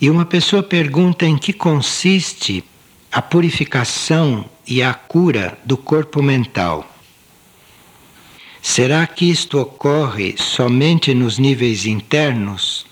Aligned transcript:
E 0.00 0.08
uma 0.08 0.24
pessoa 0.24 0.62
pergunta 0.62 1.26
em 1.26 1.36
que 1.36 1.52
consiste 1.52 2.62
a 3.10 3.20
purificação 3.20 4.44
e 4.66 4.80
a 4.80 4.94
cura 4.94 5.58
do 5.64 5.76
corpo 5.76 6.22
mental. 6.22 6.86
Será 8.62 9.06
que 9.08 9.28
isto 9.28 9.58
ocorre 9.58 10.36
somente 10.36 11.12
nos 11.14 11.38
níveis 11.38 11.84
internos? 11.84 12.86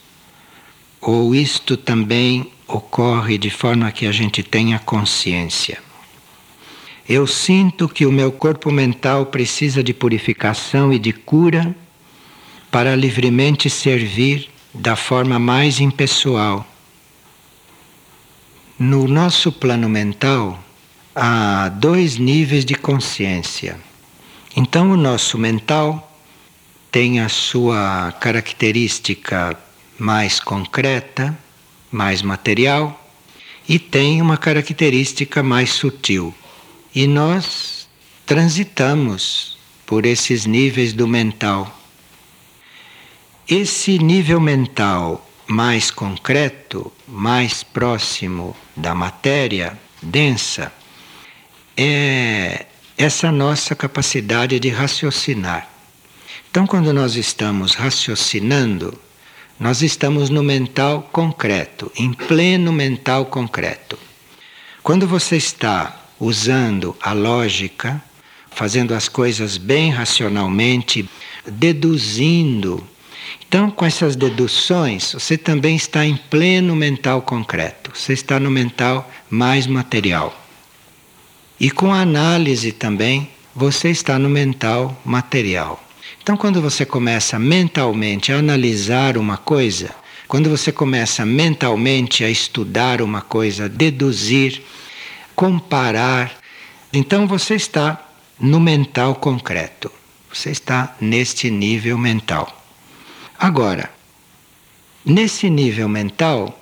Ou 1.00 1.32
isto 1.32 1.76
também 1.76 2.50
ocorre 2.66 3.38
de 3.38 3.50
forma 3.50 3.92
que 3.92 4.06
a 4.06 4.12
gente 4.12 4.42
tenha 4.42 4.78
consciência? 4.80 5.78
Eu 7.08 7.24
sinto 7.24 7.88
que 7.88 8.04
o 8.04 8.10
meu 8.10 8.32
corpo 8.32 8.72
mental 8.72 9.26
precisa 9.26 9.80
de 9.80 9.94
purificação 9.94 10.92
e 10.92 10.98
de 10.98 11.12
cura 11.12 11.72
para 12.68 12.96
livremente 12.96 13.70
servir 13.70 14.50
da 14.74 14.96
forma 14.96 15.38
mais 15.38 15.78
impessoal. 15.78 16.66
No 18.78 19.08
nosso 19.08 19.50
plano 19.50 19.88
mental, 19.88 20.62
há 21.14 21.70
dois 21.70 22.18
níveis 22.18 22.62
de 22.62 22.74
consciência. 22.74 23.80
Então, 24.54 24.90
o 24.90 24.98
nosso 24.98 25.38
mental 25.38 26.14
tem 26.92 27.20
a 27.20 27.30
sua 27.30 28.12
característica 28.20 29.58
mais 29.98 30.38
concreta, 30.38 31.34
mais 31.90 32.20
material, 32.20 33.02
e 33.66 33.78
tem 33.78 34.20
uma 34.20 34.36
característica 34.36 35.42
mais 35.42 35.70
sutil. 35.70 36.34
E 36.94 37.06
nós 37.06 37.88
transitamos 38.26 39.56
por 39.86 40.04
esses 40.04 40.44
níveis 40.44 40.92
do 40.92 41.08
mental. 41.08 41.74
Esse 43.48 43.98
nível 43.98 44.38
mental 44.38 45.25
mais 45.46 45.90
concreto, 45.90 46.92
mais 47.06 47.62
próximo 47.62 48.56
da 48.76 48.94
matéria 48.94 49.78
densa, 50.02 50.72
é 51.76 52.66
essa 52.96 53.30
nossa 53.30 53.74
capacidade 53.74 54.58
de 54.58 54.68
raciocinar. 54.70 55.68
Então, 56.50 56.66
quando 56.66 56.92
nós 56.92 57.16
estamos 57.16 57.74
raciocinando, 57.74 58.98
nós 59.60 59.82
estamos 59.82 60.30
no 60.30 60.42
mental 60.42 61.08
concreto, 61.12 61.92
em 61.96 62.12
pleno 62.12 62.72
mental 62.72 63.26
concreto. 63.26 63.98
Quando 64.82 65.06
você 65.06 65.36
está 65.36 66.04
usando 66.18 66.96
a 67.00 67.12
lógica, 67.12 68.02
fazendo 68.50 68.94
as 68.94 69.08
coisas 69.08 69.58
bem 69.58 69.90
racionalmente, 69.90 71.08
deduzindo. 71.46 72.86
Então, 73.48 73.70
com 73.70 73.84
essas 73.84 74.16
deduções, 74.16 75.12
você 75.12 75.38
também 75.38 75.76
está 75.76 76.04
em 76.04 76.16
pleno 76.16 76.74
mental 76.74 77.22
concreto, 77.22 77.92
você 77.94 78.12
está 78.12 78.40
no 78.40 78.50
mental 78.50 79.10
mais 79.30 79.66
material. 79.66 80.34
E 81.58 81.70
com 81.70 81.92
a 81.92 82.00
análise 82.00 82.72
também, 82.72 83.30
você 83.54 83.90
está 83.90 84.18
no 84.18 84.28
mental 84.28 85.00
material. 85.04 85.82
Então, 86.22 86.36
quando 86.36 86.60
você 86.60 86.84
começa 86.84 87.38
mentalmente 87.38 88.32
a 88.32 88.38
analisar 88.38 89.16
uma 89.16 89.36
coisa, 89.36 89.94
quando 90.28 90.50
você 90.50 90.72
começa 90.72 91.24
mentalmente 91.24 92.24
a 92.24 92.30
estudar 92.30 93.00
uma 93.00 93.22
coisa, 93.22 93.68
deduzir, 93.68 94.60
comparar. 95.36 96.32
Então 96.92 97.26
você 97.26 97.54
está 97.54 98.04
no 98.40 98.58
mental 98.58 99.14
concreto. 99.14 99.92
Você 100.32 100.50
está 100.50 100.96
neste 101.00 101.50
nível 101.50 101.96
mental. 101.96 102.55
Agora, 103.38 103.90
nesse 105.04 105.50
nível 105.50 105.88
mental, 105.88 106.58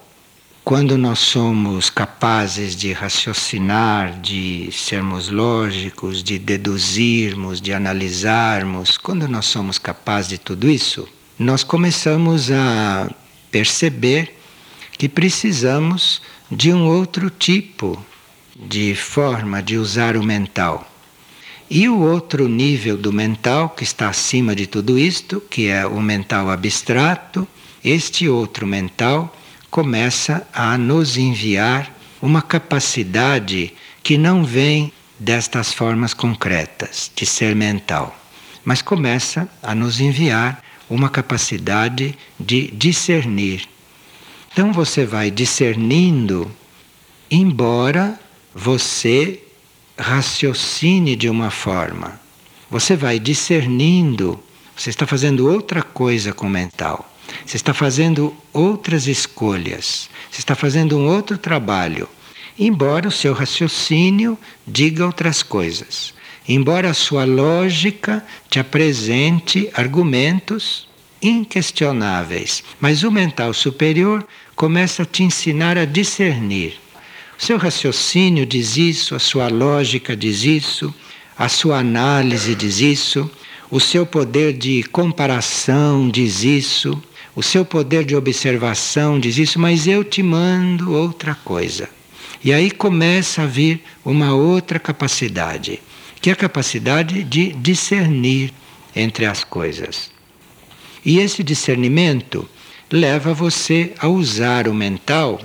quando 0.65 0.97
nós 0.97 1.19
somos 1.19 1.91
capazes 1.91 2.75
de 2.75 2.93
raciocinar, 2.93 4.19
de 4.21 4.71
sermos 4.73 5.29
lógicos, 5.29 6.23
de 6.23 6.39
deduzirmos, 6.39 7.61
de 7.61 7.73
analisarmos, 7.73 8.97
quando 8.97 9.29
nós 9.29 9.45
somos 9.47 9.79
capazes 9.79 10.31
de 10.31 10.39
tudo 10.39 10.69
isso, 10.69 11.07
nós 11.39 11.63
começamos 11.63 12.51
a 12.51 13.11
perceber 13.51 14.37
que 14.99 15.09
precisamos 15.09 16.23
de 16.51 16.73
um 16.73 16.87
outro 16.87 17.31
tipo 17.31 18.03
de 18.57 18.95
forma 18.95 19.63
de 19.63 19.77
usar 19.77 20.17
o 20.17 20.25
mental. 20.25 20.91
E 21.71 21.89
o 21.89 21.99
outro 21.99 22.47
nível 22.47 22.97
do 22.97 23.13
mental, 23.13 23.71
que 23.71 23.85
está 23.85 24.09
acima 24.09 24.55
de 24.55 24.67
tudo 24.67 24.99
isto, 24.99 25.41
que 25.41 25.69
é 25.69 25.87
o 25.87 26.01
mental 26.01 26.51
abstrato, 26.51 27.49
este 27.83 28.29
outro 28.29 28.67
mental 28.67 29.35
começa 29.71 30.47
a 30.53 30.77
nos 30.79 31.17
enviar 31.17 31.93
uma 32.21 32.43
capacidade 32.43 33.73
que 34.03 34.17
não 34.17 34.45
vem 34.45 34.93
destas 35.19 35.73
formas 35.73 36.13
concretas 36.13 37.11
de 37.15 37.25
ser 37.25 37.55
mental, 37.55 38.17
mas 38.65 38.83
começa 38.83 39.49
a 39.63 39.75
nos 39.75 40.01
enviar 40.01 40.63
uma 40.89 41.09
capacidade 41.09 42.17
de 42.39 42.71
discernir. 42.71 43.69
Então 44.53 44.73
você 44.73 45.05
vai 45.05 45.31
discernindo, 45.31 46.51
embora 47.31 48.19
você 48.55 49.44
raciocine 49.99 51.17
de 51.17 51.29
uma 51.29 51.51
forma. 51.51 52.21
Você 52.71 52.97
vai 52.97 53.19
discernindo, 53.19 54.41
você 54.77 54.91
está 54.91 55.07
fazendo 55.07 55.49
outra 55.49 55.83
coisa 55.83 56.33
com 56.33 56.47
o 56.47 56.51
mental. 56.51 57.09
Você 57.45 57.57
está 57.57 57.73
fazendo 57.73 58.35
outras 58.53 59.07
escolhas. 59.07 60.09
Você 60.31 60.41
está 60.41 60.55
fazendo 60.55 60.99
um 60.99 61.07
outro 61.07 61.39
trabalho. 61.39 62.09
Embora 62.59 63.09
o 63.09 63.13
seu 63.13 63.33
raciocínio 63.33 64.39
diga 64.67 65.07
outras 65.07 65.43
coisas. 65.43 66.15
Embora 66.49 66.91
a 66.91 66.95
sua 66.95 67.25
lógica 67.25 68.25
te 68.51 68.59
apresente 68.59 69.71
argumentos 69.75 70.89
inquestionáveis. 71.23 72.63
Mas 72.81 73.03
o 73.03 73.11
mental 73.11 73.55
superior 73.55 74.27
começa 74.55 75.03
a 75.03 75.07
te 75.07 75.23
ensinar 75.23 75.79
a 75.79 75.85
discernir. 75.85 76.84
Seu 77.45 77.59
raciocínio 77.59 78.47
diz 78.47 78.79
isso, 78.79 79.15
a 79.15 79.19
sua 79.19 79.49
lógica 79.49 80.17
diz 80.17 80.45
isso, 80.45 80.95
a 81.37 81.47
sua 81.47 81.81
análise 81.81 82.55
diz 82.55 82.81
isso, 82.81 83.31
o 83.71 83.79
seu 83.79 84.07
poder 84.07 84.55
de 84.55 84.83
comparação 84.85 86.09
diz 86.09 86.43
isso, 86.43 86.99
o 87.37 87.43
seu 87.43 87.63
poder 87.63 88.03
de 88.07 88.17
observação 88.17 89.21
diz 89.21 89.37
isso, 89.37 89.59
mas 89.59 89.87
eu 89.87 90.03
te 90.03 90.23
mando 90.23 90.95
outra 90.95 91.35
coisa. 91.35 91.91
E 92.43 92.51
aí 92.51 92.71
começa 92.71 93.43
a 93.43 93.47
vir 93.47 93.85
uma 94.03 94.33
outra 94.35 94.79
capacidade, 94.79 95.83
que 96.23 96.31
é 96.31 96.33
a 96.33 96.37
capacidade 96.37 97.23
de 97.23 97.53
discernir 97.53 98.55
entre 98.97 99.27
as 99.27 99.45
coisas. 99.45 100.11
E 101.05 101.19
esse 101.19 101.43
discernimento 101.43 102.49
leva 102.91 103.35
você 103.35 103.93
a 103.99 104.09
usar 104.09 104.67
o 104.67 104.73
mental 104.73 105.39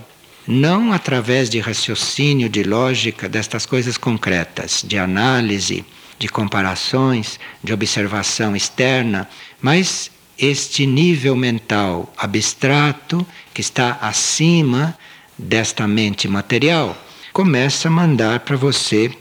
não 0.50 0.92
através 0.92 1.48
de 1.48 1.60
raciocínio, 1.60 2.50
de 2.50 2.64
lógica, 2.64 3.30
destas 3.30 3.68
coisas 3.68 4.00
concretas, 4.00 4.84
de 4.84 4.98
análise, 4.98 5.86
de 6.18 6.28
comparações, 6.28 7.40
de 7.64 7.72
observação 7.72 8.56
externa, 8.56 9.30
mas 9.62 10.10
este 10.40 10.88
nível 10.88 11.36
mental 11.36 12.12
abstrato, 12.18 13.26
que 13.54 13.62
está 13.62 14.00
acima 14.02 14.98
desta 15.38 15.88
mente 15.88 16.28
material, 16.28 16.98
começa 17.32 17.88
a 17.88 17.92
mandar 17.92 18.40
para 18.40 18.58
você 18.58 19.12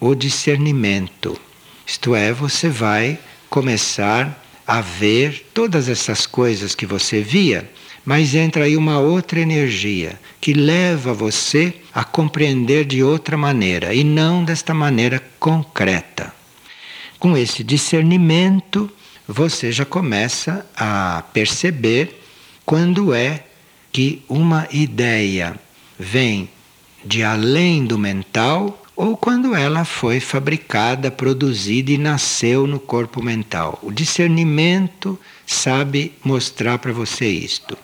o 0.00 0.16
discernimento. 0.16 1.40
Isto 1.86 2.12
é, 2.12 2.32
você 2.32 2.68
vai 2.68 3.20
começar 3.48 4.44
a 4.66 4.80
ver 4.80 5.48
todas 5.54 5.88
essas 5.88 6.26
coisas 6.26 6.74
que 6.74 6.86
você 6.86 7.22
via 7.22 7.70
mas 8.06 8.36
entra 8.36 8.64
aí 8.64 8.76
uma 8.76 9.00
outra 9.00 9.40
energia 9.40 10.18
que 10.40 10.52
leva 10.52 11.12
você 11.12 11.74
a 11.92 12.04
compreender 12.04 12.84
de 12.84 13.02
outra 13.02 13.36
maneira 13.36 13.92
e 13.92 14.04
não 14.04 14.44
desta 14.44 14.72
maneira 14.72 15.20
concreta. 15.40 16.32
Com 17.18 17.36
esse 17.36 17.64
discernimento, 17.64 18.88
você 19.26 19.72
já 19.72 19.84
começa 19.84 20.64
a 20.76 21.24
perceber 21.32 22.22
quando 22.64 23.12
é 23.12 23.42
que 23.90 24.22
uma 24.28 24.68
ideia 24.70 25.58
vem 25.98 26.48
de 27.04 27.24
além 27.24 27.84
do 27.84 27.98
mental 27.98 28.84
ou 28.94 29.16
quando 29.16 29.54
ela 29.54 29.84
foi 29.84 30.20
fabricada, 30.20 31.10
produzida 31.10 31.90
e 31.90 31.98
nasceu 31.98 32.66
no 32.68 32.78
corpo 32.78 33.22
mental. 33.22 33.78
O 33.82 33.90
discernimento 33.90 35.18
sabe 35.44 36.12
mostrar 36.24 36.78
para 36.78 36.92
você 36.92 37.26
isto. 37.26 37.76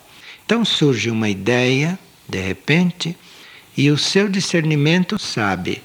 Então 0.52 0.66
surge 0.66 1.08
uma 1.08 1.30
ideia, 1.30 1.98
de 2.28 2.38
repente, 2.38 3.16
e 3.74 3.90
o 3.90 3.96
seu 3.96 4.28
discernimento 4.28 5.18
sabe 5.18 5.80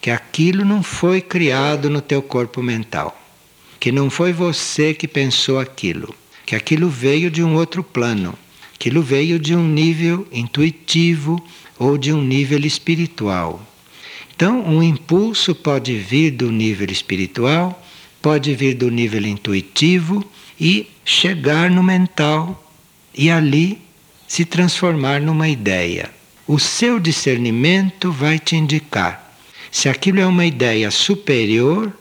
que 0.00 0.10
aquilo 0.10 0.64
não 0.64 0.82
foi 0.82 1.20
criado 1.20 1.88
no 1.88 2.00
teu 2.00 2.20
corpo 2.20 2.60
mental, 2.60 3.16
que 3.78 3.92
não 3.92 4.10
foi 4.10 4.32
você 4.32 4.92
que 4.92 5.06
pensou 5.06 5.60
aquilo, 5.60 6.12
que 6.44 6.56
aquilo 6.56 6.88
veio 6.88 7.30
de 7.30 7.44
um 7.44 7.54
outro 7.54 7.84
plano, 7.84 8.36
Aquilo 8.74 9.02
veio 9.02 9.38
de 9.38 9.54
um 9.54 9.64
nível 9.64 10.26
intuitivo 10.32 11.40
ou 11.78 11.96
de 11.96 12.12
um 12.12 12.20
nível 12.20 12.66
espiritual. 12.66 13.64
Então, 14.34 14.64
um 14.66 14.82
impulso 14.82 15.54
pode 15.54 15.96
vir 15.96 16.32
do 16.32 16.50
nível 16.50 16.90
espiritual, 16.90 17.80
pode 18.20 18.52
vir 18.56 18.74
do 18.74 18.90
nível 18.90 19.24
intuitivo 19.24 20.24
e 20.60 20.88
chegar 21.04 21.70
no 21.70 21.84
mental 21.84 22.72
e 23.14 23.30
ali 23.30 23.87
se 24.28 24.44
transformar 24.44 25.20
numa 25.20 25.48
ideia. 25.48 26.10
O 26.46 26.58
seu 26.58 27.00
discernimento 27.00 28.12
vai 28.12 28.38
te 28.38 28.54
indicar 28.54 29.34
se 29.70 29.88
aquilo 29.88 30.20
é 30.20 30.26
uma 30.26 30.46
ideia 30.46 30.90
superior 30.90 31.92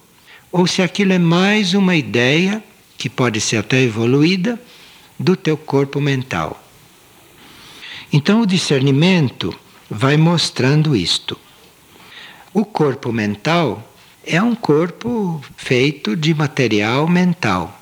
ou 0.52 0.68
se 0.68 0.82
aquilo 0.82 1.14
é 1.14 1.20
mais 1.20 1.74
uma 1.74 1.96
ideia 1.96 2.64
que 2.98 3.10
pode 3.10 3.42
ser 3.42 3.58
até 3.58 3.82
evoluída 3.82 4.60
do 5.20 5.36
teu 5.36 5.58
corpo 5.58 6.00
mental. 6.00 6.64
Então 8.12 8.42
o 8.42 8.48
discernimento 8.48 9.54
vai 9.90 10.18
mostrando 10.18 10.96
isto. 10.96 11.38
O 12.54 12.66
corpo 12.66 13.12
mental 13.12 13.94
é 14.26 14.42
um 14.42 14.56
corpo 14.56 15.42
feito 15.56 16.16
de 16.16 16.34
material 16.34 17.08
mental. 17.08 17.82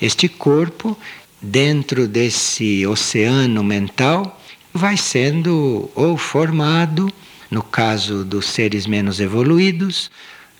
Este 0.00 0.28
corpo, 0.28 0.96
dentro 1.40 2.06
desse 2.06 2.86
oceano 2.86 3.62
mental, 3.64 4.40
vai 4.72 4.96
sendo 4.96 5.90
ou 5.94 6.16
formado, 6.16 7.12
no 7.50 7.62
caso 7.62 8.24
dos 8.24 8.46
seres 8.46 8.86
menos 8.86 9.20
evoluídos, 9.20 10.10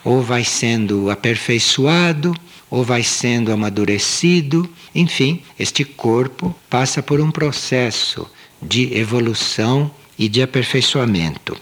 ou 0.05 0.23
vai 0.23 0.45
sendo 0.45 1.11
aperfeiçoado, 1.11 2.35
ou 2.71 2.85
vai 2.85 3.03
sendo 3.03 3.53
amadurecido, 3.53 4.69
enfim, 4.95 5.43
este 5.59 5.85
corpo 5.85 6.55
passa 6.69 7.03
por 7.03 7.21
um 7.21 7.31
processo 7.31 8.31
de 8.63 8.97
evolução 8.97 9.91
e 10.19 10.29
de 10.29 10.41
aperfeiçoamento. 10.41 11.57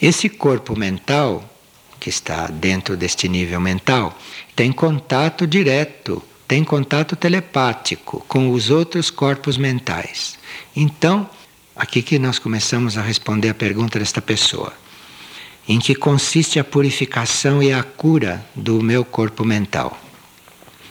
Esse 0.00 0.28
corpo 0.28 0.76
mental, 0.76 1.44
que 2.00 2.08
está 2.08 2.46
dentro 2.46 2.96
deste 2.96 3.28
nível 3.28 3.60
mental, 3.60 4.16
tem 4.54 4.72
contato 4.72 5.46
direto, 5.46 6.22
tem 6.46 6.62
contato 6.62 7.16
telepático 7.16 8.24
com 8.28 8.50
os 8.50 8.70
outros 8.70 9.10
corpos 9.10 9.56
mentais. 9.56 10.38
Então, 10.74 11.28
aqui 11.74 12.02
que 12.02 12.18
nós 12.18 12.38
começamos 12.38 12.96
a 12.96 13.02
responder 13.02 13.50
a 13.50 13.54
pergunta 13.54 13.98
desta 13.98 14.22
pessoa. 14.22 14.72
Em 15.68 15.80
que 15.80 15.94
consiste 15.94 16.60
a 16.60 16.64
purificação 16.64 17.60
e 17.62 17.72
a 17.72 17.82
cura 17.82 18.44
do 18.54 18.80
meu 18.80 19.04
corpo 19.04 19.44
mental? 19.44 19.98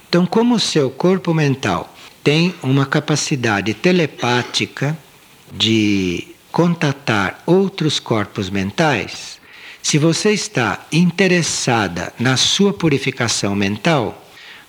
Então, 0.09 0.25
como 0.25 0.55
o 0.55 0.59
seu 0.59 0.89
corpo 0.89 1.33
mental 1.33 1.93
tem 2.23 2.53
uma 2.61 2.85
capacidade 2.85 3.73
telepática 3.73 4.97
de 5.51 6.27
contatar 6.51 7.41
outros 7.45 7.99
corpos 7.99 8.49
mentais, 8.49 9.39
se 9.81 9.97
você 9.97 10.31
está 10.31 10.85
interessada 10.91 12.11
na 12.19 12.35
sua 12.35 12.73
purificação 12.73 13.55
mental, 13.55 14.24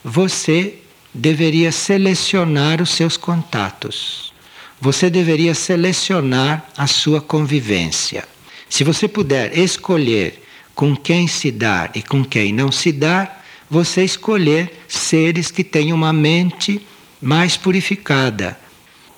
você 0.09 0.75
deveria 1.13 1.69
selecionar 1.69 2.81
os 2.81 2.91
seus 2.91 3.17
contatos. 3.17 4.31
Você 4.79 5.09
deveria 5.09 5.53
selecionar 5.53 6.65
a 6.77 6.87
sua 6.87 7.19
convivência. 7.19 8.23
Se 8.69 8.85
você 8.85 9.05
puder 9.05 9.57
escolher 9.57 10.41
com 10.73 10.95
quem 10.95 11.27
se 11.27 11.51
dar 11.51 11.91
e 11.93 12.01
com 12.01 12.23
quem 12.23 12.53
não 12.53 12.71
se 12.71 12.93
dar, 12.93 13.45
você 13.69 14.05
escolher 14.05 14.79
seres 14.87 15.51
que 15.51 15.63
têm 15.63 15.91
uma 15.91 16.13
mente 16.13 16.81
mais 17.21 17.57
purificada, 17.57 18.57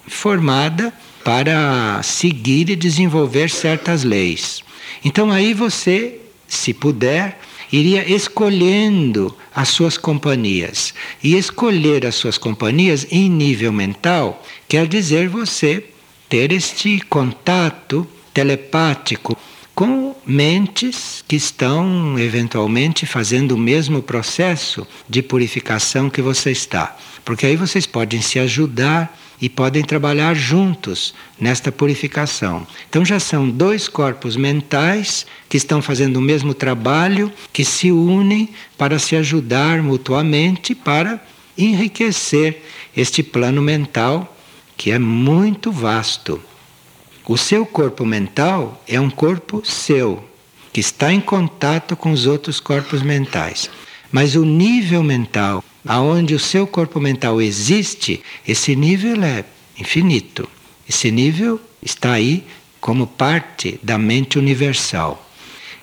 formada 0.07 0.91
para 1.24 2.01
seguir 2.01 2.68
e 2.68 2.75
desenvolver 2.75 3.51
certas 3.51 4.03
leis. 4.03 4.63
Então 5.06 5.31
aí 5.31 5.53
você, 5.53 6.19
se 6.47 6.74
puder, 6.74 7.39
iria 7.71 8.10
escolhendo 8.10 9.36
as 9.54 9.69
suas 9.69 9.98
companhias. 9.98 10.94
E 11.24 11.36
escolher 11.36 12.06
as 12.06 12.16
suas 12.16 12.38
companhias 12.38 13.07
em 13.12 13.30
nível 13.30 13.71
mental 13.71 14.44
quer 14.68 14.88
dizer 14.88 15.27
você 15.27 15.83
ter 16.27 16.51
este 16.51 17.00
contato 17.01 18.07
telepático 18.33 19.38
com 19.74 20.16
mentes 20.25 21.24
que 21.27 21.36
estão 21.36 22.19
eventualmente 22.19 23.06
fazendo 23.06 23.54
o 23.54 23.57
mesmo 23.57 24.01
processo 24.01 24.86
de 25.07 25.22
purificação 25.22 26.10
que 26.10 26.22
você 26.22 26.51
está. 26.51 26.98
Porque 27.24 27.45
aí 27.45 27.56
vocês 27.56 27.86
podem 27.86 28.22
se 28.22 28.39
ajudar 28.39 29.18
e 29.41 29.47
podem 29.47 29.83
trabalhar 29.83 30.33
juntos 30.33 31.13
nesta 31.39 31.71
purificação. 31.71 32.68
Então 32.89 33.06
já 33.06 33.19
são 33.19 33.50
dois 33.50 33.88
corpos 33.88 34.36
mentais 34.36 35.25
que 35.47 35.57
estão 35.57 35.81
fazendo 35.81 36.18
o 36.18 36.21
mesmo 36.21 36.53
trabalho, 36.53 37.31
que 37.53 37.63
se 37.63 37.91
unem 37.91 38.50
para 38.77 39.00
se 39.00 39.15
ajudar 39.15 39.81
mutuamente 39.81 40.75
para 40.75 41.24
enriquecer 41.57 42.63
este 42.95 43.24
plano 43.24 43.62
mental 43.62 44.36
que 44.77 44.91
é 44.91 45.00
muito 45.00 45.71
vasto. 45.71 46.41
O 47.27 47.38
seu 47.38 47.65
corpo 47.65 48.06
mental 48.06 48.81
é 48.88 49.00
um 49.00 49.09
corpo 49.09 49.62
seu, 49.63 50.24
que 50.71 50.80
está 50.80 51.12
em 51.13 51.19
contato 51.19 51.95
com 51.95 52.12
os 52.12 52.25
outros 52.25 52.59
corpos 52.59 53.01
mentais. 53.01 53.69
Mas 54.12 54.36
o 54.36 54.45
nível 54.45 55.03
mental 55.03 55.63
aonde 55.86 56.34
o 56.34 56.40
seu 56.40 56.68
corpo 56.68 57.00
mental 57.00 57.42
existe, 57.42 58.22
esse 58.48 58.76
nível 58.76 59.24
é 59.24 59.44
infinito. 59.78 60.48
Esse 60.88 61.12
nível 61.12 61.60
está 61.81 62.14
aí 62.14 62.44
como 62.80 63.08
parte 63.08 63.80
da 63.84 63.98
mente 63.98 64.38
universal. 64.38 65.30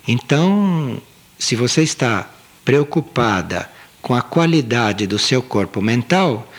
Então, 0.07 1.01
se 1.37 1.55
você 1.55 1.83
está 1.83 2.29
preocupada 2.63 3.69
com 4.01 4.13
a 4.13 4.21
qualidade 4.21 5.07
do 5.07 5.19
seu 5.19 5.41
corpo 5.41 5.81
mental, 5.81 6.51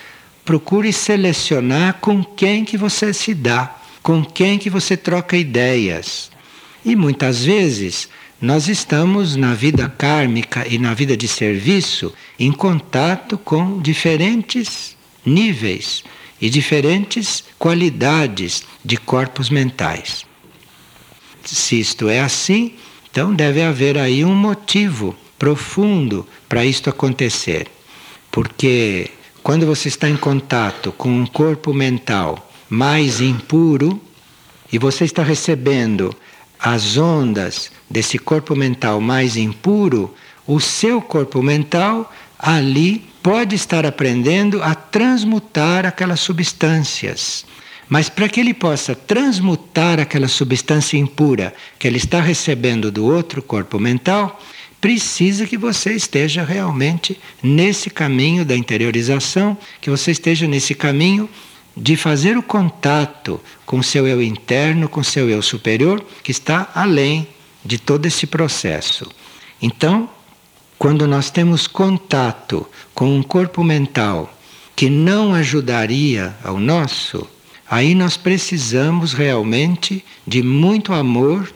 procure 0.45 0.93
selecionar 0.93 1.99
com 2.01 2.25
quem 2.25 2.65
que 2.65 2.77
você 2.77 3.13
se 3.13 3.35
dá, 3.35 3.77
com 4.03 4.25
quem 4.25 4.59
que 4.59 4.71
você 4.71 4.97
troca 4.97 5.37
ideias. 5.37 6.31
E 6.85 6.97
muitas 6.97 7.45
vezes 7.45 8.09
nós 8.41 8.69
estamos 8.69 9.35
na 9.35 9.53
vida 9.53 9.89
kármica 9.89 10.67
e 10.69 10.79
na 10.79 10.95
vida 10.95 11.17
de 11.17 11.27
serviço 11.27 12.15
em 12.39 12.53
contato 12.53 13.37
com 13.37 13.81
diferentes 13.81 14.97
níveis 15.27 16.05
e 16.41 16.49
diferentes 16.49 17.43
qualidades 17.59 18.63
de 18.85 18.97
corpos 18.97 19.51
mentais. 19.51 20.25
Se 21.43 21.81
isto 21.81 22.09
é 22.09 22.21
assim, 22.21 22.75
então 23.11 23.35
deve 23.35 23.61
haver 23.61 23.99
aí 23.99 24.25
um 24.25 24.37
motivo 24.37 25.17
profundo 25.37 26.25
para 26.49 26.65
isto 26.65 26.89
acontecer. 26.89 27.67
Porque 28.31 29.11
quando 29.43 29.67
você 29.67 29.89
está 29.89 30.09
em 30.09 30.17
contato 30.17 30.93
com 30.93 31.09
um 31.09 31.27
corpo 31.27 31.75
mental 31.75 32.49
mais 32.71 33.21
impuro 33.21 34.01
e 34.73 34.79
você 34.79 35.05
está 35.05 35.25
recebendo 35.25 36.15
as 36.61 36.97
ondas 36.97 37.73
desse 37.91 38.19
corpo 38.19 38.55
mental 38.55 39.01
mais 39.01 39.37
impuro, 39.37 40.15
o 40.47 40.61
seu 40.61 41.01
corpo 41.01 41.43
mental 41.43 42.13
ali 42.39 43.05
pode 43.23 43.55
estar 43.55 43.85
aprendendo 43.85 44.63
a 44.63 44.75
transmutar 44.75 45.85
aquelas 45.85 46.21
substâncias. 46.21 47.45
Mas 47.89 48.09
para 48.09 48.29
que 48.29 48.39
ele 48.39 48.53
possa 48.53 48.95
transmutar 48.95 49.99
aquela 49.99 50.29
substância 50.29 50.99
impura 50.99 51.55
que 51.79 51.87
ele 51.87 51.97
está 51.97 52.21
recebendo 52.21 52.91
do 52.93 53.05
outro 53.07 53.43
corpo 53.43 53.79
mental, 53.79 54.41
precisa 54.81 55.47
que 55.47 55.57
você 55.57 55.95
esteja 55.95 56.45
realmente 56.45 57.19
nesse 57.43 57.91
caminho 57.91 58.45
da 58.45 58.57
interiorização, 58.57 59.57
que 59.81 59.91
você 59.91 60.11
esteja 60.11 60.47
nesse 60.47 60.75
caminho 60.75 61.29
de 61.77 61.97
fazer 61.97 62.37
o 62.37 62.43
contato 62.43 63.41
com 63.65 63.83
seu 63.83 64.07
eu 64.07 64.23
interno, 64.23 64.89
com 64.89 65.03
seu 65.03 65.29
eu 65.29 65.41
superior, 65.41 66.05
que 66.23 66.31
está 66.31 66.71
além 66.75 67.27
de 67.65 67.79
todo 67.79 68.07
esse 68.07 68.27
processo. 68.27 69.11
Então, 69.61 70.09
quando 70.79 71.07
nós 71.07 71.31
temos 71.31 71.67
contato 71.67 72.67
com 72.95 73.17
um 73.17 73.23
corpo 73.23 73.65
mental 73.65 74.33
que 74.77 74.89
não 74.89 75.35
ajudaria 75.35 76.37
ao 76.45 76.61
nosso, 76.61 77.27
aí 77.69 77.95
nós 77.95 78.17
precisamos 78.17 79.13
realmente 79.13 80.05
de 80.27 80.43
muito 80.43 80.93
amor 80.93 81.53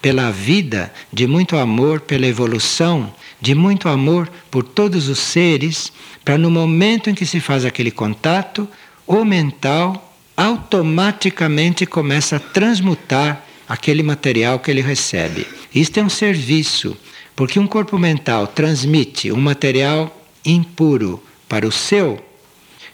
pela 0.00 0.30
vida, 0.30 0.92
de 1.12 1.26
muito 1.26 1.56
amor 1.56 2.00
pela 2.00 2.26
evolução, 2.26 3.12
de 3.40 3.54
muito 3.54 3.88
amor 3.88 4.30
por 4.50 4.62
todos 4.62 5.08
os 5.08 5.18
seres, 5.18 5.92
para 6.24 6.38
no 6.38 6.50
momento 6.50 7.10
em 7.10 7.14
que 7.14 7.26
se 7.26 7.40
faz 7.40 7.64
aquele 7.64 7.90
contato, 7.90 8.68
o 9.06 9.24
mental 9.24 10.14
automaticamente 10.36 11.84
começa 11.84 12.36
a 12.36 12.40
transmutar 12.40 13.44
aquele 13.72 14.02
material 14.02 14.58
que 14.58 14.70
ele 14.70 14.82
recebe. 14.82 15.46
Isto 15.74 15.98
é 15.98 16.02
um 16.02 16.08
serviço, 16.10 16.94
porque 17.34 17.58
um 17.58 17.66
corpo 17.66 17.98
mental 17.98 18.46
transmite 18.46 19.32
um 19.32 19.40
material 19.40 20.14
impuro 20.44 21.22
para 21.48 21.66
o 21.66 21.72
seu 21.72 22.22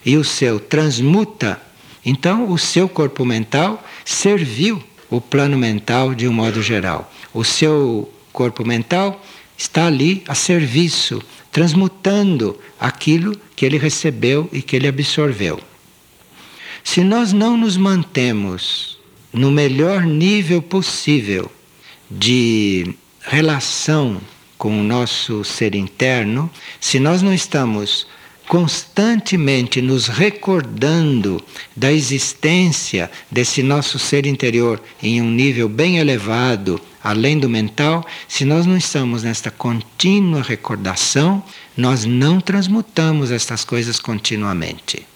e 0.06 0.16
o 0.16 0.22
seu 0.22 0.60
transmuta 0.60 1.60
Então, 2.06 2.48
o 2.48 2.56
seu 2.56 2.88
corpo 2.88 3.24
mental 3.24 3.84
serviu 4.04 4.80
o 5.10 5.20
plano 5.20 5.58
mental 5.58 6.14
de 6.14 6.28
um 6.28 6.32
modo 6.32 6.62
geral. 6.62 7.12
O 7.34 7.42
seu 7.42 8.08
corpo 8.32 8.64
mental 8.64 9.20
está 9.58 9.88
ali 9.88 10.22
a 10.28 10.34
serviço, 10.34 11.20
transmutando 11.50 12.56
aquilo 12.78 13.36
que 13.56 13.66
ele 13.66 13.78
recebeu 13.78 14.48
e 14.52 14.62
que 14.62 14.76
ele 14.76 14.86
absorveu. 14.86 15.58
Se 16.84 17.02
nós 17.02 17.32
não 17.32 17.56
nos 17.56 17.76
mantemos 17.76 18.97
no 19.32 19.50
melhor 19.50 20.02
nível 20.02 20.62
possível 20.62 21.50
de 22.10 22.94
relação 23.20 24.20
com 24.56 24.80
o 24.80 24.82
nosso 24.82 25.44
ser 25.44 25.74
interno, 25.74 26.50
se 26.80 26.98
nós 26.98 27.22
não 27.22 27.32
estamos 27.32 28.06
constantemente 28.48 29.82
nos 29.82 30.08
recordando 30.08 31.42
da 31.76 31.92
existência 31.92 33.10
desse 33.30 33.62
nosso 33.62 33.98
ser 33.98 34.24
interior 34.24 34.82
em 35.02 35.20
um 35.20 35.30
nível 35.30 35.68
bem 35.68 35.98
elevado, 35.98 36.80
além 37.04 37.38
do 37.38 37.48
mental, 37.48 38.04
se 38.26 38.46
nós 38.46 38.64
não 38.64 38.76
estamos 38.76 39.22
nesta 39.22 39.50
contínua 39.50 40.42
recordação, 40.42 41.44
nós 41.76 42.06
não 42.06 42.40
transmutamos 42.40 43.30
estas 43.30 43.64
coisas 43.64 44.00
continuamente. 44.00 45.07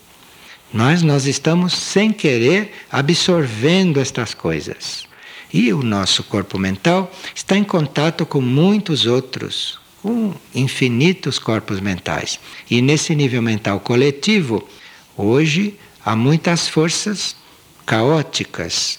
Nós, 0.72 1.02
nós 1.02 1.26
estamos, 1.26 1.74
sem 1.74 2.12
querer, 2.12 2.72
absorvendo 2.90 4.00
estas 4.00 4.32
coisas. 4.32 5.06
E 5.52 5.72
o 5.72 5.82
nosso 5.82 6.24
corpo 6.24 6.58
mental 6.58 7.12
está 7.34 7.56
em 7.56 7.64
contato 7.64 8.24
com 8.24 8.40
muitos 8.40 9.04
outros, 9.04 9.78
com 10.00 10.34
infinitos 10.54 11.38
corpos 11.38 11.78
mentais. 11.78 12.40
E 12.70 12.80
nesse 12.80 13.14
nível 13.14 13.42
mental 13.42 13.78
coletivo, 13.80 14.66
hoje 15.14 15.78
há 16.02 16.16
muitas 16.16 16.68
forças 16.68 17.36
caóticas. 17.84 18.98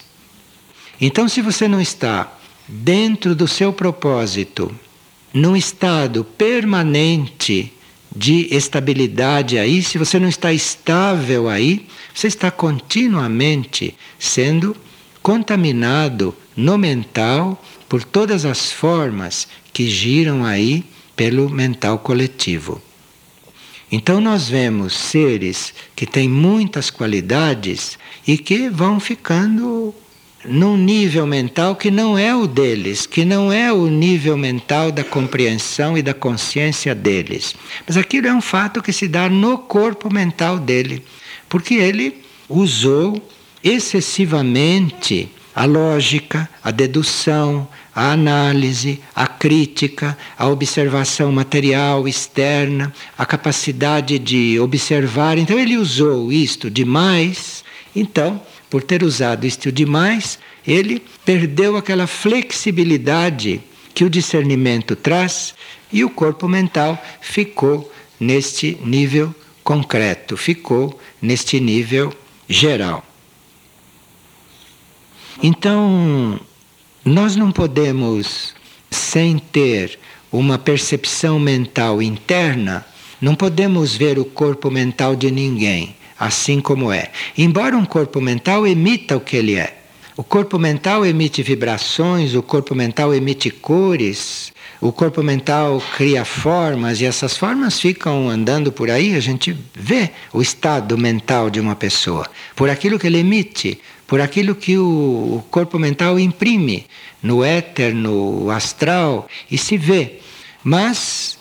Então, 1.00 1.28
se 1.28 1.42
você 1.42 1.66
não 1.66 1.80
está 1.80 2.32
dentro 2.68 3.34
do 3.34 3.48
seu 3.48 3.72
propósito, 3.72 4.72
num 5.32 5.56
estado 5.56 6.22
permanente 6.22 7.72
de 8.14 8.48
estabilidade 8.54 9.58
aí, 9.58 9.82
se 9.82 9.98
você 9.98 10.18
não 10.18 10.28
está 10.28 10.52
estável 10.52 11.48
aí, 11.48 11.86
você 12.14 12.28
está 12.28 12.50
continuamente 12.50 13.94
sendo 14.18 14.76
contaminado 15.22 16.34
no 16.56 16.78
mental 16.78 17.62
por 17.88 18.04
todas 18.04 18.44
as 18.44 18.70
formas 18.70 19.48
que 19.72 19.88
giram 19.88 20.44
aí 20.44 20.84
pelo 21.16 21.48
mental 21.50 21.98
coletivo. 21.98 22.80
Então 23.90 24.20
nós 24.20 24.48
vemos 24.48 24.94
seres 24.94 25.74
que 25.94 26.06
têm 26.06 26.28
muitas 26.28 26.90
qualidades 26.90 27.98
e 28.26 28.38
que 28.38 28.68
vão 28.68 28.98
ficando 28.98 29.94
num 30.46 30.76
nível 30.76 31.26
mental 31.26 31.76
que 31.76 31.90
não 31.90 32.16
é 32.18 32.34
o 32.34 32.46
deles, 32.46 33.06
que 33.06 33.24
não 33.24 33.52
é 33.52 33.72
o 33.72 33.86
nível 33.86 34.36
mental 34.36 34.92
da 34.92 35.02
compreensão 35.02 35.96
e 35.96 36.02
da 36.02 36.14
consciência 36.14 36.94
deles. 36.94 37.54
Mas 37.86 37.96
aquilo 37.96 38.26
é 38.26 38.34
um 38.34 38.40
fato 38.40 38.82
que 38.82 38.92
se 38.92 39.08
dá 39.08 39.28
no 39.28 39.58
corpo 39.58 40.12
mental 40.12 40.58
dele, 40.58 41.02
porque 41.48 41.74
ele 41.74 42.22
usou 42.48 43.20
excessivamente 43.62 45.30
a 45.54 45.64
lógica, 45.64 46.48
a 46.62 46.70
dedução, 46.70 47.66
a 47.94 48.10
análise, 48.10 49.00
a 49.14 49.26
crítica, 49.26 50.18
a 50.36 50.48
observação 50.48 51.30
material 51.30 52.08
externa, 52.08 52.92
a 53.16 53.24
capacidade 53.24 54.18
de 54.18 54.58
observar. 54.58 55.38
Então 55.38 55.58
ele 55.58 55.76
usou 55.76 56.32
isto 56.32 56.68
demais. 56.68 57.62
Então, 57.94 58.42
por 58.74 58.82
ter 58.82 59.04
usado 59.04 59.46
isto 59.46 59.70
demais, 59.70 60.36
ele 60.66 61.00
perdeu 61.24 61.76
aquela 61.76 62.08
flexibilidade 62.08 63.60
que 63.94 64.02
o 64.02 64.10
discernimento 64.10 64.96
traz 64.96 65.54
e 65.92 66.02
o 66.02 66.10
corpo 66.10 66.48
mental 66.48 67.00
ficou 67.20 67.88
neste 68.18 68.76
nível 68.84 69.32
concreto, 69.62 70.36
ficou 70.36 71.00
neste 71.22 71.60
nível 71.60 72.12
geral. 72.48 73.04
Então, 75.40 76.40
nós 77.04 77.36
não 77.36 77.52
podemos, 77.52 78.56
sem 78.90 79.38
ter 79.38 80.00
uma 80.32 80.58
percepção 80.58 81.38
mental 81.38 82.02
interna, 82.02 82.84
não 83.20 83.36
podemos 83.36 83.94
ver 83.94 84.18
o 84.18 84.24
corpo 84.24 84.68
mental 84.68 85.14
de 85.14 85.30
ninguém 85.30 85.94
assim 86.18 86.60
como 86.60 86.92
é. 86.92 87.10
Embora 87.36 87.76
um 87.76 87.84
corpo 87.84 88.20
mental 88.20 88.66
emita 88.66 89.16
o 89.16 89.20
que 89.20 89.36
ele 89.36 89.56
é. 89.56 89.78
O 90.16 90.22
corpo 90.22 90.58
mental 90.58 91.04
emite 91.04 91.42
vibrações, 91.42 92.34
o 92.36 92.42
corpo 92.42 92.72
mental 92.72 93.12
emite 93.12 93.50
cores, 93.50 94.52
o 94.80 94.92
corpo 94.92 95.24
mental 95.24 95.82
cria 95.96 96.24
formas 96.24 97.00
e 97.00 97.04
essas 97.04 97.36
formas 97.36 97.80
ficam 97.80 98.28
andando 98.28 98.70
por 98.70 98.90
aí, 98.90 99.16
a 99.16 99.20
gente 99.20 99.56
vê 99.74 100.10
o 100.32 100.40
estado 100.40 100.96
mental 100.96 101.50
de 101.50 101.58
uma 101.58 101.74
pessoa, 101.74 102.28
por 102.54 102.70
aquilo 102.70 102.96
que 102.98 103.08
ele 103.08 103.18
emite, 103.18 103.80
por 104.06 104.20
aquilo 104.20 104.54
que 104.54 104.78
o 104.78 105.42
corpo 105.50 105.80
mental 105.80 106.16
imprime 106.16 106.86
no 107.20 107.42
éter, 107.42 107.94
no 107.94 108.50
astral, 108.50 109.26
e 109.50 109.56
se 109.56 109.76
vê. 109.76 110.20
Mas 110.62 111.33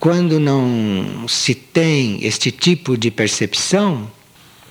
quando 0.00 0.40
não 0.40 1.28
se 1.28 1.54
tem 1.54 2.24
este 2.24 2.50
tipo 2.50 2.96
de 2.96 3.10
percepção, 3.10 4.10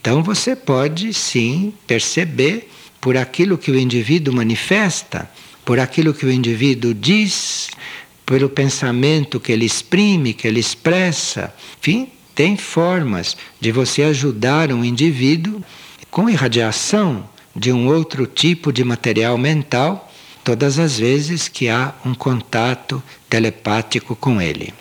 então 0.02 0.24
você 0.24 0.56
pode 0.56 1.14
sim 1.14 1.72
perceber 1.86 2.68
por 3.00 3.16
aquilo 3.16 3.56
que 3.56 3.70
o 3.70 3.78
indivíduo 3.78 4.34
manifesta, 4.34 5.30
por 5.64 5.80
aquilo 5.80 6.16
que 6.16 6.26
o 6.26 6.32
indivíduo 6.32 6.96
diz, 6.96 7.70
pelo 8.26 8.50
pensamento 8.50 9.40
que 9.40 9.52
ele 9.52 9.66
exprime, 9.66 10.34
que 10.34 10.48
ele 10.48 10.60
expressa. 10.60 11.54
Enfim, 11.80 12.10
tem 12.34 12.58
formas 12.58 13.38
de 13.62 13.72
você 13.72 14.02
ajudar 14.02 14.72
um 14.72 14.84
indivíduo 14.84 15.64
com 16.10 16.28
irradiação 16.28 17.30
de 17.56 17.72
um 17.72 17.88
outro 17.88 18.26
tipo 18.26 18.74
de 18.74 18.84
material 18.84 19.38
mental, 19.38 20.12
todas 20.44 20.80
as 20.80 20.98
vezes 20.98 21.48
que 21.48 21.70
há 21.70 21.94
um 22.04 22.16
contato 22.16 23.04
telepático 23.30 24.16
com 24.16 24.42
ele. 24.42 24.74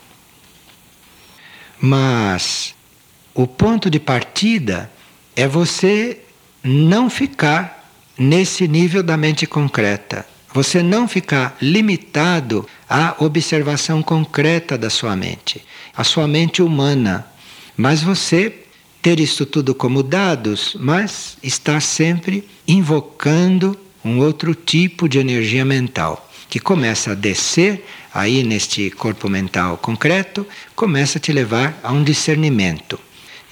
Mas 1.81 2.75
o 3.35 3.47
ponto 3.47 3.91
de 3.91 4.01
partida 4.01 4.91
é 5.37 5.47
você 5.47 6.21
não 6.63 7.09
ficar 7.09 7.91
nesse 8.19 8.67
nível 8.67 9.03
da 9.03 9.17
mente 9.17 9.47
concreta. 9.47 10.27
Você 10.53 10.83
não 10.83 11.07
ficar 11.07 11.57
limitado 11.61 12.67
à 12.89 13.15
observação 13.19 14.03
concreta 14.03 14.77
da 14.77 14.91
sua 14.91 15.15
mente, 15.15 15.65
a 15.97 16.03
sua 16.03 16.27
mente 16.27 16.63
humana. 16.63 17.27
Mas 17.77 18.03
você 18.03 18.65
ter 19.01 19.21
isso 19.21 19.47
tudo 19.47 19.75
como 19.75 20.03
dados, 20.03 20.77
mas 20.81 21.39
estar 21.43 21.81
sempre 21.81 22.49
invocando 22.67 23.79
um 24.05 24.19
outro 24.19 24.55
tipo 24.55 25.09
de 25.09 25.19
energia 25.19 25.65
mental, 25.65 26.28
que 26.49 26.59
começa 26.59 27.13
a 27.13 27.15
descer 27.15 27.85
aí 28.13 28.43
neste 28.43 28.91
corpo 28.91 29.29
mental 29.29 29.77
concreto, 29.77 30.47
começa 30.75 31.19
a 31.19 31.21
te 31.21 31.33
levar 31.33 31.79
a 31.83 31.93
um 31.93 32.03
discernimento. 32.03 32.99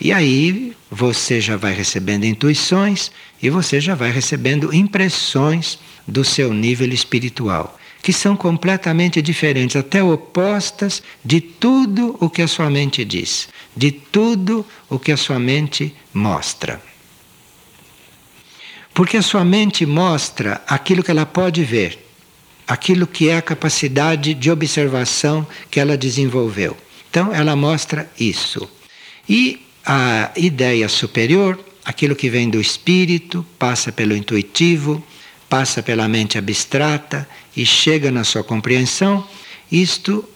E 0.00 0.12
aí 0.12 0.74
você 0.90 1.40
já 1.40 1.56
vai 1.56 1.72
recebendo 1.72 2.24
intuições 2.24 3.10
e 3.42 3.48
você 3.50 3.80
já 3.80 3.94
vai 3.94 4.10
recebendo 4.10 4.74
impressões 4.74 5.78
do 6.06 6.24
seu 6.24 6.52
nível 6.52 6.88
espiritual, 6.92 7.78
que 8.02 8.12
são 8.12 8.36
completamente 8.36 9.20
diferentes, 9.20 9.76
até 9.76 10.02
opostas 10.02 11.02
de 11.24 11.40
tudo 11.40 12.16
o 12.20 12.30
que 12.30 12.42
a 12.42 12.48
sua 12.48 12.70
mente 12.70 13.04
diz, 13.04 13.48
de 13.76 13.90
tudo 13.90 14.64
o 14.88 14.98
que 14.98 15.12
a 15.12 15.16
sua 15.16 15.38
mente 15.38 15.94
mostra. 16.12 16.80
Porque 18.94 19.16
a 19.16 19.22
sua 19.22 19.44
mente 19.44 19.84
mostra 19.84 20.62
aquilo 20.66 21.02
que 21.02 21.10
ela 21.10 21.26
pode 21.26 21.62
ver 21.64 22.05
aquilo 22.66 23.06
que 23.06 23.28
é 23.28 23.36
a 23.36 23.42
capacidade 23.42 24.34
de 24.34 24.50
observação 24.50 25.46
que 25.70 25.78
ela 25.78 25.96
desenvolveu. 25.96 26.76
Então, 27.08 27.32
ela 27.32 27.54
mostra 27.54 28.10
isso. 28.18 28.68
E 29.28 29.62
a 29.84 30.32
ideia 30.36 30.88
superior, 30.88 31.58
aquilo 31.84 32.16
que 32.16 32.28
vem 32.28 32.50
do 32.50 32.60
espírito, 32.60 33.46
passa 33.58 33.92
pelo 33.92 34.16
intuitivo, 34.16 35.04
passa 35.48 35.82
pela 35.82 36.08
mente 36.08 36.36
abstrata 36.36 37.28
e 37.56 37.64
chega 37.64 38.10
na 38.10 38.24
sua 38.24 38.42
compreensão, 38.42 39.26
isto 39.70 40.28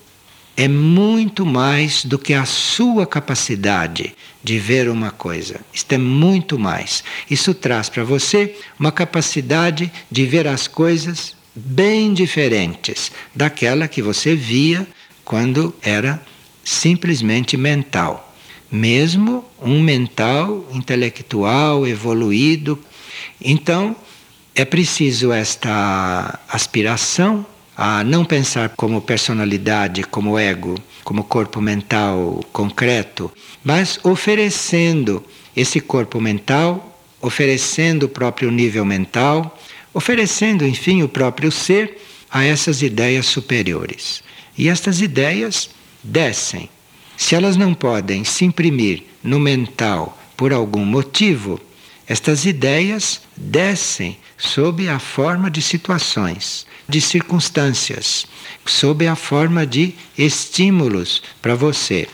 é 0.56 0.68
muito 0.68 1.46
mais 1.46 2.04
do 2.04 2.18
que 2.18 2.34
a 2.34 2.44
sua 2.44 3.06
capacidade 3.06 4.14
de 4.42 4.58
ver 4.58 4.88
uma 4.88 5.10
coisa. 5.10 5.60
Isto 5.72 5.92
é 5.92 5.98
muito 5.98 6.58
mais. 6.58 7.02
Isso 7.30 7.54
traz 7.54 7.88
para 7.88 8.04
você 8.04 8.56
uma 8.78 8.92
capacidade 8.92 9.90
de 10.10 10.26
ver 10.26 10.46
as 10.46 10.68
coisas 10.68 11.34
bem 11.54 12.12
diferentes 12.14 13.10
daquela 13.34 13.88
que 13.88 14.02
você 14.02 14.34
via 14.34 14.86
quando 15.24 15.74
era 15.82 16.22
simplesmente 16.64 17.56
mental. 17.56 18.26
mesmo 18.70 19.44
um 19.60 19.80
mental 19.80 20.64
intelectual 20.72 21.86
evoluído. 21.86 22.78
Então, 23.40 23.96
é 24.54 24.64
preciso 24.64 25.32
esta 25.32 26.38
aspiração 26.48 27.44
a 27.76 28.04
não 28.04 28.24
pensar 28.24 28.70
como 28.70 29.00
personalidade, 29.00 30.02
como 30.04 30.38
ego, 30.38 30.76
como 31.02 31.24
corpo 31.24 31.60
mental 31.60 32.44
concreto, 32.52 33.32
mas 33.64 33.98
oferecendo 34.02 35.24
esse 35.56 35.80
corpo 35.80 36.20
mental, 36.20 37.00
oferecendo 37.20 38.04
o 38.04 38.08
próprio 38.08 38.50
nível 38.50 38.84
mental, 38.84 39.58
oferecendo, 39.92 40.66
enfim, 40.66 41.02
o 41.02 41.08
próprio 41.08 41.50
ser 41.50 42.00
a 42.30 42.44
essas 42.44 42.82
ideias 42.82 43.26
superiores. 43.26 44.22
E 44.56 44.68
estas 44.68 45.00
ideias 45.00 45.70
descem. 46.02 46.68
Se 47.16 47.34
elas 47.34 47.56
não 47.56 47.74
podem 47.74 48.24
se 48.24 48.44
imprimir 48.44 49.04
no 49.22 49.38
mental 49.38 50.18
por 50.36 50.52
algum 50.52 50.84
motivo, 50.84 51.60
estas 52.06 52.44
ideias 52.44 53.20
descem 53.36 54.18
sob 54.36 54.88
a 54.88 54.98
forma 54.98 55.50
de 55.50 55.60
situações, 55.60 56.66
de 56.88 57.00
circunstâncias, 57.00 58.26
sob 58.64 59.06
a 59.06 59.14
forma 59.14 59.66
de 59.66 59.94
estímulos 60.16 61.22
para 61.42 61.54
você. 61.54 62.08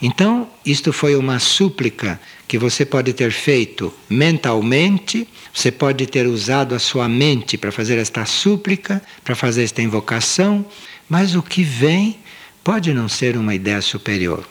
Então, 0.00 0.48
isto 0.64 0.92
foi 0.92 1.16
uma 1.16 1.38
súplica 1.38 2.20
que 2.48 2.58
você 2.58 2.84
pode 2.84 3.12
ter 3.12 3.30
feito 3.30 3.94
mentalmente, 4.08 5.28
você 5.54 5.70
pode 5.70 6.06
ter 6.06 6.26
usado 6.26 6.74
a 6.74 6.78
sua 6.78 7.08
mente 7.08 7.58
para 7.58 7.70
fazer 7.70 7.98
esta 7.98 8.24
súplica, 8.24 9.02
para 9.22 9.36
fazer 9.36 9.62
esta 9.62 9.82
invocação, 9.82 10.64
mas 11.08 11.34
o 11.34 11.42
que 11.42 11.62
vem 11.62 12.18
pode 12.64 12.92
não 12.94 13.08
ser 13.08 13.36
uma 13.36 13.54
ideia 13.54 13.82
superior. 13.82 14.44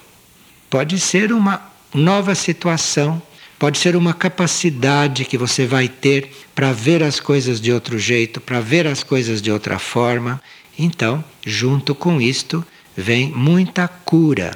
Pode 0.70 1.00
ser 1.00 1.34
uma 1.34 1.62
nova 1.94 2.36
situação 2.36 3.22
Pode 3.60 3.80
ser 3.80 3.96
uma 3.96 4.14
capacidade 4.14 5.26
que 5.26 5.38
você 5.38 5.66
vai 5.66 5.88
ter 5.88 6.32
para 6.54 6.72
ver 6.72 7.02
as 7.02 7.20
coisas 7.20 7.60
de 7.60 7.72
outro 7.72 7.98
jeito, 7.98 8.40
para 8.40 8.60
ver 8.60 8.86
as 8.86 9.02
coisas 9.02 9.42
de 9.42 9.52
outra 9.52 9.80
forma. 9.80 10.40
Então, 10.78 11.24
junto 11.44 11.96
com 11.96 12.22
isto, 12.22 12.64
vem 12.96 13.32
muita 13.32 13.88
cura, 13.88 14.52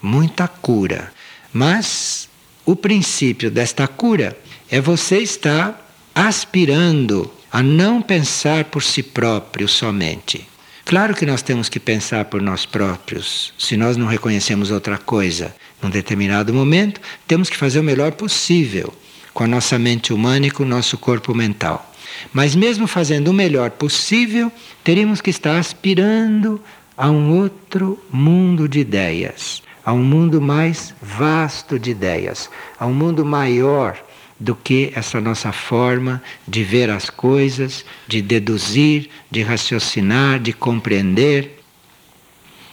muita 0.00 0.48
cura. 0.48 1.12
Mas 1.52 2.29
o 2.70 2.76
princípio 2.76 3.50
desta 3.50 3.88
cura 3.88 4.38
é 4.70 4.80
você 4.80 5.18
estar 5.18 5.92
aspirando 6.14 7.28
a 7.50 7.62
não 7.62 8.00
pensar 8.00 8.66
por 8.66 8.82
si 8.82 9.02
próprio 9.02 9.66
somente. 9.66 10.46
Claro 10.84 11.14
que 11.14 11.26
nós 11.26 11.42
temos 11.42 11.68
que 11.68 11.80
pensar 11.80 12.26
por 12.26 12.40
nós 12.40 12.64
próprios, 12.64 13.52
se 13.58 13.76
nós 13.76 13.96
não 13.96 14.06
reconhecemos 14.06 14.70
outra 14.70 14.98
coisa 14.98 15.54
num 15.82 15.90
determinado 15.90 16.54
momento, 16.54 17.00
temos 17.26 17.50
que 17.50 17.56
fazer 17.56 17.80
o 17.80 17.82
melhor 17.84 18.12
possível 18.12 18.92
com 19.34 19.42
a 19.42 19.48
nossa 19.48 19.78
mente 19.78 20.12
humana 20.12 20.46
e 20.46 20.50
com 20.50 20.62
o 20.62 20.66
nosso 20.66 20.96
corpo 20.96 21.34
mental. 21.34 21.92
Mas, 22.32 22.54
mesmo 22.54 22.86
fazendo 22.86 23.28
o 23.28 23.34
melhor 23.34 23.70
possível, 23.70 24.50
teríamos 24.84 25.20
que 25.20 25.30
estar 25.30 25.58
aspirando 25.58 26.60
a 26.96 27.10
um 27.10 27.36
outro 27.38 27.98
mundo 28.10 28.68
de 28.68 28.80
ideias, 28.80 29.62
a 29.84 29.92
um 29.92 30.02
mundo 30.02 30.40
mais 30.40 30.94
vasto 31.00 31.78
de 31.78 31.90
ideias, 31.90 32.50
a 32.78 32.86
um 32.86 32.94
mundo 32.94 33.24
maior 33.24 33.96
do 34.38 34.54
que 34.54 34.90
essa 34.94 35.20
nossa 35.20 35.52
forma 35.52 36.22
de 36.48 36.64
ver 36.64 36.88
as 36.88 37.10
coisas, 37.10 37.84
de 38.08 38.22
deduzir, 38.22 39.10
de 39.30 39.42
raciocinar, 39.42 40.40
de 40.40 40.52
compreender. 40.52 41.62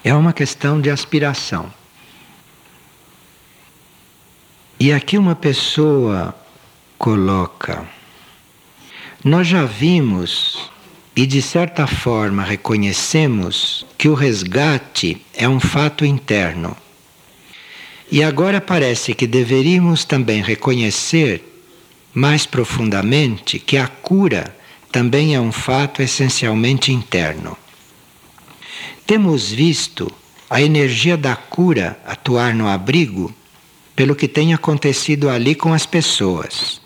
É 0.04 0.14
uma 0.14 0.32
questão 0.32 0.80
de 0.80 0.90
aspiração. 0.90 1.72
E 4.80 4.94
aqui 4.94 5.18
uma 5.18 5.36
pessoa 5.36 6.34
coloca: 6.98 7.86
Nós 9.24 9.48
já 9.48 9.66
vimos 9.66 10.70
e 11.16 11.26
de 11.26 11.42
certa 11.42 11.88
forma 11.88 12.44
reconhecemos 12.44 13.86
que 13.98 14.08
o 14.08 14.14
resgate 14.14 15.26
é 15.34 15.50
um 15.50 15.60
fato 15.60 16.06
interno. 16.06 16.78
E 18.10 18.24
agora 18.24 18.62
parece 18.62 19.14
que 19.14 19.28
deveríamos 19.28 20.06
também 20.06 20.42
reconhecer 20.42 21.44
mais 22.14 22.46
profundamente 22.46 23.60
que 23.60 23.78
a 23.78 23.88
cura 23.88 24.56
também 24.92 25.36
é 25.36 25.42
um 25.42 25.52
fato 25.52 26.02
essencialmente 26.02 26.92
interno. 26.92 27.58
Temos 29.06 29.52
visto 29.52 30.12
a 30.50 30.62
energia 30.62 31.18
da 31.18 31.36
cura 31.36 32.00
atuar 32.06 32.56
no 32.56 32.68
abrigo 32.68 33.34
pelo 33.96 34.16
que 34.16 34.28
tem 34.28 34.54
acontecido 34.54 35.30
ali 35.30 35.54
com 35.54 35.74
as 35.74 35.86
pessoas. 35.86 36.82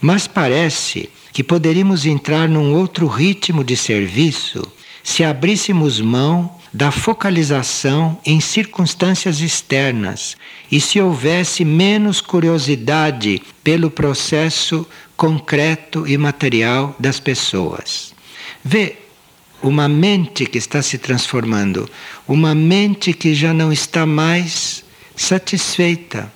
Mas 0.00 0.26
parece 0.26 1.10
que 1.32 1.44
poderíamos 1.44 2.06
entrar 2.06 2.48
num 2.48 2.74
outro 2.74 3.06
ritmo 3.06 3.62
de 3.62 3.76
serviço 3.76 4.62
se 5.02 5.22
abríssemos 5.22 6.00
mão 6.00 6.56
da 6.76 6.90
focalização 6.90 8.20
em 8.22 8.38
circunstâncias 8.38 9.40
externas 9.40 10.36
e 10.70 10.78
se 10.78 11.00
houvesse 11.00 11.64
menos 11.64 12.20
curiosidade 12.20 13.40
pelo 13.64 13.90
processo 13.90 14.86
concreto 15.16 16.06
e 16.06 16.18
material 16.18 16.94
das 16.98 17.18
pessoas. 17.18 18.14
Vê 18.62 18.96
uma 19.62 19.88
mente 19.88 20.44
que 20.44 20.58
está 20.58 20.82
se 20.82 20.98
transformando, 20.98 21.88
uma 22.28 22.54
mente 22.54 23.14
que 23.14 23.34
já 23.34 23.54
não 23.54 23.72
está 23.72 24.04
mais 24.04 24.84
satisfeita 25.16 26.30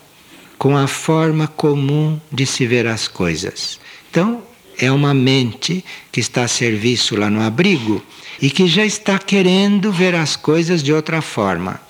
com 0.57 0.75
a 0.75 0.87
forma 0.87 1.49
comum 1.49 2.19
de 2.33 2.47
se 2.47 2.67
ver 2.67 2.87
as 2.87 3.07
coisas. 3.07 3.79
Então, 4.11 4.43
é 4.79 4.91
uma 4.91 5.13
mente 5.13 5.85
que 6.11 6.21
está 6.21 6.45
a 6.45 6.49
serviço 6.49 7.15
lá 7.15 7.29
no 7.29 7.43
abrigo 7.43 8.03
e 8.41 8.51
que 8.51 8.67
já 8.67 8.85
está 8.85 9.19
querendo 9.19 9.93
ver 9.93 10.15
as 10.15 10.37
coisas 10.37 10.83
de 10.83 10.93
outra 10.93 11.21
forma. 11.21 11.81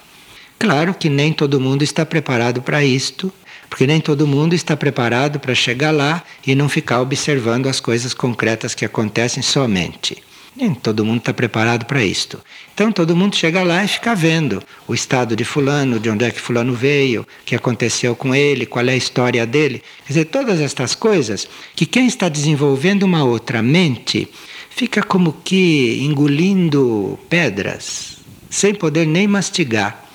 Claro 0.59 0.93
que 0.93 1.09
nem 1.09 1.33
todo 1.33 1.61
mundo 1.61 1.83
está 1.83 2.05
preparado 2.05 2.61
para 2.61 2.85
isto, 2.85 3.33
porque 3.69 3.87
nem 3.87 4.01
todo 4.01 4.27
mundo 4.27 4.55
está 4.55 4.77
preparado 4.77 5.39
para 5.39 5.55
chegar 5.55 5.93
lá 5.93 6.23
e 6.47 6.55
não 6.55 6.69
ficar 6.69 7.01
observando 7.01 7.69
as 7.69 7.81
coisas 7.81 8.13
concretas 8.13 8.75
que 8.75 8.85
acontecem 8.85 9.43
somente. 9.43 10.23
Nem 10.57 10.75
todo 10.75 11.05
mundo 11.05 11.21
está 11.21 11.33
preparado 11.33 11.87
para 11.87 12.03
isto. 12.03 12.41
Então 12.75 12.91
todo 12.91 13.17
mundo 13.17 13.37
chega 13.37 13.63
lá 13.63 13.85
e 13.85 13.89
fica 13.89 14.15
vendo 14.17 14.61
o 14.89 14.93
estado 14.93 15.37
de 15.37 15.45
fulano, 15.45 16.01
de 16.01 16.11
onde 16.11 16.25
é 16.25 16.31
que 16.31 16.41
fulano 16.41 16.75
veio, 16.75 17.23
o 17.23 17.27
que 17.45 17.55
aconteceu 17.55 18.17
com 18.17 18.35
ele, 18.35 18.67
qual 18.67 18.85
é 18.87 18.93
a 18.93 18.97
história 18.97 19.47
dele. 19.47 19.83
Quer 20.05 20.13
dizer, 20.13 20.25
todas 20.27 20.61
estas 20.61 20.95
coisas 20.95 21.49
que 21.75 21.87
quem 21.87 22.07
está 22.07 22.29
desenvolvendo 22.29 23.05
uma 23.05 23.23
outra 23.23 23.63
mente 23.63 24.29
fica 24.71 25.03
como 25.03 25.33
que 25.45 25.99
engolindo 26.01 27.19
pedras, 27.29 28.17
sem 28.49 28.75
poder 28.75 29.07
nem 29.07 29.29
mastigar. 29.29 30.07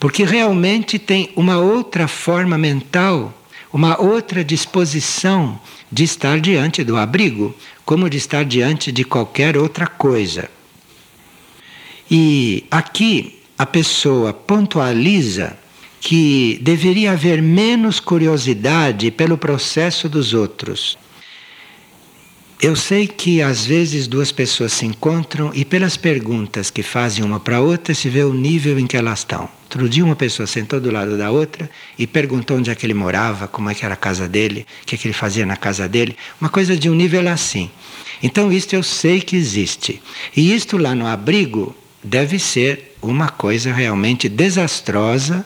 Porque 0.00 0.24
realmente 0.24 0.98
tem 0.98 1.30
uma 1.36 1.58
outra 1.58 2.08
forma 2.08 2.56
mental, 2.56 3.34
uma 3.72 4.00
outra 4.00 4.42
disposição 4.42 5.60
de 5.90 6.04
estar 6.04 6.40
diante 6.40 6.82
do 6.82 6.96
abrigo, 6.96 7.54
como 7.84 8.08
de 8.08 8.16
estar 8.16 8.44
diante 8.44 8.90
de 8.90 9.04
qualquer 9.04 9.56
outra 9.56 9.86
coisa. 9.86 10.48
E 12.10 12.64
aqui 12.70 13.40
a 13.58 13.66
pessoa 13.66 14.32
pontualiza 14.32 15.56
que 16.00 16.58
deveria 16.60 17.12
haver 17.12 17.40
menos 17.40 17.98
curiosidade 17.98 19.10
pelo 19.10 19.38
processo 19.38 20.08
dos 20.08 20.34
outros. 20.34 20.98
Eu 22.64 22.74
sei 22.74 23.06
que 23.06 23.42
às 23.42 23.66
vezes 23.66 24.06
duas 24.06 24.32
pessoas 24.32 24.72
se 24.72 24.86
encontram 24.86 25.50
e 25.52 25.66
pelas 25.66 25.98
perguntas 25.98 26.70
que 26.70 26.82
fazem 26.82 27.22
uma 27.22 27.38
para 27.38 27.60
outra 27.60 27.92
se 27.92 28.08
vê 28.08 28.24
o 28.24 28.32
nível 28.32 28.78
em 28.78 28.86
que 28.86 28.96
elas 28.96 29.18
estão. 29.18 29.50
Outro 29.64 29.86
dia 29.86 30.02
uma 30.02 30.16
pessoa 30.16 30.46
sentou 30.46 30.80
do 30.80 30.90
lado 30.90 31.18
da 31.18 31.30
outra 31.30 31.68
e 31.98 32.06
perguntou 32.06 32.56
onde 32.56 32.70
é 32.70 32.74
que 32.74 32.86
ele 32.86 32.94
morava, 32.94 33.46
como 33.46 33.68
é 33.68 33.74
que 33.74 33.84
era 33.84 33.92
a 33.92 33.98
casa 33.98 34.26
dele, 34.26 34.66
o 34.82 34.86
que, 34.86 34.94
é 34.94 34.98
que 34.98 35.06
ele 35.06 35.12
fazia 35.12 35.44
na 35.44 35.58
casa 35.58 35.86
dele. 35.86 36.16
Uma 36.40 36.48
coisa 36.48 36.74
de 36.74 36.88
um 36.88 36.94
nível 36.94 37.28
assim. 37.28 37.70
Então 38.22 38.50
isto 38.50 38.72
eu 38.72 38.82
sei 38.82 39.20
que 39.20 39.36
existe. 39.36 40.00
E 40.34 40.54
isto 40.54 40.78
lá 40.78 40.94
no 40.94 41.06
abrigo 41.06 41.76
deve 42.02 42.38
ser 42.38 42.96
uma 43.02 43.28
coisa 43.28 43.74
realmente 43.74 44.26
desastrosa 44.26 45.44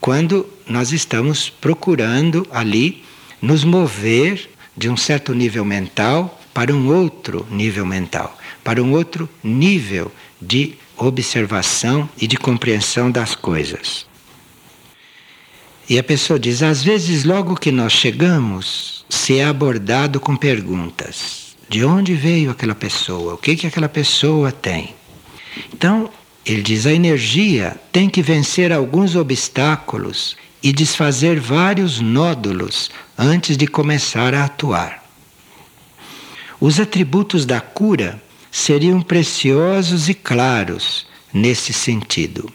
quando 0.00 0.46
nós 0.64 0.92
estamos 0.92 1.50
procurando 1.50 2.46
ali 2.52 3.02
nos 3.42 3.64
mover 3.64 4.48
de 4.76 4.88
um 4.88 4.96
certo 4.96 5.34
nível 5.34 5.64
mental 5.64 6.38
para 6.52 6.74
um 6.74 6.94
outro 6.94 7.46
nível 7.50 7.86
mental, 7.86 8.36
para 8.62 8.82
um 8.82 8.92
outro 8.92 9.28
nível 9.42 10.12
de 10.40 10.74
observação 10.96 12.08
e 12.18 12.26
de 12.26 12.36
compreensão 12.36 13.10
das 13.10 13.34
coisas. 13.34 14.06
E 15.88 15.98
a 15.98 16.02
pessoa 16.02 16.38
diz: 16.38 16.62
às 16.62 16.82
vezes, 16.82 17.24
logo 17.24 17.56
que 17.56 17.72
nós 17.72 17.92
chegamos, 17.92 19.04
se 19.08 19.38
é 19.38 19.44
abordado 19.44 20.20
com 20.20 20.36
perguntas. 20.36 21.42
De 21.68 21.84
onde 21.84 22.14
veio 22.14 22.50
aquela 22.50 22.74
pessoa? 22.74 23.34
O 23.34 23.38
que, 23.38 23.56
que 23.56 23.66
aquela 23.66 23.88
pessoa 23.88 24.52
tem? 24.52 24.94
Então, 25.72 26.10
Ele 26.44 26.62
diz: 26.62 26.86
a 26.86 26.92
energia 26.92 27.76
tem 27.90 28.08
que 28.08 28.22
vencer 28.22 28.72
alguns 28.72 29.16
obstáculos 29.16 30.36
e 30.62 30.72
desfazer 30.72 31.40
vários 31.40 32.00
nódulos 32.00 32.90
antes 33.18 33.56
de 33.56 33.66
começar 33.66 34.34
a 34.34 34.44
atuar. 34.44 35.01
Os 36.64 36.78
atributos 36.78 37.44
da 37.44 37.60
cura 37.60 38.22
seriam 38.48 39.02
preciosos 39.02 40.08
e 40.08 40.14
claros 40.14 41.04
nesse 41.34 41.72
sentido. 41.72 42.48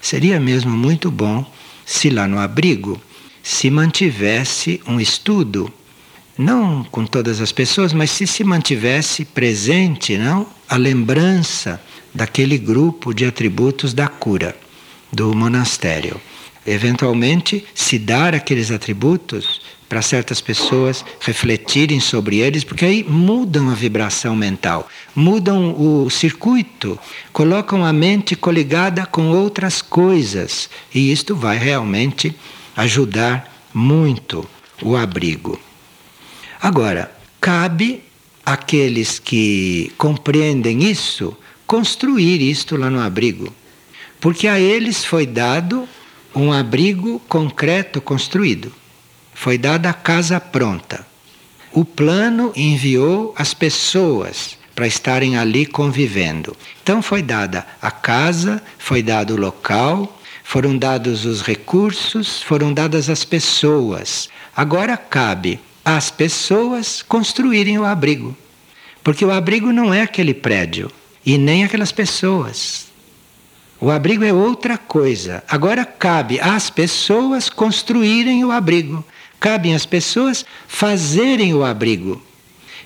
Seria 0.00 0.40
mesmo 0.40 0.70
muito 0.70 1.10
bom 1.10 1.44
se 1.84 2.08
lá 2.08 2.26
no 2.26 2.38
abrigo 2.38 2.98
se 3.42 3.68
mantivesse 3.68 4.80
um 4.86 4.98
estudo, 4.98 5.70
não 6.38 6.82
com 6.82 7.04
todas 7.04 7.42
as 7.42 7.52
pessoas, 7.52 7.92
mas 7.92 8.10
se 8.10 8.26
se 8.26 8.42
mantivesse 8.42 9.22
presente, 9.22 10.16
não, 10.16 10.46
a 10.66 10.78
lembrança 10.78 11.78
daquele 12.14 12.56
grupo 12.56 13.12
de 13.12 13.26
atributos 13.26 13.92
da 13.92 14.08
cura 14.08 14.56
do 15.12 15.34
monastério. 15.34 16.18
Eventualmente, 16.66 17.64
se 17.74 17.98
dar 17.98 18.34
aqueles 18.34 18.70
atributos 18.70 19.60
para 19.88 20.00
certas 20.00 20.40
pessoas 20.40 21.04
refletirem 21.20 22.00
sobre 22.00 22.38
eles, 22.38 22.64
porque 22.64 22.84
aí 22.84 23.04
mudam 23.04 23.68
a 23.68 23.74
vibração 23.74 24.34
mental, 24.34 24.88
mudam 25.14 25.74
o 25.78 26.08
circuito, 26.08 26.98
colocam 27.30 27.84
a 27.84 27.92
mente 27.92 28.34
coligada 28.34 29.04
com 29.04 29.30
outras 29.30 29.82
coisas, 29.82 30.70
e 30.94 31.12
isto 31.12 31.36
vai 31.36 31.58
realmente 31.58 32.34
ajudar 32.74 33.52
muito 33.74 34.48
o 34.80 34.96
abrigo. 34.96 35.60
Agora, 36.60 37.14
cabe 37.38 38.02
àqueles 38.46 39.18
que 39.18 39.92
compreendem 39.98 40.84
isso 40.84 41.36
construir 41.66 42.40
isto 42.40 42.76
lá 42.76 42.88
no 42.88 43.00
abrigo, 43.00 43.52
porque 44.20 44.48
a 44.48 44.58
eles 44.58 45.04
foi 45.04 45.26
dado 45.26 45.86
um 46.34 46.52
abrigo 46.52 47.20
concreto 47.28 48.00
construído. 48.00 48.72
Foi 49.34 49.58
dada 49.58 49.90
a 49.90 49.94
casa 49.94 50.40
pronta. 50.40 51.06
O 51.72 51.84
plano 51.84 52.52
enviou 52.54 53.34
as 53.36 53.54
pessoas 53.54 54.58
para 54.74 54.86
estarem 54.86 55.36
ali 55.36 55.66
convivendo. 55.66 56.56
Então 56.82 57.02
foi 57.02 57.22
dada 57.22 57.66
a 57.80 57.90
casa, 57.90 58.62
foi 58.78 59.02
dado 59.02 59.34
o 59.34 59.40
local, 59.40 60.20
foram 60.44 60.76
dados 60.76 61.24
os 61.24 61.42
recursos, 61.42 62.42
foram 62.42 62.72
dadas 62.72 63.08
as 63.08 63.24
pessoas. 63.24 64.28
Agora 64.54 64.96
cabe 64.96 65.60
às 65.84 66.10
pessoas 66.10 67.02
construírem 67.02 67.78
o 67.78 67.84
abrigo. 67.84 68.36
Porque 69.02 69.24
o 69.24 69.30
abrigo 69.30 69.72
não 69.72 69.92
é 69.92 70.02
aquele 70.02 70.34
prédio 70.34 70.90
e 71.24 71.36
nem 71.36 71.64
aquelas 71.64 71.90
pessoas. 71.90 72.91
O 73.82 73.90
abrigo 73.90 74.24
é 74.24 74.32
outra 74.32 74.78
coisa. 74.78 75.42
Agora 75.46 75.84
cabe 75.84 76.40
às 76.40 76.70
pessoas 76.70 77.50
construírem 77.50 78.44
o 78.44 78.50
abrigo 78.50 79.04
cabem 79.42 79.74
às 79.74 79.84
pessoas 79.84 80.46
fazerem 80.68 81.52
o 81.52 81.64
abrigo. 81.64 82.22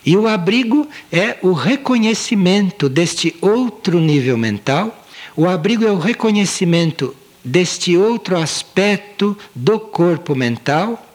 E 0.06 0.16
o 0.16 0.26
abrigo 0.26 0.88
é 1.12 1.37
o 1.42 1.52
reconhecimento 1.52 2.88
deste 2.88 3.37
outro 3.42 4.00
nível 4.00 4.38
mental, 4.38 5.06
o 5.37 5.46
abrigo 5.46 5.85
é 5.85 5.92
o 5.92 5.98
reconhecimento 5.98 7.14
deste 7.44 7.94
outro 7.94 8.38
aspecto 8.38 9.37
do 9.54 9.78
corpo 9.78 10.35
mental, 10.35 11.06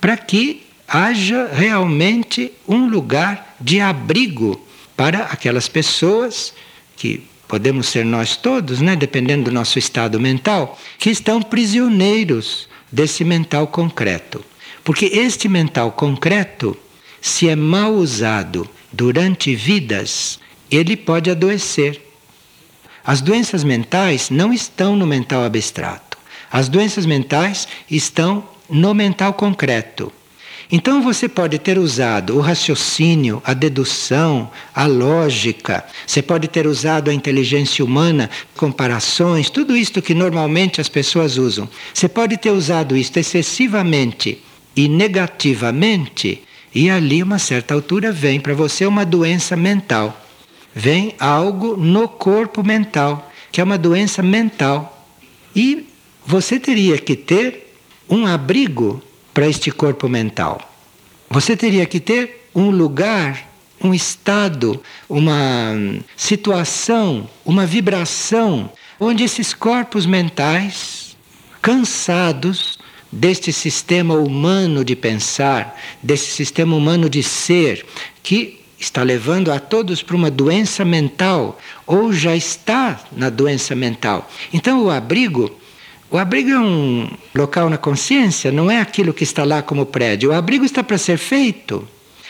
para 0.00 0.16
que 0.16 0.66
haja 0.88 1.48
realmente 1.52 2.52
um 2.66 2.88
lugar 2.88 3.54
de 3.60 3.80
abrigo 3.80 4.60
para 4.96 5.26
aquelas 5.26 5.68
pessoas 5.68 6.52
que 6.96 7.22
podemos 7.52 7.88
ser 7.88 8.02
nós 8.02 8.34
todos, 8.34 8.80
né, 8.80 8.96
dependendo 8.96 9.44
do 9.44 9.52
nosso 9.52 9.78
estado 9.78 10.18
mental, 10.18 10.80
que 10.98 11.10
estão 11.10 11.42
prisioneiros 11.42 12.66
desse 12.90 13.24
mental 13.24 13.66
concreto. 13.66 14.42
Porque 14.82 15.04
este 15.04 15.50
mental 15.50 15.92
concreto, 15.92 16.74
se 17.20 17.50
é 17.50 17.54
mal 17.54 17.92
usado 17.92 18.66
durante 18.90 19.54
vidas, 19.54 20.40
ele 20.70 20.96
pode 20.96 21.30
adoecer. 21.30 22.00
As 23.04 23.20
doenças 23.20 23.62
mentais 23.62 24.30
não 24.30 24.50
estão 24.50 24.96
no 24.96 25.06
mental 25.06 25.44
abstrato. 25.44 26.16
As 26.50 26.70
doenças 26.70 27.04
mentais 27.04 27.68
estão 27.90 28.48
no 28.66 28.94
mental 28.94 29.34
concreto. 29.34 30.10
Então 30.74 31.02
você 31.02 31.28
pode 31.28 31.58
ter 31.58 31.78
usado 31.78 32.34
o 32.34 32.40
raciocínio, 32.40 33.42
a 33.44 33.52
dedução, 33.52 34.50
a 34.74 34.86
lógica, 34.86 35.84
você 36.06 36.22
pode 36.22 36.48
ter 36.48 36.66
usado 36.66 37.10
a 37.10 37.14
inteligência 37.14 37.84
humana, 37.84 38.30
comparações, 38.56 39.50
tudo 39.50 39.76
isto 39.76 40.00
que 40.00 40.14
normalmente 40.14 40.80
as 40.80 40.88
pessoas 40.88 41.36
usam. 41.36 41.68
Você 41.92 42.08
pode 42.08 42.38
ter 42.38 42.50
usado 42.50 42.96
isto 42.96 43.18
excessivamente 43.18 44.42
e 44.74 44.88
negativamente, 44.88 46.42
e 46.74 46.88
ali, 46.88 47.22
uma 47.22 47.38
certa 47.38 47.74
altura, 47.74 48.10
vem 48.10 48.40
para 48.40 48.54
você 48.54 48.86
uma 48.86 49.04
doença 49.04 49.54
mental. 49.54 50.18
Vem 50.74 51.14
algo 51.18 51.76
no 51.76 52.08
corpo 52.08 52.64
mental, 52.64 53.30
que 53.50 53.60
é 53.60 53.64
uma 53.64 53.76
doença 53.76 54.22
mental. 54.22 55.06
E 55.54 55.86
você 56.24 56.58
teria 56.58 56.96
que 56.96 57.14
ter 57.14 57.74
um 58.08 58.26
abrigo 58.26 59.02
para 59.32 59.48
este 59.48 59.70
corpo 59.70 60.08
mental. 60.08 60.60
Você 61.30 61.56
teria 61.56 61.86
que 61.86 61.98
ter 61.98 62.48
um 62.54 62.70
lugar, 62.70 63.48
um 63.82 63.94
estado, 63.94 64.82
uma 65.08 65.72
situação, 66.16 67.28
uma 67.44 67.64
vibração, 67.66 68.70
onde 69.00 69.24
esses 69.24 69.54
corpos 69.54 70.06
mentais, 70.06 71.16
cansados, 71.60 72.78
deste 73.12 73.52
sistema 73.52 74.14
humano 74.14 74.82
de 74.82 74.96
pensar, 74.96 75.78
desse 76.02 76.30
sistema 76.30 76.74
humano 76.74 77.10
de 77.10 77.22
ser, 77.22 77.84
que 78.22 78.60
está 78.78 79.02
levando 79.02 79.52
a 79.52 79.60
todos 79.60 80.02
para 80.02 80.16
uma 80.16 80.30
doença 80.30 80.84
mental, 80.84 81.60
ou 81.86 82.12
já 82.12 82.34
está 82.34 83.00
na 83.12 83.28
doença 83.28 83.76
mental. 83.76 84.30
Então, 84.52 84.84
o 84.84 84.90
abrigo. 84.90 85.58
O 86.12 86.18
abrigo 86.18 86.50
é 86.50 86.58
um 86.58 87.08
local 87.34 87.70
na 87.70 87.78
consciência, 87.78 88.52
não 88.52 88.70
é 88.70 88.78
aquilo 88.78 89.14
que 89.14 89.24
está 89.24 89.44
lá 89.44 89.62
como 89.62 89.86
prédio. 89.86 90.28
O 90.28 90.34
abrigo 90.34 90.62
está 90.62 90.84
para 90.84 90.98
ser 90.98 91.16
feito. 91.16 91.88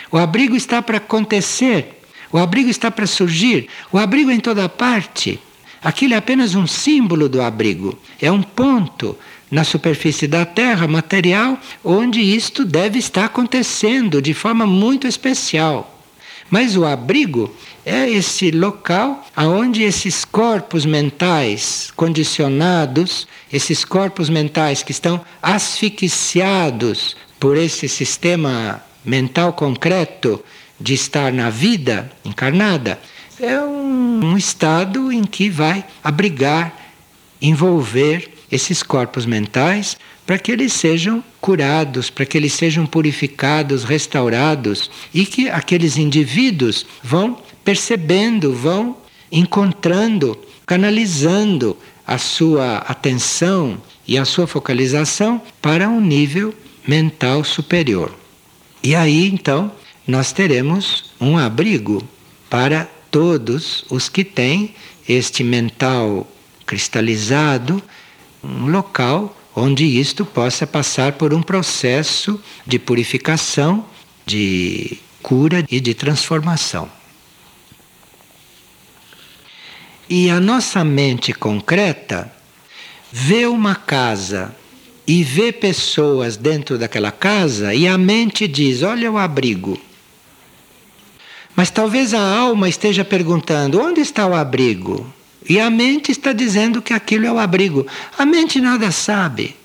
O 0.08 0.16
abrigo 0.16 0.54
está 0.54 0.80
para 0.80 0.98
acontecer. 0.98 2.00
O 2.30 2.38
abrigo 2.38 2.70
está 2.70 2.92
para 2.92 3.08
surgir. 3.08 3.66
O 3.90 3.98
abrigo 3.98 4.30
é 4.30 4.34
em 4.34 4.38
toda 4.38 4.68
parte. 4.68 5.40
Aquilo 5.82 6.14
é 6.14 6.16
apenas 6.16 6.54
um 6.54 6.64
símbolo 6.64 7.28
do 7.28 7.42
abrigo. 7.42 7.98
É 8.20 8.30
um 8.30 8.40
ponto 8.40 9.18
na 9.50 9.64
superfície 9.64 10.28
da 10.28 10.46
Terra, 10.46 10.86
material, 10.86 11.58
onde 11.82 12.20
isto 12.20 12.64
deve 12.64 13.00
estar 13.00 13.24
acontecendo 13.24 14.22
de 14.22 14.32
forma 14.32 14.64
muito 14.64 15.08
especial. 15.08 16.01
Mas 16.52 16.76
o 16.76 16.84
abrigo 16.84 17.50
é 17.82 18.10
esse 18.10 18.50
local 18.50 19.24
aonde 19.34 19.82
esses 19.82 20.22
corpos 20.22 20.84
mentais 20.84 21.90
condicionados, 21.96 23.26
esses 23.50 23.86
corpos 23.86 24.28
mentais 24.28 24.82
que 24.82 24.92
estão 24.92 25.18
asfixiados 25.40 27.16
por 27.40 27.56
esse 27.56 27.88
sistema 27.88 28.84
mental 29.02 29.54
concreto 29.54 30.44
de 30.78 30.92
estar 30.92 31.32
na 31.32 31.48
vida 31.48 32.12
encarnada, 32.22 33.00
é 33.40 33.58
um, 33.62 34.20
um 34.22 34.36
estado 34.36 35.10
em 35.10 35.24
que 35.24 35.48
vai 35.48 35.82
abrigar, 36.04 36.76
envolver 37.40 38.30
esses 38.52 38.82
corpos 38.82 39.24
mentais 39.24 39.96
para 40.26 40.38
que 40.38 40.52
eles 40.52 40.74
sejam 40.74 41.24
curados, 41.40 42.10
para 42.10 42.26
que 42.26 42.36
eles 42.36 42.52
sejam 42.52 42.84
purificados, 42.84 43.82
restaurados 43.82 44.90
e 45.12 45.24
que 45.24 45.48
aqueles 45.48 45.96
indivíduos 45.96 46.86
vão 47.02 47.38
percebendo, 47.64 48.52
vão 48.52 48.98
encontrando, 49.32 50.38
canalizando 50.66 51.76
a 52.06 52.18
sua 52.18 52.78
atenção 52.78 53.80
e 54.06 54.18
a 54.18 54.24
sua 54.26 54.46
focalização 54.46 55.40
para 55.60 55.88
um 55.88 56.00
nível 56.00 56.54
mental 56.86 57.42
superior. 57.42 58.14
E 58.82 58.94
aí 58.94 59.28
então 59.28 59.72
nós 60.06 60.30
teremos 60.32 61.10
um 61.18 61.38
abrigo 61.38 62.06
para 62.50 62.86
todos 63.10 63.84
os 63.88 64.08
que 64.08 64.24
têm 64.24 64.74
este 65.08 65.42
mental 65.42 66.26
cristalizado 66.66 67.82
um 68.42 68.70
local 68.70 69.36
onde 69.54 69.84
isto 69.84 70.24
possa 70.24 70.66
passar 70.66 71.12
por 71.12 71.34
um 71.34 71.42
processo 71.42 72.40
de 72.66 72.78
purificação, 72.78 73.84
de 74.26 74.98
cura 75.22 75.64
e 75.70 75.80
de 75.80 75.94
transformação. 75.94 76.90
E 80.08 80.30
a 80.30 80.40
nossa 80.40 80.84
mente 80.84 81.32
concreta 81.32 82.32
vê 83.10 83.46
uma 83.46 83.74
casa 83.74 84.54
e 85.06 85.22
vê 85.22 85.52
pessoas 85.52 86.36
dentro 86.36 86.78
daquela 86.78 87.10
casa 87.10 87.74
e 87.74 87.86
a 87.86 87.96
mente 87.98 88.46
diz: 88.48 88.82
Olha 88.82 89.10
o 89.10 89.18
abrigo. 89.18 89.80
Mas 91.54 91.70
talvez 91.70 92.14
a 92.14 92.20
alma 92.20 92.68
esteja 92.68 93.04
perguntando: 93.04 93.80
onde 93.80 94.00
está 94.00 94.26
o 94.26 94.34
abrigo? 94.34 95.06
E 95.48 95.58
a 95.58 95.70
mente 95.70 96.12
está 96.12 96.32
dizendo 96.32 96.80
que 96.80 96.92
aquilo 96.92 97.26
é 97.26 97.32
o 97.32 97.38
abrigo. 97.38 97.86
A 98.18 98.24
mente 98.24 98.60
nada 98.60 98.90
sabe. 98.90 99.56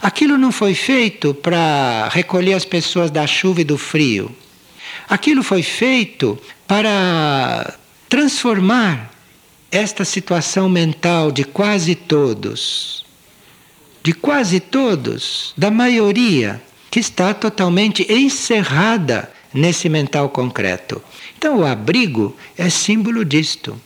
Aquilo 0.00 0.38
não 0.38 0.50
foi 0.50 0.74
feito 0.74 1.34
para 1.34 2.08
recolher 2.10 2.54
as 2.54 2.64
pessoas 2.64 3.10
da 3.10 3.26
chuva 3.26 3.60
e 3.60 3.64
do 3.64 3.76
frio. 3.76 4.34
Aquilo 5.08 5.42
foi 5.42 5.62
feito 5.62 6.38
para 6.66 7.74
transformar 8.08 9.10
esta 9.70 10.04
situação 10.04 10.68
mental 10.68 11.30
de 11.30 11.44
quase 11.44 11.94
todos, 11.94 13.04
de 14.02 14.12
quase 14.12 14.58
todos, 14.58 15.52
da 15.56 15.70
maioria, 15.70 16.62
que 16.90 16.98
está 16.98 17.32
totalmente 17.34 18.10
encerrada 18.10 19.30
nesse 19.52 19.88
mental 19.88 20.28
concreto. 20.28 21.02
Então, 21.36 21.58
o 21.58 21.66
abrigo 21.66 22.34
é 22.56 22.68
símbolo 22.68 23.24
disto. 23.24 23.80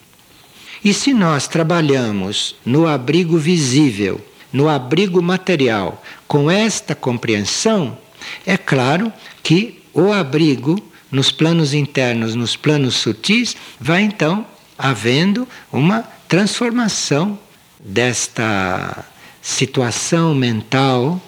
E 0.85 0.93
se 0.93 1.15
nós 1.15 1.49
trabalhamos 1.49 2.57
no 2.65 2.87
abrigo 2.87 3.39
visível, 3.39 4.21
no 4.53 4.69
abrigo 4.69 5.23
material, 5.23 6.03
com 6.29 6.51
esta 6.51 6.95
compreensão, 6.95 7.97
é 8.45 8.59
claro 8.59 9.11
que 9.43 9.83
o 9.95 10.13
abrigo 10.13 10.77
nos 11.11 11.31
planos 11.31 11.73
internos, 11.73 12.35
nos 12.35 12.55
planos 12.57 12.97
sutis, 12.97 13.57
vai 13.81 14.03
então 14.03 14.45
havendo 14.77 15.49
uma 15.73 16.03
transformação 16.29 17.39
desta 17.79 19.05
situação 19.41 20.35
mental 20.35 21.21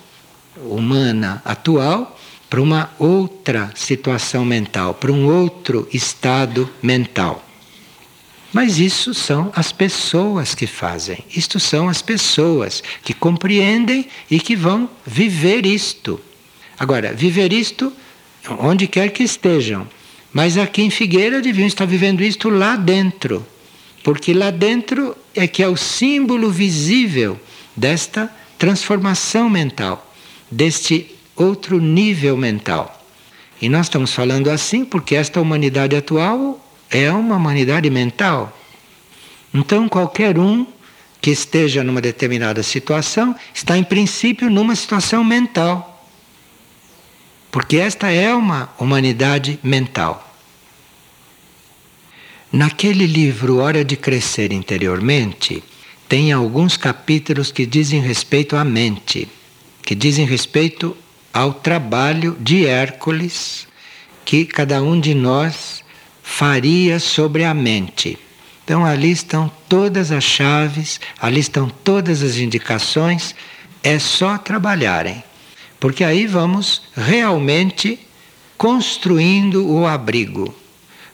humana 0.57 1.41
atual 1.45 2.19
para 2.51 2.61
uma 2.61 2.91
outra 2.99 3.73
situação 3.75 4.45
mental, 4.45 4.95
para 4.95 5.13
um 5.13 5.27
outro 5.27 5.89
estado 5.93 6.69
mental. 6.83 7.46
Mas 8.57 8.79
isso 8.79 9.13
são 9.13 9.53
as 9.55 9.71
pessoas 9.71 10.55
que 10.55 10.67
fazem. 10.67 11.19
Isto 11.37 11.61
são 11.61 11.91
as 11.91 12.01
pessoas 12.01 12.83
que 13.03 13.13
compreendem 13.13 14.09
e 14.31 14.41
que 14.41 14.57
vão 14.57 14.89
viver 15.05 15.67
isto. 15.67 16.19
Agora, 16.79 17.13
viver 17.13 17.53
isto 17.53 17.93
onde 18.59 18.87
quer 18.87 19.11
que 19.11 19.23
estejam. 19.23 19.87
Mas 20.33 20.57
aqui 20.57 20.81
em 20.81 20.89
Figueira 20.89 21.43
deviam 21.43 21.67
estar 21.67 21.85
vivendo 21.85 22.23
isto 22.23 22.49
lá 22.49 22.77
dentro. 22.77 23.45
Porque 24.03 24.33
lá 24.33 24.51
dentro 24.51 25.15
é 25.35 25.47
que 25.47 25.63
é 25.63 25.69
o 25.69 25.77
símbolo 25.77 26.51
visível 26.51 27.39
desta 27.77 28.35
transformação 28.57 29.51
mental, 29.51 30.15
deste 30.51 31.15
outro 31.37 31.79
nível 31.79 32.39
mental. 32.39 33.05
E 33.61 33.69
nós 33.69 33.85
estamos 33.85 34.15
falando 34.15 34.49
assim 34.49 34.83
porque 34.83 35.15
esta 35.15 35.43
humanidade 35.43 35.95
atual 35.95 36.66
é 36.91 37.11
uma 37.11 37.37
humanidade 37.37 37.89
mental. 37.91 38.57
Então, 39.53 39.89
qualquer 39.89 40.39
um 40.39 40.67
que 41.21 41.31
esteja 41.31 41.83
numa 41.83 42.01
determinada 42.01 42.63
situação 42.63 43.35
está, 43.55 43.77
em 43.77 43.85
princípio, 43.85 44.51
numa 44.51 44.77
situação 44.77 45.25
mental. 45.25 46.09
Porque 47.51 47.79
esta 47.79 48.11
é 48.11 48.33
uma 48.35 48.69
humanidade 48.79 49.59
mental. 49.63 50.23
Naquele 52.53 53.07
livro 53.07 53.59
Hora 53.59 53.85
de 53.85 53.97
Crescer 53.97 54.53
Interiormente, 54.53 55.65
tem 56.09 56.33
alguns 56.33 56.77
capítulos 56.77 57.51
que 57.51 57.67
dizem 57.67 58.01
respeito 58.01 58.57
à 58.57 58.65
mente, 58.65 59.29
que 59.83 59.95
dizem 59.95 60.25
respeito 60.25 60.97
ao 61.33 61.53
trabalho 61.53 62.37
de 62.41 62.67
Hércules 62.67 63.67
que 64.25 64.45
cada 64.45 64.83
um 64.83 64.99
de 64.99 65.15
nós 65.15 65.85
faria 66.27 66.99
sobre 66.99 67.45
a 67.45 67.55
mente. 67.55 68.19
Então 68.63 68.85
ali 68.85 69.13
estão 69.13 69.51
todas 69.69 70.11
as 70.11 70.25
chaves, 70.25 71.01
ali 71.21 71.39
estão 71.39 71.71
todas 71.71 72.21
as 72.21 72.37
indicações, 72.37 73.35
é 73.83 73.99
só 73.99 74.37
trabalharem. 74.37 75.23
Porque 75.79 76.03
aí 76.03 76.27
vamos 76.27 76.83
realmente 76.95 77.99
construindo 78.59 79.71
o 79.71 79.87
abrigo. 79.87 80.55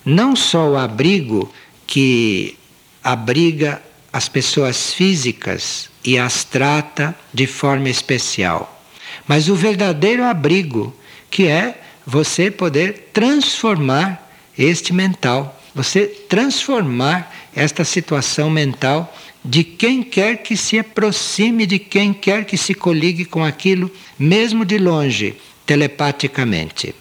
Não 0.02 0.34
só 0.34 0.70
o 0.70 0.78
abrigo 0.78 1.52
que 1.86 2.58
abriga 3.04 3.82
as 4.10 4.28
pessoas 4.30 4.94
físicas 4.94 5.90
e 6.02 6.18
as 6.18 6.42
trata 6.42 7.14
de 7.32 7.46
forma 7.46 7.90
especial, 7.90 8.82
mas 9.28 9.48
o 9.48 9.54
verdadeiro 9.54 10.24
abrigo, 10.24 10.92
que 11.30 11.46
é 11.46 11.80
você 12.04 12.50
poder 12.50 13.10
transformar 13.12 14.21
este 14.62 14.92
mental, 14.92 15.60
você 15.74 16.06
transformar 16.06 17.32
esta 17.54 17.84
situação 17.84 18.50
mental 18.50 19.12
de 19.44 19.64
quem 19.64 20.02
quer 20.02 20.42
que 20.42 20.56
se 20.56 20.78
aproxime, 20.78 21.66
de 21.66 21.78
quem 21.78 22.12
quer 22.12 22.44
que 22.44 22.56
se 22.56 22.74
coligue 22.74 23.24
com 23.24 23.44
aquilo, 23.44 23.90
mesmo 24.18 24.64
de 24.64 24.78
longe, 24.78 25.34
telepaticamente. 25.66 26.94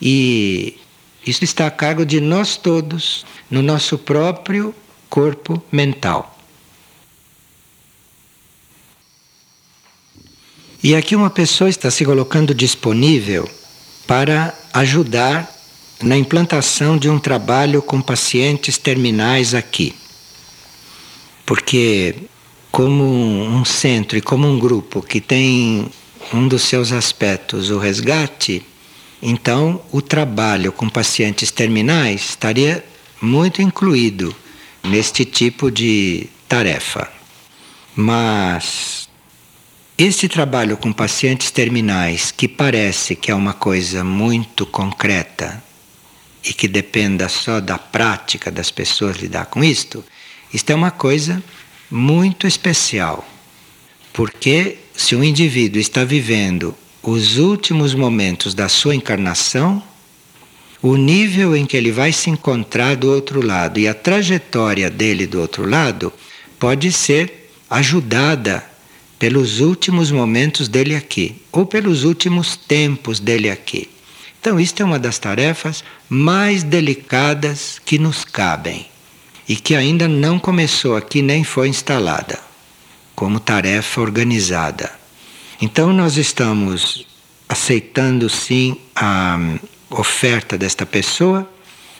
E 0.00 0.76
isso 1.26 1.44
está 1.44 1.66
a 1.66 1.70
cargo 1.70 2.04
de 2.04 2.20
nós 2.20 2.56
todos, 2.56 3.24
no 3.50 3.62
nosso 3.62 3.96
próprio 3.96 4.74
corpo 5.08 5.62
mental. 5.70 6.36
E 10.82 10.94
aqui 10.94 11.16
uma 11.16 11.30
pessoa 11.30 11.70
está 11.70 11.90
se 11.90 12.04
colocando 12.04 12.52
disponível 12.52 13.48
para 14.06 14.54
ajudar 14.74 15.53
na 16.04 16.18
implantação 16.18 16.98
de 16.98 17.08
um 17.08 17.18
trabalho 17.18 17.80
com 17.80 18.00
pacientes 18.00 18.76
terminais 18.76 19.54
aqui. 19.54 19.94
Porque, 21.46 22.14
como 22.70 23.04
um 23.04 23.64
centro 23.64 24.18
e 24.18 24.20
como 24.20 24.46
um 24.46 24.58
grupo 24.58 25.00
que 25.00 25.20
tem 25.20 25.86
um 26.32 26.46
dos 26.46 26.62
seus 26.62 26.92
aspectos 26.92 27.70
o 27.70 27.78
resgate, 27.78 28.62
então 29.22 29.80
o 29.90 30.02
trabalho 30.02 30.70
com 30.72 30.88
pacientes 30.88 31.50
terminais 31.50 32.30
estaria 32.30 32.84
muito 33.20 33.62
incluído 33.62 34.34
neste 34.82 35.24
tipo 35.24 35.70
de 35.70 36.28
tarefa. 36.46 37.10
Mas 37.96 39.08
esse 39.96 40.28
trabalho 40.28 40.76
com 40.76 40.92
pacientes 40.92 41.50
terminais, 41.50 42.30
que 42.30 42.46
parece 42.46 43.16
que 43.16 43.30
é 43.30 43.34
uma 43.34 43.54
coisa 43.54 44.04
muito 44.04 44.66
concreta 44.66 45.62
e 46.44 46.52
que 46.52 46.68
dependa 46.68 47.28
só 47.28 47.60
da 47.60 47.78
prática 47.78 48.50
das 48.50 48.70
pessoas 48.70 49.16
lidar 49.16 49.46
com 49.46 49.64
isto, 49.64 50.04
isto 50.52 50.70
é 50.70 50.74
uma 50.74 50.90
coisa 50.90 51.42
muito 51.90 52.46
especial. 52.46 53.26
Porque 54.12 54.78
se 54.94 55.16
um 55.16 55.24
indivíduo 55.24 55.80
está 55.80 56.04
vivendo 56.04 56.74
os 57.02 57.38
últimos 57.38 57.94
momentos 57.94 58.54
da 58.54 58.68
sua 58.68 58.94
encarnação, 58.94 59.82
o 60.82 60.96
nível 60.96 61.56
em 61.56 61.64
que 61.64 61.76
ele 61.76 61.90
vai 61.90 62.12
se 62.12 62.28
encontrar 62.28 62.94
do 62.94 63.10
outro 63.10 63.44
lado 63.44 63.80
e 63.80 63.88
a 63.88 63.94
trajetória 63.94 64.90
dele 64.90 65.26
do 65.26 65.40
outro 65.40 65.68
lado 65.68 66.12
pode 66.58 66.92
ser 66.92 67.50
ajudada 67.70 68.64
pelos 69.18 69.60
últimos 69.60 70.10
momentos 70.10 70.68
dele 70.68 70.94
aqui, 70.94 71.36
ou 71.50 71.64
pelos 71.64 72.04
últimos 72.04 72.56
tempos 72.56 73.18
dele 73.18 73.48
aqui. 73.48 73.88
Então, 74.44 74.60
isto 74.60 74.82
é 74.82 74.84
uma 74.84 74.98
das 74.98 75.18
tarefas 75.18 75.82
mais 76.06 76.62
delicadas 76.62 77.80
que 77.82 77.98
nos 77.98 78.26
cabem 78.26 78.84
e 79.48 79.56
que 79.56 79.74
ainda 79.74 80.06
não 80.06 80.38
começou 80.38 80.94
aqui 80.96 81.22
nem 81.22 81.42
foi 81.42 81.66
instalada 81.66 82.38
como 83.14 83.40
tarefa 83.40 84.02
organizada. 84.02 84.92
Então, 85.62 85.94
nós 85.94 86.18
estamos 86.18 87.06
aceitando 87.48 88.28
sim 88.28 88.76
a 88.94 89.38
oferta 89.88 90.58
desta 90.58 90.84
pessoa, 90.84 91.50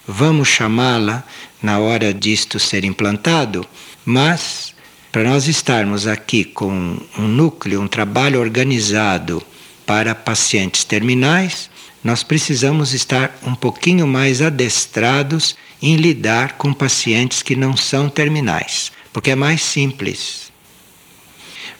vamos 0.07 0.47
chamá-la 0.47 1.25
na 1.63 1.79
hora 1.79 2.13
disto 2.13 2.61
ser 2.61 2.85
implantado, 2.85 3.67
mas 4.05 4.75
para 5.11 5.25
nós 5.25 5.49
estarmos 5.49 6.07
aqui 6.07 6.45
com 6.45 6.99
um 7.19 7.27
núcleo, 7.27 7.81
um 7.81 7.89
trabalho 7.89 8.39
organizado 8.39 9.43
para 9.87 10.15
pacientes 10.15 10.85
terminais, 10.85 11.73
nós 12.05 12.23
precisamos 12.23 12.93
estar 12.93 13.35
um 13.43 13.55
pouquinho 13.55 14.07
mais 14.07 14.43
adestrados 14.43 15.57
em 15.81 15.97
lidar 15.97 16.59
com 16.59 16.73
pacientes 16.75 17.41
que 17.41 17.57
não 17.57 17.75
são 17.75 18.11
terminais, 18.11 18.93
porque 19.11 19.31
é 19.31 19.35
mais 19.35 19.63
simples. 19.63 20.53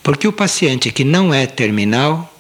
Porque 0.03 0.27
o 0.27 0.33
paciente 0.33 0.91
que 0.91 1.05
não 1.05 1.33
é 1.33 1.47
terminal 1.47 2.31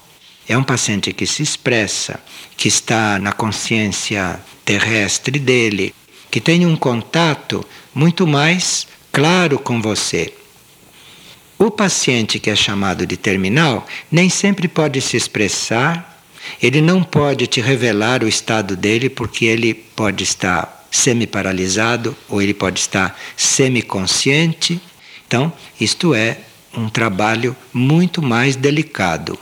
é 0.49 0.57
um 0.57 0.63
paciente 0.63 1.13
que 1.13 1.27
se 1.27 1.43
expressa, 1.43 2.21
que 2.57 2.69
está 2.69 3.19
na 3.19 3.33
consciência 3.33 4.41
terrestre 4.65 5.39
dele, 5.39 5.95
que 6.31 6.41
tem 6.41 6.65
um 6.65 6.77
contato 6.77 7.65
muito 7.95 8.27
mais 8.27 8.87
claro 9.13 9.59
com 9.59 9.81
você. 9.81 10.33
O 11.59 11.71
paciente 11.71 12.39
que 12.39 12.51
é 12.51 12.57
chamado 12.57 13.07
de 13.07 13.17
terminal 13.17 13.87
nem 14.11 14.29
sempre 14.29 14.69
pode 14.69 15.01
se 15.01 15.17
expressar, 15.17 16.14
ele 16.63 16.81
não 16.81 17.03
pode 17.03 17.47
te 17.47 17.61
revelar 17.61 18.23
o 18.23 18.29
estado 18.29 18.77
dele 18.77 19.09
porque 19.09 19.45
ele 19.45 19.75
pode 19.75 20.25
estar 20.25 20.87
semi-paralisado 20.91 22.17
ou 22.29 22.41
ele 22.41 22.55
pode 22.55 22.81
estar 22.81 23.19
semiconsciente. 23.37 24.81
Então, 25.27 25.53
isto 25.81 26.15
é 26.15 26.39
um 26.77 26.89
trabalho 26.89 27.57
muito 27.73 28.23
mais 28.23 28.57
delicado. 28.57 29.39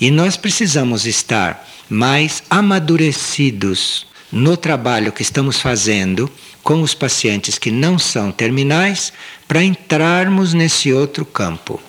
E 0.00 0.10
nós 0.10 0.36
precisamos 0.36 1.06
estar 1.06 1.68
mais 1.88 2.42
amadurecidos 2.48 4.06
no 4.32 4.56
trabalho 4.56 5.12
que 5.12 5.22
estamos 5.22 5.60
fazendo 5.60 6.30
com 6.62 6.80
os 6.80 6.94
pacientes 6.94 7.58
que 7.58 7.70
não 7.70 7.98
são 7.98 8.32
terminais 8.32 9.12
para 9.46 9.62
entrarmos 9.62 10.54
nesse 10.54 10.92
outro 10.92 11.24
campo. 11.24 11.80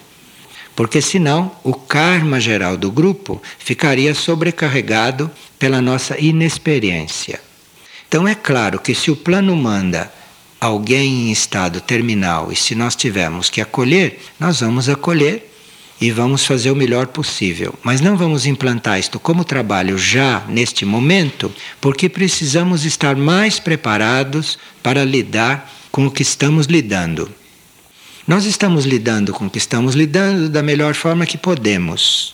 Porque 0.75 1.01
senão 1.01 1.51
o 1.63 1.73
karma 1.73 2.39
geral 2.39 2.75
do 2.75 2.91
grupo 2.91 3.41
ficaria 3.57 4.13
sobrecarregado 4.13 5.31
pela 5.57 5.81
nossa 5.81 6.19
inexperiência. 6.19 7.39
Então 8.07 8.27
é 8.27 8.35
claro 8.35 8.79
que 8.79 8.93
se 8.93 9.09
o 9.09 9.15
plano 9.15 9.55
manda 9.55 10.11
alguém 10.59 11.27
em 11.27 11.31
estado 11.31 11.79
terminal 11.81 12.51
e 12.51 12.55
se 12.55 12.75
nós 12.75 12.95
tivermos 12.95 13.49
que 13.49 13.61
acolher, 13.61 14.19
nós 14.39 14.59
vamos 14.59 14.89
acolher 14.89 15.51
e 15.99 16.11
vamos 16.11 16.45
fazer 16.45 16.71
o 16.71 16.75
melhor 16.75 17.07
possível. 17.07 17.73
Mas 17.83 18.01
não 18.01 18.17
vamos 18.17 18.45
implantar 18.45 18.99
isto 18.99 19.19
como 19.19 19.45
trabalho 19.45 19.97
já 19.97 20.43
neste 20.47 20.85
momento, 20.85 21.51
porque 21.79 22.09
precisamos 22.09 22.83
estar 22.85 23.15
mais 23.15 23.59
preparados 23.59 24.59
para 24.83 25.05
lidar 25.05 25.71
com 25.91 26.07
o 26.07 26.11
que 26.11 26.21
estamos 26.21 26.65
lidando. 26.65 27.31
Nós 28.27 28.45
estamos 28.45 28.85
lidando 28.85 29.31
com 29.33 29.45
o 29.45 29.49
que 29.49 29.59
estamos 29.59 29.93
lidando 29.93 30.49
da 30.49 30.63
melhor 30.63 30.95
forma 30.95 31.27
que 31.27 31.37
podemos, 31.37 32.33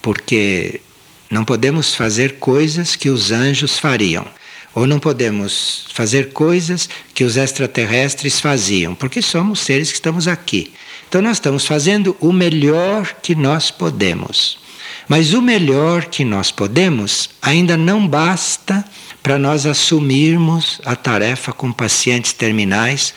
porque 0.00 0.80
não 1.28 1.44
podemos 1.44 1.92
fazer 1.92 2.38
coisas 2.38 2.94
que 2.94 3.10
os 3.10 3.32
anjos 3.32 3.80
fariam. 3.80 4.24
Ou 4.72 4.86
não 4.86 5.00
podemos 5.00 5.86
fazer 5.92 6.32
coisas 6.32 6.88
que 7.12 7.24
os 7.24 7.36
extraterrestres 7.36 8.38
faziam, 8.38 8.94
porque 8.94 9.20
somos 9.20 9.58
seres 9.58 9.88
que 9.88 9.96
estamos 9.96 10.28
aqui. 10.28 10.72
Então 11.08 11.20
nós 11.20 11.38
estamos 11.38 11.66
fazendo 11.66 12.16
o 12.20 12.32
melhor 12.32 13.16
que 13.20 13.34
nós 13.34 13.72
podemos. 13.72 14.56
Mas 15.08 15.34
o 15.34 15.42
melhor 15.42 16.04
que 16.04 16.24
nós 16.24 16.52
podemos 16.52 17.28
ainda 17.42 17.76
não 17.76 18.06
basta 18.06 18.84
para 19.20 19.36
nós 19.36 19.66
assumirmos 19.66 20.80
a 20.84 20.94
tarefa 20.94 21.52
com 21.52 21.72
pacientes 21.72 22.32
terminais 22.32 23.12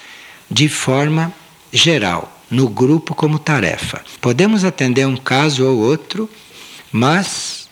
de 0.50 0.68
forma 0.68 1.32
geral, 1.72 2.42
no 2.50 2.68
grupo 2.68 3.16
como 3.16 3.40
tarefa. 3.40 4.04
Podemos 4.20 4.64
atender 4.64 5.08
um 5.08 5.16
caso 5.16 5.66
ou 5.66 5.80
outro, 5.80 6.30
mas 6.92 7.70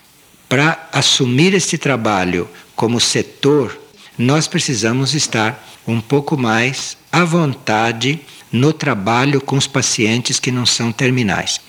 para 0.47 0.89
assumir 0.91 1.53
este 1.53 1.77
trabalho 1.77 2.49
como 2.75 2.99
setor, 2.99 3.77
nós 4.17 4.47
precisamos 4.47 5.13
estar 5.13 5.67
um 5.85 5.99
pouco 5.99 6.37
mais 6.37 6.97
à 7.11 7.23
vontade 7.23 8.19
no 8.51 8.73
trabalho 8.73 9.41
com 9.41 9.57
os 9.57 9.67
pacientes 9.67 10.39
que 10.39 10.51
não 10.51 10.65
são 10.65 10.91
terminais. 10.91 11.59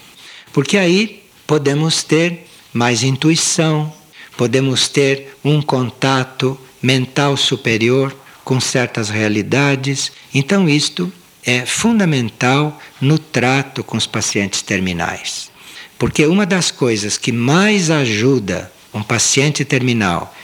Porque 0.53 0.77
aí 0.77 1.23
podemos 1.47 2.03
ter 2.03 2.47
mais 2.73 3.03
intuição, 3.03 3.93
podemos 4.37 4.89
ter 4.89 5.37
um 5.45 5.61
contato 5.61 6.59
mental 6.83 7.37
superior 7.37 8.17
com 8.45 8.59
certas 8.61 9.09
realidades. 9.09 10.13
Então, 10.35 10.69
isto 10.69 11.13
é 11.45 11.65
fundamental 11.65 12.79
no 13.01 13.19
trato 13.19 13.83
com 13.83 13.97
os 13.97 14.07
pacientes 14.07 14.63
terminais. 14.63 15.51
Porque 15.99 16.27
uma 16.27 16.47
das 16.47 16.71
coisas 16.71 17.19
que 17.19 17.33
mais 17.33 17.91
ajuda 17.91 18.73
um 18.93 19.03
paciente 19.03 19.65
terminal 19.65 20.35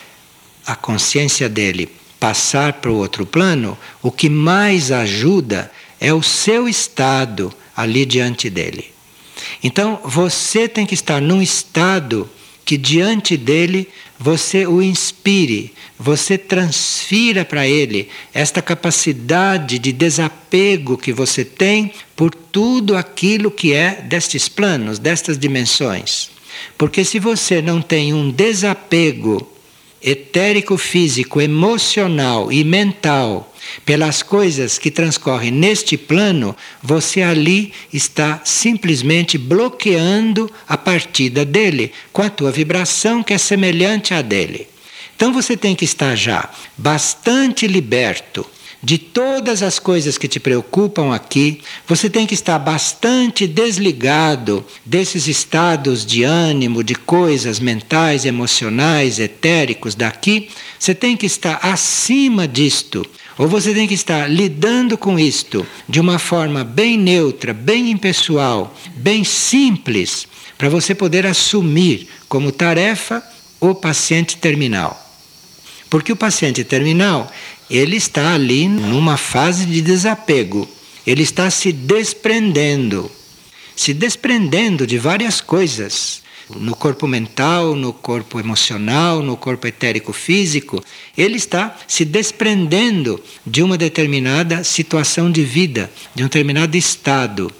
a 0.66 0.74
consciência 0.74 1.48
dele 1.48 1.88
passar 2.18 2.74
para 2.74 2.90
o 2.90 2.96
outro 2.96 3.24
plano, 3.24 3.78
o 4.02 4.10
que 4.10 4.28
mais 4.28 4.90
ajuda 4.90 5.70
é 6.00 6.12
o 6.12 6.22
seu 6.22 6.68
estado 6.68 7.52
ali 7.76 8.04
diante 8.04 8.50
dele. 8.50 8.92
Então 9.62 10.00
você 10.04 10.68
tem 10.68 10.84
que 10.84 10.94
estar 10.94 11.20
num 11.20 11.40
estado 11.40 12.28
que 12.66 12.76
diante 12.76 13.36
dele 13.36 13.88
você 14.18 14.66
o 14.66 14.82
inspire, 14.82 15.72
você 15.96 16.36
transfira 16.36 17.44
para 17.44 17.66
ele 17.66 18.08
esta 18.34 18.60
capacidade 18.60 19.78
de 19.78 19.92
desapego 19.92 20.98
que 20.98 21.12
você 21.12 21.44
tem 21.44 21.92
por 22.16 22.34
tudo 22.34 22.96
aquilo 22.96 23.52
que 23.52 23.72
é 23.72 24.02
destes 24.02 24.48
planos, 24.48 24.98
destas 24.98 25.38
dimensões. 25.38 26.30
Porque 26.76 27.04
se 27.04 27.20
você 27.20 27.62
não 27.62 27.80
tem 27.80 28.12
um 28.12 28.30
desapego 28.30 29.48
etérico, 30.02 30.76
físico, 30.76 31.40
emocional 31.40 32.50
e 32.50 32.64
mental 32.64 33.54
pelas 33.84 34.22
coisas 34.22 34.78
que 34.78 34.90
transcorrem 34.90 35.50
neste 35.50 35.96
plano, 35.96 36.56
você 36.82 37.22
ali 37.22 37.72
está 37.92 38.40
simplesmente 38.44 39.36
bloqueando 39.36 40.50
a 40.68 40.76
partida 40.76 41.44
dele 41.44 41.92
com 42.12 42.22
a 42.22 42.30
tua 42.30 42.50
vibração 42.50 43.22
que 43.22 43.34
é 43.34 43.38
semelhante 43.38 44.14
à 44.14 44.22
dele. 44.22 44.68
Então 45.14 45.32
você 45.32 45.56
tem 45.56 45.74
que 45.74 45.84
estar 45.84 46.14
já 46.14 46.50
bastante 46.76 47.66
liberto 47.66 48.46
de 48.82 48.98
todas 48.98 49.62
as 49.62 49.78
coisas 49.78 50.18
que 50.18 50.28
te 50.28 50.38
preocupam 50.38 51.14
aqui, 51.14 51.60
você 51.86 52.08
tem 52.08 52.26
que 52.26 52.34
estar 52.34 52.58
bastante 52.58 53.46
desligado 53.46 54.64
desses 54.84 55.26
estados 55.26 56.04
de 56.04 56.22
ânimo, 56.22 56.84
de 56.84 56.94
coisas 56.94 57.58
mentais, 57.58 58.24
emocionais, 58.24 59.18
etéricos 59.18 59.94
daqui. 59.94 60.48
Você 60.78 60.94
tem 60.94 61.16
que 61.16 61.26
estar 61.26 61.58
acima 61.62 62.46
disto. 62.46 63.04
Ou 63.38 63.46
você 63.46 63.74
tem 63.74 63.86
que 63.86 63.94
estar 63.94 64.30
lidando 64.30 64.96
com 64.96 65.18
isto 65.18 65.66
de 65.88 66.00
uma 66.00 66.18
forma 66.18 66.64
bem 66.64 66.96
neutra, 66.96 67.52
bem 67.52 67.90
impessoal, 67.90 68.74
bem 68.96 69.24
simples, 69.24 70.26
para 70.56 70.70
você 70.70 70.94
poder 70.94 71.26
assumir 71.26 72.08
como 72.28 72.50
tarefa 72.50 73.22
o 73.60 73.74
paciente 73.74 74.38
terminal. 74.38 75.02
Porque 75.88 76.12
o 76.12 76.16
paciente 76.16 76.64
terminal, 76.64 77.30
ele 77.70 77.96
está 77.96 78.34
ali 78.34 78.68
numa 78.68 79.16
fase 79.16 79.66
de 79.66 79.80
desapego. 79.80 80.68
Ele 81.06 81.22
está 81.22 81.50
se 81.50 81.72
desprendendo, 81.72 83.10
se 83.76 83.94
desprendendo 83.94 84.86
de 84.86 84.98
várias 84.98 85.40
coisas, 85.40 86.22
no 86.54 86.76
corpo 86.76 87.06
mental, 87.08 87.74
no 87.74 87.92
corpo 87.92 88.38
emocional, 88.38 89.22
no 89.22 89.36
corpo 89.36 89.66
etérico 89.66 90.12
físico, 90.12 90.82
ele 91.16 91.36
está 91.36 91.76
se 91.88 92.04
desprendendo 92.04 93.20
de 93.44 93.62
uma 93.62 93.76
determinada 93.76 94.62
situação 94.62 95.30
de 95.30 95.42
vida, 95.42 95.90
de 96.14 96.22
um 96.22 96.26
determinado 96.26 96.76
estado. 96.76 97.50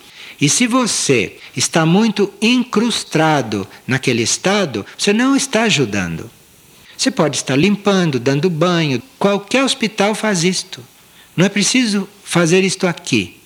E 0.40 0.48
se 0.48 0.66
você 0.66 1.36
está 1.56 1.86
muito 1.86 2.32
incrustado 2.40 3.66
naquele 3.86 4.22
estado, 4.22 4.84
você 4.96 5.12
não 5.12 5.34
está 5.34 5.62
ajudando. 5.62 6.30
Você 6.96 7.10
pode 7.10 7.36
estar 7.36 7.56
limpando, 7.56 8.18
dando 8.18 8.48
banho. 8.48 9.02
Qualquer 9.18 9.62
hospital 9.62 10.14
faz 10.14 10.44
isto. 10.44 10.82
Não 11.36 11.44
é 11.44 11.48
preciso 11.48 12.08
fazer 12.24 12.64
isto 12.64 12.86
aqui. 12.86 13.36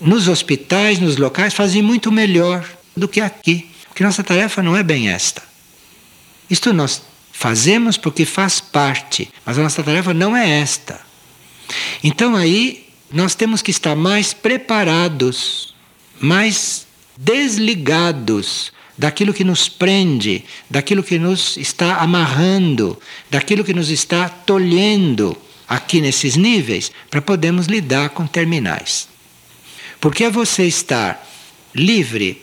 Nos 0.00 0.28
hospitais, 0.28 0.98
nos 0.98 1.16
locais, 1.16 1.54
fazem 1.54 1.82
muito 1.82 2.10
melhor 2.10 2.68
do 2.96 3.06
que 3.06 3.20
aqui. 3.20 3.70
Porque 3.88 4.02
nossa 4.02 4.24
tarefa 4.24 4.62
não 4.62 4.76
é 4.76 4.82
bem 4.82 5.08
esta. 5.08 5.42
Isto 6.50 6.72
nós 6.72 7.02
fazemos 7.32 7.96
porque 7.96 8.24
faz 8.24 8.60
parte, 8.60 9.28
mas 9.44 9.58
a 9.58 9.62
nossa 9.62 9.82
tarefa 9.82 10.12
não 10.12 10.36
é 10.36 10.60
esta. 10.60 11.00
Então 12.02 12.34
aí 12.34 12.86
nós 13.12 13.34
temos 13.34 13.62
que 13.62 13.70
estar 13.70 13.94
mais 13.94 14.32
preparados, 14.32 15.74
mais 16.20 16.86
desligados 17.16 18.72
daquilo 18.96 19.34
que 19.34 19.44
nos 19.44 19.68
prende, 19.68 20.44
daquilo 20.70 21.02
que 21.02 21.18
nos 21.18 21.56
está 21.56 21.96
amarrando, 21.96 22.98
daquilo 23.30 23.64
que 23.64 23.74
nos 23.74 23.90
está 23.90 24.28
tolhendo 24.28 25.36
aqui 25.68 26.00
nesses 26.00 26.36
níveis, 26.36 26.92
para 27.10 27.20
podermos 27.20 27.66
lidar 27.66 28.10
com 28.10 28.26
terminais. 28.26 29.08
Porque 30.00 30.24
é 30.24 30.30
você 30.30 30.64
estar 30.64 31.26
livre 31.74 32.42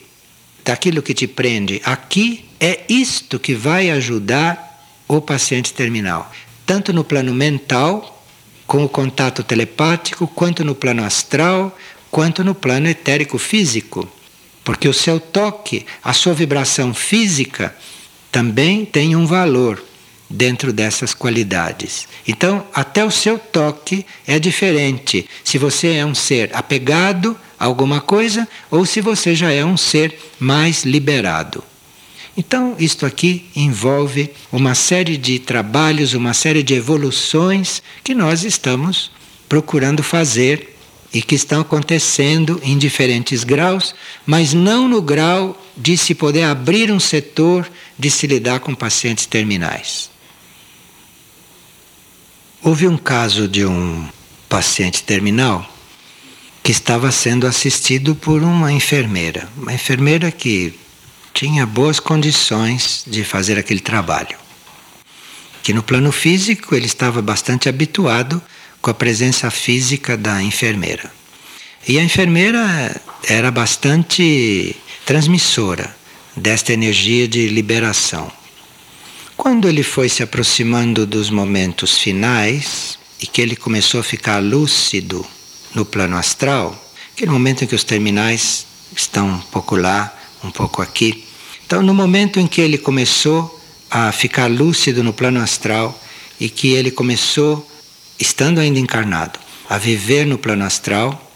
daquilo 0.63 1.01
que 1.01 1.13
te 1.13 1.27
prende 1.27 1.81
aqui, 1.83 2.45
é 2.59 2.81
isto 2.87 3.39
que 3.39 3.53
vai 3.53 3.89
ajudar 3.89 4.85
o 5.07 5.21
paciente 5.21 5.73
terminal, 5.73 6.31
tanto 6.65 6.93
no 6.93 7.03
plano 7.03 7.33
mental, 7.33 8.23
com 8.65 8.83
o 8.83 8.89
contato 8.89 9.43
telepático, 9.43 10.27
quanto 10.27 10.63
no 10.63 10.73
plano 10.73 11.03
astral, 11.03 11.77
quanto 12.09 12.43
no 12.43 12.55
plano 12.55 12.87
etérico 12.87 13.37
físico. 13.37 14.09
Porque 14.63 14.87
o 14.87 14.93
seu 14.93 15.19
toque, 15.19 15.85
a 16.03 16.13
sua 16.13 16.33
vibração 16.33 16.93
física, 16.93 17.75
também 18.31 18.85
tem 18.85 19.15
um 19.15 19.25
valor 19.25 19.83
dentro 20.29 20.73
dessas 20.73 21.13
qualidades. 21.13 22.07
Então, 22.27 22.65
até 22.73 23.05
o 23.05 23.11
seu 23.11 23.37
toque 23.37 24.05
é 24.25 24.39
diferente 24.39 25.29
se 25.43 25.57
você 25.57 25.95
é 25.95 26.05
um 26.05 26.15
ser 26.15 26.49
apegado 26.53 27.37
a 27.59 27.65
alguma 27.65 28.01
coisa 28.01 28.47
ou 28.71 28.85
se 28.85 28.99
você 28.99 29.35
já 29.35 29.51
é 29.51 29.63
um 29.63 29.77
ser 29.77 30.17
mais 30.39 30.83
liberado. 30.83 31.63
Então, 32.35 32.75
isto 32.79 33.05
aqui 33.05 33.45
envolve 33.55 34.31
uma 34.51 34.73
série 34.73 35.17
de 35.17 35.37
trabalhos, 35.37 36.15
uma 36.15 36.33
série 36.33 36.63
de 36.63 36.73
evoluções 36.73 37.83
que 38.03 38.15
nós 38.15 38.43
estamos 38.43 39.11
procurando 39.47 40.01
fazer 40.01 40.72
e 41.13 41.21
que 41.21 41.35
estão 41.35 41.61
acontecendo 41.61 42.59
em 42.63 42.77
diferentes 42.77 43.43
graus, 43.43 43.93
mas 44.25 44.53
não 44.53 44.87
no 44.87 45.01
grau 45.01 45.61
de 45.77 45.95
se 45.95 46.15
poder 46.15 46.43
abrir 46.43 46.91
um 46.91 46.99
setor 46.99 47.69
de 47.97 48.09
se 48.09 48.25
lidar 48.25 48.59
com 48.59 48.73
pacientes 48.73 49.27
terminais. 49.27 50.09
Houve 52.63 52.87
um 52.87 52.97
caso 52.97 53.47
de 53.47 53.65
um 53.65 54.07
paciente 54.49 55.03
terminal 55.03 55.69
que 56.63 56.71
estava 56.71 57.11
sendo 57.11 57.45
assistido 57.45 58.15
por 58.15 58.41
uma 58.41 58.71
enfermeira, 58.71 59.49
uma 59.57 59.73
enfermeira 59.73 60.31
que 60.31 60.73
tinha 61.33 61.65
boas 61.65 61.99
condições 61.99 63.03
de 63.05 63.23
fazer 63.23 63.59
aquele 63.59 63.81
trabalho. 63.81 64.37
Que 65.61 65.73
no 65.73 65.83
plano 65.83 66.11
físico 66.11 66.73
ele 66.73 66.85
estava 66.85 67.21
bastante 67.21 67.67
habituado 67.67 68.41
com 68.83 68.91
a 68.91 68.93
presença 68.93 69.49
física 69.49 70.17
da 70.17 70.43
enfermeira. 70.43 71.09
E 71.87 71.97
a 71.97 72.03
enfermeira 72.03 73.01
era 73.23 73.49
bastante 73.49 74.75
transmissora 75.05 75.95
desta 76.35 76.73
energia 76.73 77.25
de 77.25 77.47
liberação. 77.47 78.29
Quando 79.37 79.69
ele 79.69 79.83
foi 79.83 80.09
se 80.09 80.21
aproximando 80.21 81.07
dos 81.07 81.29
momentos 81.29 81.97
finais 81.97 82.99
e 83.21 83.25
que 83.25 83.41
ele 83.41 83.55
começou 83.55 84.01
a 84.01 84.03
ficar 84.03 84.43
lúcido 84.43 85.25
no 85.73 85.85
plano 85.85 86.17
astral, 86.17 86.77
aquele 87.13 87.31
momento 87.31 87.63
em 87.63 87.67
que 87.67 87.75
os 87.75 87.85
terminais 87.85 88.65
estão 88.93 89.29
um 89.29 89.39
pouco 89.39 89.77
lá, 89.77 90.13
um 90.43 90.51
pouco 90.51 90.81
aqui. 90.81 91.23
Então, 91.65 91.81
no 91.81 91.93
momento 91.93 92.37
em 92.37 92.47
que 92.47 92.59
ele 92.59 92.77
começou 92.77 93.63
a 93.89 94.11
ficar 94.11 94.51
lúcido 94.51 95.01
no 95.01 95.13
plano 95.13 95.39
astral 95.39 95.97
e 96.37 96.49
que 96.49 96.73
ele 96.73 96.91
começou, 96.91 97.65
estando 98.23 98.59
ainda 98.59 98.79
encarnado, 98.79 99.37
a 99.69 99.77
viver 99.77 100.25
no 100.25 100.37
plano 100.37 100.63
astral, 100.63 101.31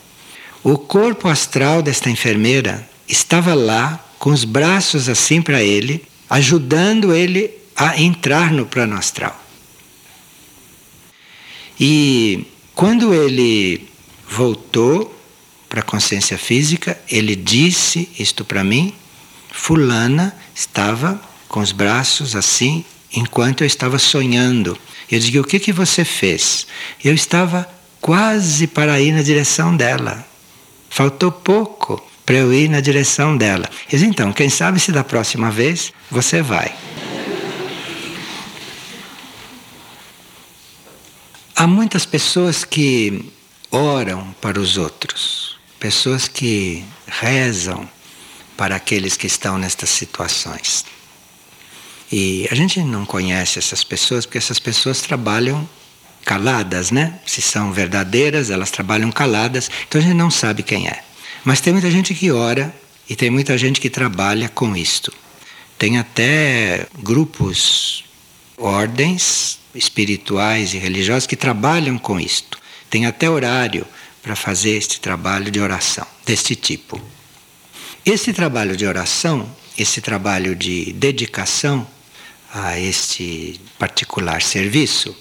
o 0.64 0.78
corpo 0.78 1.28
astral 1.28 1.82
desta 1.82 2.10
enfermeira 2.10 2.90
estava 3.08 3.54
lá 3.54 4.04
com 4.18 4.32
os 4.32 4.46
braços 4.46 5.10
assim 5.10 5.42
para 5.42 5.62
ele, 5.62 6.04
ajudando 6.30 7.14
ele 7.14 7.52
a 7.76 8.02
entrar 8.02 8.54
no 8.54 8.66
plano 8.66 8.96
astral. 8.96 9.38
E 11.80 12.46
quando 12.74 13.14
ele 13.14 13.88
voltou 14.28 15.14
para 15.68 15.82
a 15.82 15.84
consciência 15.84 16.38
física, 16.38 16.98
ele 17.10 17.36
disse 17.36 18.10
isto 18.18 18.46
para 18.46 18.64
mim. 18.64 18.94
Fulana 19.52 20.34
estava 20.56 21.22
com 21.50 21.60
os 21.60 21.72
braços 21.72 22.36
assim, 22.36 22.84
enquanto 23.14 23.62
eu 23.62 23.68
estava 23.68 24.00
sonhando. 24.00 24.78
Eu 25.12 25.20
digo: 25.20 25.40
O 25.40 25.44
que, 25.44 25.60
que 25.60 25.72
você 25.72 26.04
fez? 26.04 26.68
Eu 27.04 27.14
estava 27.14 27.68
quase 28.02 28.68
para 28.68 29.00
ir 29.00 29.12
na 29.12 29.22
direção 29.22 29.76
dela. 29.76 30.26
Faltou 30.90 31.32
pouco 31.32 32.02
para 32.26 32.36
eu 32.36 32.54
ir 32.54 32.70
na 32.70 32.82
direção 32.82 33.38
dela. 33.38 33.70
Eu 33.92 33.98
disse, 33.98 34.06
então, 34.06 34.34
quem 34.34 34.50
sabe 34.50 34.80
se 34.80 34.92
da 34.92 35.04
próxima 35.04 35.50
vez 35.50 35.94
você 36.12 36.42
vai. 36.42 36.76
Há 41.56 41.66
muitas 41.66 42.06
pessoas 42.06 42.66
que 42.66 43.32
oram 43.72 44.36
para 44.42 44.60
os 44.60 44.78
outros, 44.78 45.58
pessoas 45.80 46.28
que 46.28 46.84
rezam 47.08 47.90
para 48.56 48.76
aqueles 48.76 49.16
que 49.16 49.28
estão 49.28 49.58
nestas 49.58 49.90
situações. 49.90 50.86
E 52.12 52.48
a 52.50 52.56
gente 52.56 52.80
não 52.82 53.06
conhece 53.06 53.60
essas 53.60 53.84
pessoas 53.84 54.26
porque 54.26 54.38
essas 54.38 54.60
pessoas 54.60 55.02
trabalham 55.02 55.68
caladas, 56.24 56.92
né? 56.92 57.20
Se 57.26 57.42
são 57.42 57.72
verdadeiras, 57.72 58.50
elas 58.50 58.72
trabalham 58.72 59.12
caladas, 59.12 59.70
então 59.88 60.00
a 60.00 60.04
gente 60.04 60.14
não 60.14 60.32
sabe 60.32 60.64
quem 60.64 60.88
é. 60.88 61.04
Mas 61.44 61.62
tem 61.62 61.74
muita 61.74 61.90
gente 61.92 62.14
que 62.14 62.32
ora 62.32 62.74
e 63.10 63.16
tem 63.16 63.30
muita 63.30 63.58
gente 63.58 63.80
que 63.80 63.90
trabalha 63.90 64.50
com 64.50 64.76
isto. 64.76 65.14
Tem 65.78 65.98
até 65.98 66.88
grupos, 67.00 68.04
ordens 68.58 69.60
espirituais 69.74 70.74
e 70.74 70.78
religiosas 70.78 71.28
que 71.28 71.36
trabalham 71.36 71.98
com 71.98 72.20
isto. 72.20 72.58
Tem 72.90 73.06
até 73.06 73.30
horário 73.30 73.86
para 74.22 74.36
fazer 74.36 74.72
este 74.72 75.00
trabalho 75.00 75.52
de 75.52 75.60
oração, 75.60 76.06
deste 76.26 76.56
tipo. 76.56 77.02
Esse 78.06 78.34
trabalho 78.34 78.76
de 78.76 78.86
oração, 78.86 79.50
esse 79.78 80.02
trabalho 80.02 80.56
de 80.56 80.92
dedicação 80.94 81.88
a 82.58 82.80
este 82.80 83.60
particular 83.78 84.42
serviço, 84.42 85.16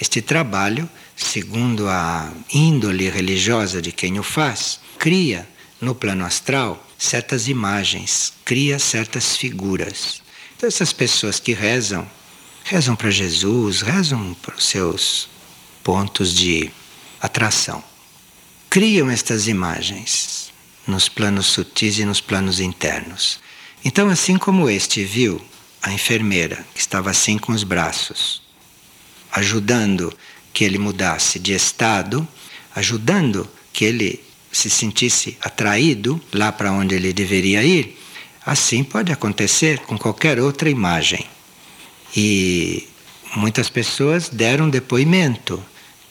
este 0.00 0.20
trabalho, 0.20 0.88
segundo 1.14 1.88
a 1.88 2.32
índole 2.52 3.08
religiosa 3.08 3.80
de 3.80 3.92
quem 3.92 4.18
o 4.18 4.22
faz, 4.22 4.80
cria 4.98 5.48
no 5.80 5.94
plano 5.94 6.24
astral 6.24 6.84
certas 6.98 7.46
imagens, 7.48 8.32
cria 8.44 8.78
certas 8.78 9.36
figuras. 9.36 10.22
Então, 10.56 10.68
essas 10.68 10.92
pessoas 10.92 11.38
que 11.38 11.52
rezam, 11.52 12.08
rezam 12.64 12.96
para 12.96 13.10
Jesus, 13.10 13.80
rezam 13.80 14.34
para 14.34 14.56
os 14.56 14.64
seus 14.64 15.28
pontos 15.82 16.34
de 16.34 16.70
atração. 17.20 17.82
Criam 18.70 19.10
estas 19.10 19.46
imagens 19.46 20.52
nos 20.86 21.08
planos 21.08 21.46
sutis 21.46 21.98
e 21.98 22.04
nos 22.04 22.20
planos 22.20 22.58
internos. 22.58 23.40
Então, 23.84 24.08
assim 24.08 24.36
como 24.36 24.68
este 24.68 25.04
viu 25.04 25.40
a 25.82 25.92
enfermeira 25.92 26.64
que 26.74 26.80
estava 26.80 27.10
assim 27.10 27.36
com 27.36 27.52
os 27.52 27.64
braços, 27.64 28.42
ajudando 29.32 30.12
que 30.52 30.64
ele 30.64 30.78
mudasse 30.78 31.38
de 31.38 31.52
estado, 31.52 32.26
ajudando 32.74 33.48
que 33.72 33.84
ele 33.84 34.22
se 34.52 34.68
sentisse 34.68 35.36
atraído 35.40 36.20
lá 36.32 36.52
para 36.52 36.72
onde 36.72 36.94
ele 36.94 37.12
deveria 37.12 37.64
ir, 37.64 37.98
assim 38.44 38.84
pode 38.84 39.10
acontecer 39.10 39.78
com 39.80 39.98
qualquer 39.98 40.38
outra 40.38 40.68
imagem. 40.68 41.26
E 42.14 42.86
muitas 43.34 43.70
pessoas 43.70 44.28
deram 44.28 44.68
depoimento 44.68 45.62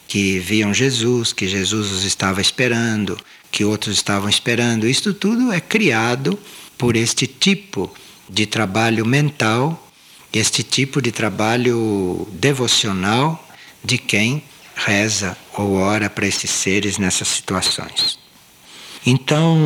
que 0.07 0.39
viam 0.39 0.73
Jesus, 0.73 1.31
que 1.31 1.47
Jesus 1.47 1.91
os 1.91 2.03
estava 2.03 2.41
esperando, 2.41 3.17
que 3.51 3.63
outros 3.63 3.95
estavam 3.95 4.27
esperando. 4.27 4.87
Isto 4.87 5.13
tudo 5.13 5.53
é 5.53 5.61
criado 5.61 6.37
por 6.77 6.95
este 6.95 7.27
tipo 7.27 7.93
de 8.31 8.45
trabalho 8.45 9.05
mental, 9.05 9.91
este 10.31 10.63
tipo 10.63 11.01
de 11.01 11.11
trabalho 11.11 12.25
devocional 12.31 13.45
de 13.83 13.97
quem 13.97 14.41
reza 14.73 15.37
ou 15.53 15.73
ora 15.73 16.09
para 16.09 16.25
esses 16.25 16.49
seres 16.49 16.97
nessas 16.97 17.27
situações. 17.27 18.17
Então, 19.05 19.57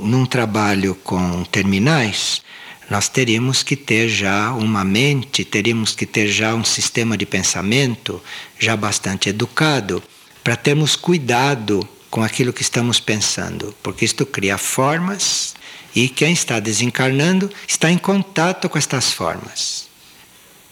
num 0.00 0.24
trabalho 0.24 0.94
com 0.94 1.44
terminais, 1.44 2.40
nós 2.88 3.08
teríamos 3.08 3.62
que 3.62 3.76
ter 3.76 4.08
já 4.08 4.52
uma 4.52 4.84
mente, 4.84 5.44
teríamos 5.44 5.94
que 5.94 6.06
ter 6.06 6.28
já 6.28 6.54
um 6.54 6.64
sistema 6.64 7.18
de 7.18 7.26
pensamento 7.26 8.22
já 8.58 8.74
bastante 8.76 9.28
educado 9.28 10.02
para 10.42 10.56
termos 10.56 10.96
cuidado 10.96 11.86
com 12.08 12.22
aquilo 12.22 12.52
que 12.52 12.62
estamos 12.62 13.00
pensando, 13.00 13.74
porque 13.82 14.04
isto 14.04 14.24
cria 14.24 14.56
formas 14.56 15.54
e 15.94 16.08
quem 16.08 16.32
está 16.32 16.58
desencarnando 16.58 17.50
está 17.66 17.90
em 17.90 17.98
contato 17.98 18.68
com 18.68 18.76
estas 18.76 19.12
formas. 19.12 19.88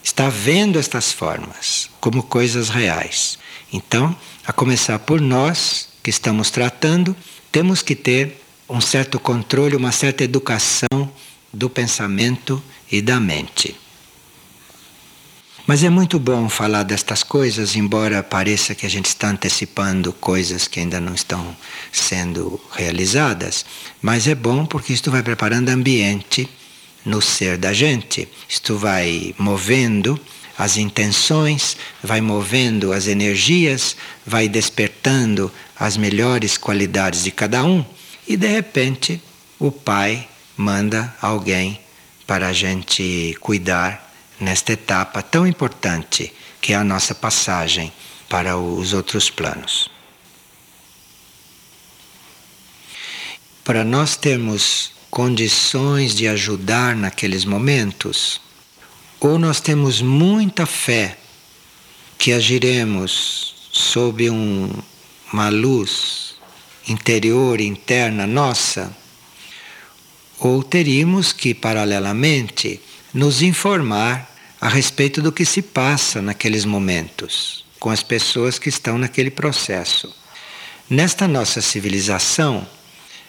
Está 0.02 0.28
vendo 0.28 0.78
estas 0.78 1.12
formas 1.12 1.88
como 2.00 2.22
coisas 2.22 2.68
reais. 2.68 3.38
Então, 3.72 4.16
a 4.44 4.52
começar 4.52 4.98
por 4.98 5.20
nós 5.20 5.88
que 6.02 6.10
estamos 6.10 6.50
tratando, 6.50 7.16
temos 7.52 7.82
que 7.82 7.94
ter 7.94 8.42
um 8.68 8.80
certo 8.80 9.20
controle, 9.20 9.76
uma 9.76 9.92
certa 9.92 10.24
educação 10.24 11.10
do 11.52 11.70
pensamento 11.70 12.62
e 12.90 13.00
da 13.00 13.20
mente. 13.20 13.76
Mas 15.64 15.84
é 15.84 15.88
muito 15.88 16.18
bom 16.18 16.48
falar 16.48 16.82
destas 16.82 17.22
coisas, 17.22 17.76
embora 17.76 18.20
pareça 18.20 18.74
que 18.74 18.84
a 18.84 18.90
gente 18.90 19.06
está 19.06 19.28
antecipando 19.30 20.12
coisas 20.12 20.66
que 20.66 20.80
ainda 20.80 21.00
não 21.00 21.14
estão 21.14 21.56
sendo 21.92 22.60
realizadas, 22.72 23.64
mas 24.00 24.26
é 24.26 24.34
bom 24.34 24.66
porque 24.66 24.92
isto 24.92 25.08
vai 25.08 25.22
preparando 25.22 25.68
ambiente 25.68 26.48
no 27.04 27.22
ser 27.22 27.56
da 27.56 27.72
gente. 27.72 28.28
Isto 28.48 28.76
vai 28.76 29.36
movendo 29.38 30.18
as 30.58 30.76
intenções, 30.76 31.76
vai 32.02 32.20
movendo 32.20 32.92
as 32.92 33.06
energias, 33.06 33.96
vai 34.26 34.48
despertando 34.48 35.50
as 35.78 35.96
melhores 35.96 36.58
qualidades 36.58 37.22
de 37.22 37.30
cada 37.30 37.64
um 37.64 37.84
e 38.26 38.36
de 38.36 38.48
repente 38.48 39.22
o 39.60 39.70
Pai 39.70 40.28
manda 40.56 41.14
alguém 41.22 41.78
para 42.26 42.48
a 42.48 42.52
gente 42.52 43.36
cuidar 43.40 44.11
nesta 44.40 44.72
etapa 44.72 45.22
tão 45.22 45.46
importante 45.46 46.32
que 46.60 46.72
é 46.72 46.76
a 46.76 46.84
nossa 46.84 47.14
passagem 47.14 47.92
para 48.28 48.56
os 48.56 48.92
outros 48.92 49.28
planos. 49.30 49.90
Para 53.64 53.84
nós 53.84 54.16
termos 54.16 54.92
condições 55.10 56.14
de 56.14 56.26
ajudar 56.26 56.96
naqueles 56.96 57.44
momentos, 57.44 58.40
ou 59.20 59.38
nós 59.38 59.60
temos 59.60 60.00
muita 60.00 60.66
fé 60.66 61.18
que 62.18 62.32
agiremos 62.32 63.68
sob 63.70 64.30
um, 64.30 64.70
uma 65.32 65.48
luz 65.48 66.34
interior, 66.88 67.60
interna 67.60 68.26
nossa, 68.26 68.96
ou 70.38 70.62
teríamos 70.62 71.32
que, 71.32 71.54
paralelamente, 71.54 72.80
nos 73.12 73.42
informar 73.42 74.30
a 74.60 74.68
respeito 74.68 75.20
do 75.20 75.32
que 75.32 75.44
se 75.44 75.60
passa 75.60 76.22
naqueles 76.22 76.64
momentos 76.64 77.64
com 77.82 77.90
as 77.90 78.02
pessoas 78.02 78.60
que 78.60 78.68
estão 78.68 78.96
naquele 78.96 79.28
processo. 79.30 80.14
Nesta 80.88 81.26
nossa 81.26 81.60
civilização, 81.60 82.64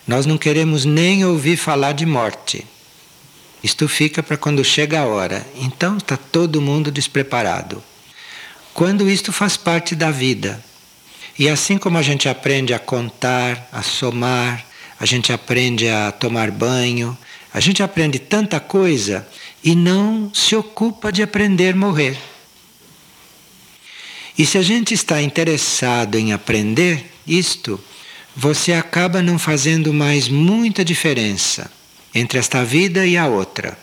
nós 0.08 0.28
não 0.28 0.38
queremos 0.38 0.86
nem 0.86 1.26
ouvir 1.26 1.58
falar 1.58 1.94
de 1.94 2.06
morte. 2.06 2.64
Isto 3.64 3.88
fica 3.88 4.22
para 4.22 4.38
quando 4.38 4.64
chega 4.64 5.00
a 5.00 5.06
hora. 5.06 5.44
Então 5.56 5.98
está 5.98 6.16
todo 6.16 6.62
mundo 6.62 6.92
despreparado. 6.92 7.84
Quando 8.76 9.10
isto 9.10 9.32
faz 9.32 9.58
parte 9.58 9.96
da 9.96 10.12
vida. 10.12 10.64
E 11.40 11.50
assim 11.50 11.80
como 11.80 11.98
a 11.98 12.04
gente 12.04 12.30
aprende 12.30 12.76
a 12.76 12.80
contar, 12.80 13.68
a 13.72 13.82
somar, 13.82 14.64
a 15.00 15.06
gente 15.06 15.34
aprende 15.34 15.90
a 15.90 16.12
tomar 16.12 16.52
banho, 16.52 17.18
a 17.52 17.60
gente 17.60 17.82
aprende 17.82 18.20
tanta 18.20 18.60
coisa 18.60 19.28
e 19.64 19.76
não 19.76 20.32
se 20.34 20.56
ocupa 20.56 21.12
de 21.12 21.24
aprender 21.24 21.74
a 21.74 21.78
morrer. 21.78 22.18
E 24.38 24.46
se 24.46 24.58
a 24.58 24.62
gente 24.62 24.94
está 24.94 25.22
interessado 25.22 26.16
em 26.16 26.34
aprender 26.34 27.12
isto, 27.26 27.80
você 28.36 28.74
acaba 28.74 29.22
não 29.22 29.38
fazendo 29.38 29.94
mais 29.94 30.28
muita 30.28 30.84
diferença 30.84 31.72
entre 32.14 32.40
esta 32.40 32.66
vida 32.66 33.06
e 33.06 33.16
a 33.16 33.28
outra. 33.28 33.78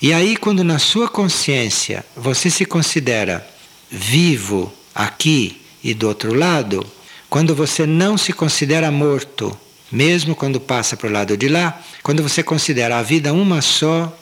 E 0.00 0.12
aí, 0.12 0.36
quando 0.36 0.62
na 0.62 0.78
sua 0.78 1.08
consciência 1.08 2.04
você 2.14 2.50
se 2.50 2.64
considera 2.64 3.46
vivo 3.90 4.72
aqui 4.94 5.60
e 5.82 5.94
do 5.94 6.06
outro 6.08 6.34
lado, 6.34 6.86
quando 7.28 7.54
você 7.54 7.86
não 7.86 8.16
se 8.16 8.32
considera 8.32 8.90
morto, 8.90 9.58
mesmo 9.90 10.34
quando 10.34 10.60
passa 10.60 10.96
para 10.96 11.08
o 11.08 11.12
lado 11.12 11.36
de 11.36 11.48
lá, 11.48 11.80
quando 12.02 12.22
você 12.22 12.42
considera 12.42 12.98
a 12.98 13.02
vida 13.02 13.32
uma 13.32 13.62
só, 13.62 14.16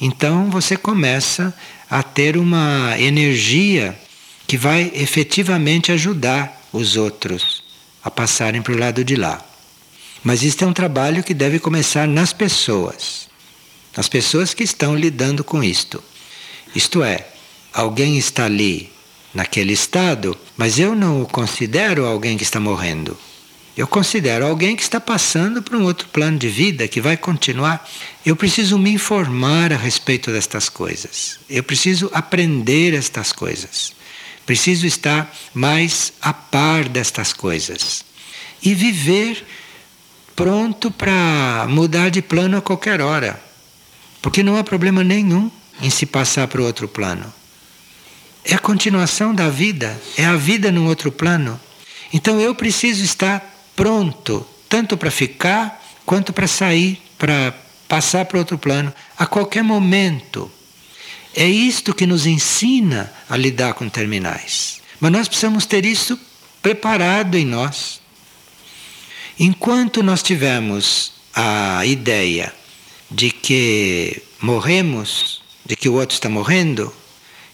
então 0.00 0.50
você 0.50 0.76
começa 0.76 1.54
a 1.88 2.02
ter 2.02 2.36
uma 2.36 2.94
energia 2.98 3.98
que 4.46 4.56
vai 4.56 4.90
efetivamente 4.94 5.92
ajudar 5.92 6.60
os 6.72 6.96
outros 6.96 7.62
a 8.02 8.10
passarem 8.10 8.62
para 8.62 8.72
o 8.72 8.78
lado 8.78 9.04
de 9.04 9.14
lá. 9.16 9.44
Mas 10.22 10.42
isso 10.42 10.62
é 10.64 10.66
um 10.66 10.72
trabalho 10.72 11.22
que 11.22 11.34
deve 11.34 11.58
começar 11.58 12.06
nas 12.06 12.32
pessoas, 12.32 13.28
nas 13.96 14.08
pessoas 14.08 14.54
que 14.54 14.62
estão 14.62 14.94
lidando 14.94 15.42
com 15.44 15.62
isto. 15.62 16.02
Isto 16.74 17.02
é, 17.02 17.26
alguém 17.72 18.18
está 18.18 18.44
ali 18.44 18.90
naquele 19.34 19.72
estado, 19.72 20.36
mas 20.56 20.78
eu 20.78 20.94
não 20.94 21.22
o 21.22 21.26
considero 21.26 22.06
alguém 22.06 22.36
que 22.36 22.42
está 22.42 22.60
morrendo. 22.60 23.16
Eu 23.80 23.86
considero 23.86 24.46
alguém 24.46 24.76
que 24.76 24.82
está 24.82 25.00
passando 25.00 25.62
para 25.62 25.74
um 25.74 25.84
outro 25.84 26.06
plano 26.08 26.38
de 26.38 26.50
vida 26.50 26.86
que 26.86 27.00
vai 27.00 27.16
continuar. 27.16 27.88
Eu 28.26 28.36
preciso 28.36 28.78
me 28.78 28.90
informar 28.92 29.72
a 29.72 29.76
respeito 29.78 30.30
destas 30.30 30.68
coisas. 30.68 31.40
Eu 31.48 31.62
preciso 31.62 32.10
aprender 32.12 32.92
estas 32.92 33.32
coisas. 33.32 33.94
Preciso 34.44 34.86
estar 34.86 35.34
mais 35.54 36.12
a 36.20 36.30
par 36.30 36.90
destas 36.90 37.32
coisas 37.32 38.04
e 38.62 38.74
viver 38.74 39.46
pronto 40.36 40.90
para 40.90 41.64
mudar 41.66 42.10
de 42.10 42.20
plano 42.20 42.58
a 42.58 42.60
qualquer 42.60 43.00
hora. 43.00 43.42
Porque 44.20 44.42
não 44.42 44.58
há 44.58 44.62
problema 44.62 45.02
nenhum 45.02 45.50
em 45.80 45.88
se 45.88 46.04
passar 46.04 46.46
para 46.48 46.60
o 46.60 46.66
outro 46.66 46.86
plano. 46.86 47.32
É 48.44 48.54
a 48.54 48.58
continuação 48.58 49.34
da 49.34 49.48
vida, 49.48 49.98
é 50.18 50.26
a 50.26 50.36
vida 50.36 50.70
num 50.70 50.86
outro 50.86 51.10
plano. 51.10 51.58
Então 52.12 52.38
eu 52.38 52.54
preciso 52.54 53.02
estar 53.02 53.50
pronto, 53.74 54.46
tanto 54.68 54.96
para 54.96 55.10
ficar 55.10 55.82
quanto 56.04 56.32
para 56.32 56.46
sair, 56.46 57.00
para 57.18 57.54
passar 57.86 58.24
para 58.24 58.38
outro 58.38 58.58
plano, 58.58 58.92
a 59.18 59.26
qualquer 59.26 59.62
momento. 59.62 60.50
É 61.34 61.46
isto 61.46 61.94
que 61.94 62.06
nos 62.06 62.26
ensina 62.26 63.12
a 63.28 63.36
lidar 63.36 63.74
com 63.74 63.88
terminais. 63.88 64.80
Mas 64.98 65.12
nós 65.12 65.28
precisamos 65.28 65.66
ter 65.66 65.84
isso 65.84 66.18
preparado 66.60 67.36
em 67.36 67.44
nós. 67.44 68.00
Enquanto 69.38 70.02
nós 70.02 70.22
tivermos 70.22 71.12
a 71.34 71.84
ideia 71.86 72.52
de 73.10 73.30
que 73.30 74.22
morremos, 74.40 75.42
de 75.64 75.76
que 75.76 75.88
o 75.88 75.94
outro 75.94 76.14
está 76.14 76.28
morrendo, 76.28 76.92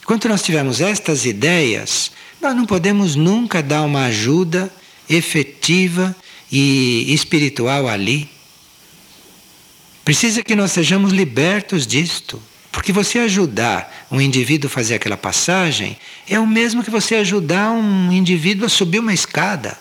enquanto 0.02 0.28
nós 0.28 0.42
tivermos 0.42 0.80
estas 0.80 1.24
ideias, 1.24 2.10
nós 2.40 2.54
não 2.56 2.66
podemos 2.66 3.14
nunca 3.14 3.62
dar 3.62 3.82
uma 3.82 4.06
ajuda 4.06 4.72
efetiva 5.09 6.14
e 6.50 7.12
espiritual 7.12 7.88
ali. 7.88 8.28
Precisa 10.04 10.42
que 10.42 10.54
nós 10.54 10.72
sejamos 10.72 11.12
libertos 11.12 11.86
disto. 11.86 12.40
Porque 12.70 12.92
você 12.92 13.18
ajudar 13.20 14.07
um 14.11 14.20
indivíduo 14.20 14.68
a 14.68 14.70
fazer 14.70 14.94
aquela 14.96 15.16
passagem 15.16 15.96
é 16.28 16.38
o 16.38 16.46
mesmo 16.46 16.84
que 16.84 16.90
você 16.90 17.14
ajudar 17.14 17.70
um 17.70 18.12
indivíduo 18.12 18.66
a 18.66 18.68
subir 18.68 18.98
uma 18.98 19.14
escada. 19.14 19.78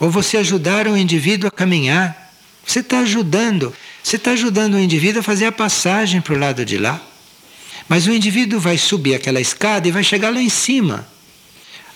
Ou 0.00 0.10
você 0.10 0.36
ajudar 0.36 0.88
um 0.88 0.96
indivíduo 0.96 1.46
a 1.48 1.50
caminhar. 1.50 2.34
Você 2.66 2.80
está 2.80 2.98
ajudando. 2.98 3.72
Você 4.02 4.16
está 4.16 4.32
ajudando 4.32 4.74
o 4.74 4.80
indivíduo 4.80 5.20
a 5.20 5.22
fazer 5.22 5.46
a 5.46 5.52
passagem 5.52 6.20
para 6.20 6.34
o 6.34 6.38
lado 6.38 6.64
de 6.64 6.76
lá. 6.76 7.00
Mas 7.88 8.06
o 8.06 8.12
indivíduo 8.12 8.58
vai 8.58 8.76
subir 8.76 9.14
aquela 9.14 9.40
escada 9.40 9.86
e 9.86 9.92
vai 9.92 10.02
chegar 10.02 10.30
lá 10.34 10.42
em 10.42 10.48
cima. 10.48 11.06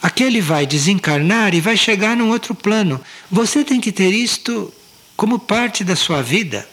Aquele 0.03 0.40
vai 0.40 0.66
desencarnar 0.66 1.55
e 1.55 1.61
vai 1.61 1.76
chegar 1.76 2.16
num 2.16 2.30
outro 2.30 2.55
plano. 2.55 3.01
Você 3.30 3.62
tem 3.64 3.80
que 3.80 3.92
ter 3.92 4.12
isto 4.12 4.72
como 5.16 5.38
parte 5.38 5.84
da 5.84 5.94
sua 5.94 6.22
vida. 6.22 6.66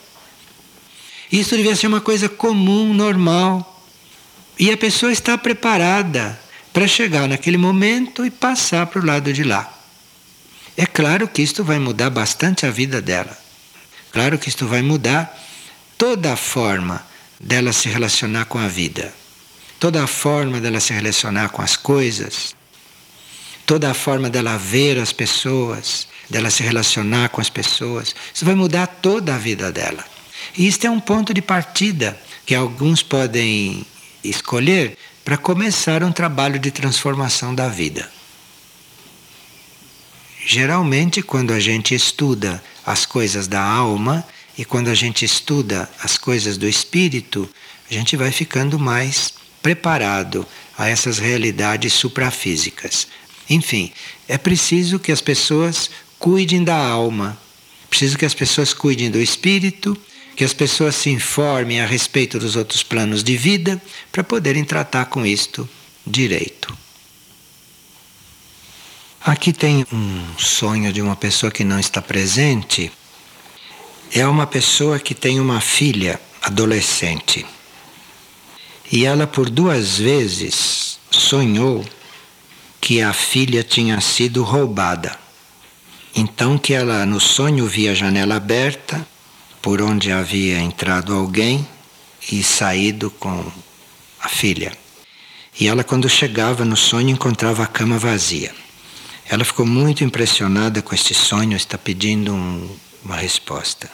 Isso 1.32 1.56
devia 1.58 1.76
ser 1.76 1.88
uma 1.88 2.00
coisa 2.00 2.30
comum, 2.30 2.94
normal. 2.94 3.84
E 4.58 4.72
a 4.72 4.78
pessoa 4.78 5.12
está 5.12 5.38
preparada 5.38 6.40
para 6.72 6.88
chegar 6.88 7.28
naquele 7.28 7.58
momento 7.58 8.26
e 8.26 8.32
passar 8.32 8.86
para 8.88 9.02
o 9.02 9.06
lado 9.06 9.34
de 9.34 9.44
lá. 9.44 9.74
É 10.78 10.86
claro 10.86 11.28
que 11.28 11.42
isto 11.42 11.64
vai 11.64 11.80
mudar 11.80 12.10
bastante 12.10 12.66
a 12.66 12.72
vida 12.72 13.02
dela. 13.02 13.38
Claro 14.12 14.40
que 14.40 14.48
isto 14.48 14.66
vai 14.66 14.82
mudar 14.82 15.38
toda 15.98 16.34
a 16.34 16.38
forma 16.38 17.06
dela 17.40 17.74
se 17.74 17.90
relacionar 17.90 18.46
com 18.46 18.58
a 18.58 18.68
vida, 18.68 19.14
toda 19.80 20.04
a 20.04 20.08
forma 20.08 20.60
dela 20.60 20.80
se 20.80 20.94
relacionar 20.94 21.50
com 21.50 21.62
as 21.62 21.76
coisas, 21.76 22.56
toda 23.68 23.92
a 23.92 23.94
forma 23.94 24.30
dela 24.30 24.58
ver 24.58 24.98
as 24.98 25.12
pessoas, 25.12 26.08
dela 26.30 26.50
se 26.50 26.64
relacionar 26.64 27.28
com 27.30 27.42
as 27.42 27.50
pessoas. 27.50 28.16
Isso 28.34 28.46
vai 28.46 28.56
mudar 28.56 28.88
toda 28.88 29.36
a 29.36 29.38
vida 29.38 29.72
dela. 29.72 30.04
E 30.58 30.66
isto 30.66 30.88
é 30.88 30.90
um 30.90 31.02
ponto 31.02 31.34
de 31.34 31.42
partida 31.42 32.18
que 32.46 32.56
alguns 32.56 33.04
podem 33.04 33.86
escolher 34.24 34.98
para 35.24 35.36
começar 35.36 36.02
um 36.02 36.14
trabalho 36.14 36.58
de 36.58 36.72
transformação 36.72 37.54
da 37.54 37.68
vida. 37.68 38.10
Geralmente, 40.46 41.22
quando 41.22 41.52
a 41.52 41.60
gente 41.60 41.94
estuda 41.94 42.64
as 42.86 43.06
coisas 43.06 43.50
da 43.50 43.62
alma 43.62 44.26
e 44.58 44.64
quando 44.64 44.88
a 44.88 44.96
gente 44.96 45.26
estuda 45.26 45.90
as 46.02 46.18
coisas 46.18 46.58
do 46.58 46.70
espírito, 46.70 47.50
a 47.92 47.94
gente 47.94 48.16
vai 48.16 48.32
ficando 48.32 48.80
mais 48.80 49.34
preparado 49.62 50.48
a 50.78 50.88
essas 50.88 51.18
realidades 51.18 51.92
suprafísicas. 51.92 53.08
Enfim, 53.50 53.92
é 54.28 54.38
preciso 54.38 55.00
que 55.00 55.12
as 55.12 55.22
pessoas 55.22 55.90
cuidem 56.20 56.64
da 56.64 56.76
alma, 56.76 57.38
preciso 57.90 58.18
que 58.18 58.26
as 58.26 58.34
pessoas 58.34 58.74
cuidem 58.74 59.10
do 59.10 59.22
espírito 59.22 59.98
que 60.38 60.44
as 60.44 60.54
pessoas 60.54 60.96
se 60.96 61.10
informem 61.10 61.82
a 61.82 61.86
respeito 61.88 62.38
dos 62.38 62.56
outros 62.56 62.84
planos 62.84 63.24
de 63.24 63.36
vida 63.36 63.82
para 64.12 64.24
poderem 64.24 64.64
tratar 64.64 65.06
com 65.06 65.26
isto 65.26 65.68
direito. 66.06 66.78
Aqui 69.20 69.52
tem 69.52 69.84
um 69.92 70.38
sonho 70.38 70.94
de 70.94 71.02
uma 71.02 71.16
pessoa 71.16 71.52
que 71.52 71.64
não 71.64 71.80
está 71.80 72.04
presente. 72.04 72.92
É 74.12 74.28
uma 74.28 74.46
pessoa 74.46 75.00
que 75.00 75.16
tem 75.16 75.40
uma 75.40 75.60
filha 75.60 76.22
adolescente. 76.40 77.44
E 78.92 79.06
ela, 79.06 79.26
por 79.26 79.50
duas 79.50 79.98
vezes, 79.98 81.00
sonhou 81.10 81.84
que 82.88 83.02
a 83.02 83.12
filha 83.12 83.66
tinha 83.66 84.00
sido 84.00 84.44
roubada. 84.44 85.14
Então, 86.16 86.58
que 86.58 86.74
ela 86.74 87.06
no 87.06 87.20
sonho 87.20 87.68
via 87.68 87.92
a 87.92 87.94
janela 87.94 88.38
aberta 88.38 89.06
por 89.62 89.82
onde 89.82 90.10
havia 90.10 90.58
entrado 90.62 91.14
alguém 91.14 91.68
e 92.32 92.42
saído 92.42 93.12
com 93.12 93.44
a 94.22 94.30
filha. 94.30 94.72
E 95.60 95.68
ela, 95.68 95.84
quando 95.84 96.08
chegava 96.08 96.64
no 96.64 96.78
sonho, 96.78 97.10
encontrava 97.10 97.62
a 97.64 97.68
cama 97.68 98.00
vazia. 98.00 98.56
Ela 99.28 99.44
ficou 99.44 99.66
muito 99.66 100.06
impressionada 100.06 100.82
com 100.82 100.96
este 100.96 101.14
sonho, 101.14 101.58
está 101.58 101.78
pedindo 101.78 102.34
um, 102.34 102.70
uma 103.04 103.18
resposta. 103.18 103.92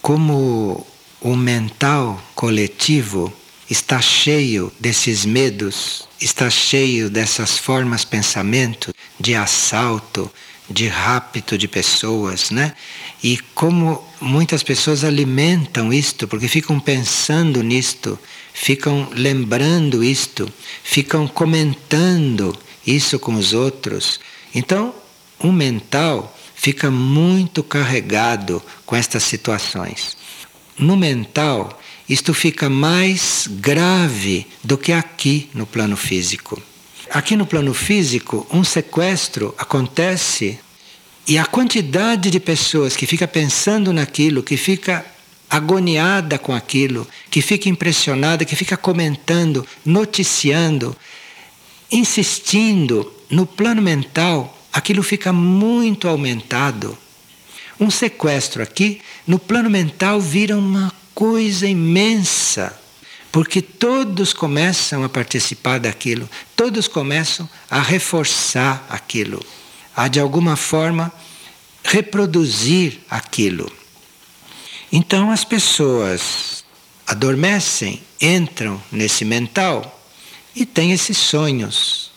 como 0.00 0.86
o 1.20 1.34
mental 1.34 2.22
coletivo 2.36 3.32
está 3.70 4.00
cheio 4.00 4.72
desses 4.78 5.24
medos, 5.24 6.08
está 6.20 6.50
cheio 6.50 7.08
dessas 7.08 7.58
formas 7.58 8.04
pensamento 8.04 8.94
de 9.18 9.34
assalto, 9.34 10.30
de 10.68 10.88
rapto 10.88 11.58
de 11.58 11.68
pessoas, 11.68 12.50
né? 12.50 12.74
E 13.22 13.38
como 13.54 14.02
muitas 14.20 14.62
pessoas 14.62 15.04
alimentam 15.04 15.92
isto, 15.92 16.26
porque 16.26 16.48
ficam 16.48 16.80
pensando 16.80 17.62
nisto, 17.62 18.18
ficam 18.52 19.08
lembrando 19.12 20.02
isto, 20.02 20.50
ficam 20.82 21.28
comentando 21.28 22.56
isso 22.86 23.18
com 23.18 23.34
os 23.34 23.52
outros. 23.52 24.20
Então, 24.54 24.94
o 25.38 25.52
mental 25.52 26.34
fica 26.54 26.90
muito 26.90 27.62
carregado 27.62 28.62
com 28.86 28.96
estas 28.96 29.22
situações. 29.22 30.16
No 30.78 30.96
mental, 30.96 31.80
isto 32.08 32.34
fica 32.34 32.68
mais 32.68 33.48
grave 33.48 34.46
do 34.62 34.76
que 34.76 34.92
aqui 34.92 35.48
no 35.54 35.66
plano 35.66 35.96
físico. 35.96 36.62
Aqui 37.10 37.36
no 37.36 37.46
plano 37.46 37.72
físico, 37.72 38.46
um 38.50 38.64
sequestro 38.64 39.54
acontece 39.56 40.58
e 41.26 41.38
a 41.38 41.46
quantidade 41.46 42.30
de 42.30 42.38
pessoas 42.38 42.96
que 42.96 43.06
fica 43.06 43.26
pensando 43.26 43.92
naquilo, 43.92 44.42
que 44.42 44.56
fica 44.56 45.04
agoniada 45.48 46.38
com 46.38 46.52
aquilo, 46.52 47.06
que 47.30 47.40
fica 47.40 47.68
impressionada, 47.68 48.44
que 48.44 48.56
fica 48.56 48.76
comentando, 48.76 49.66
noticiando, 49.84 50.96
insistindo 51.90 53.10
no 53.30 53.46
plano 53.46 53.80
mental, 53.80 54.58
aquilo 54.72 55.02
fica 55.02 55.32
muito 55.32 56.08
aumentado. 56.08 56.98
Um 57.78 57.90
sequestro 57.90 58.62
aqui, 58.62 59.00
no 59.26 59.38
plano 59.38 59.70
mental, 59.70 60.20
vira 60.20 60.56
uma 60.56 60.92
coisa 61.14 61.66
imensa 61.66 62.78
porque 63.34 63.60
todos 63.60 64.32
começam 64.32 65.02
a 65.02 65.08
participar 65.08 65.80
daquilo, 65.80 66.30
todos 66.54 66.86
começam 66.86 67.50
a 67.68 67.80
reforçar 67.80 68.86
aquilo, 68.88 69.44
a 69.96 70.06
de 70.06 70.20
alguma 70.20 70.54
forma 70.54 71.12
reproduzir 71.82 73.00
aquilo. 73.10 73.68
Então 74.92 75.32
as 75.32 75.44
pessoas 75.44 76.64
adormecem, 77.04 78.00
entram 78.20 78.80
nesse 78.92 79.24
mental 79.24 80.00
e 80.54 80.64
têm 80.64 80.92
esses 80.92 81.18
sonhos. 81.18 82.12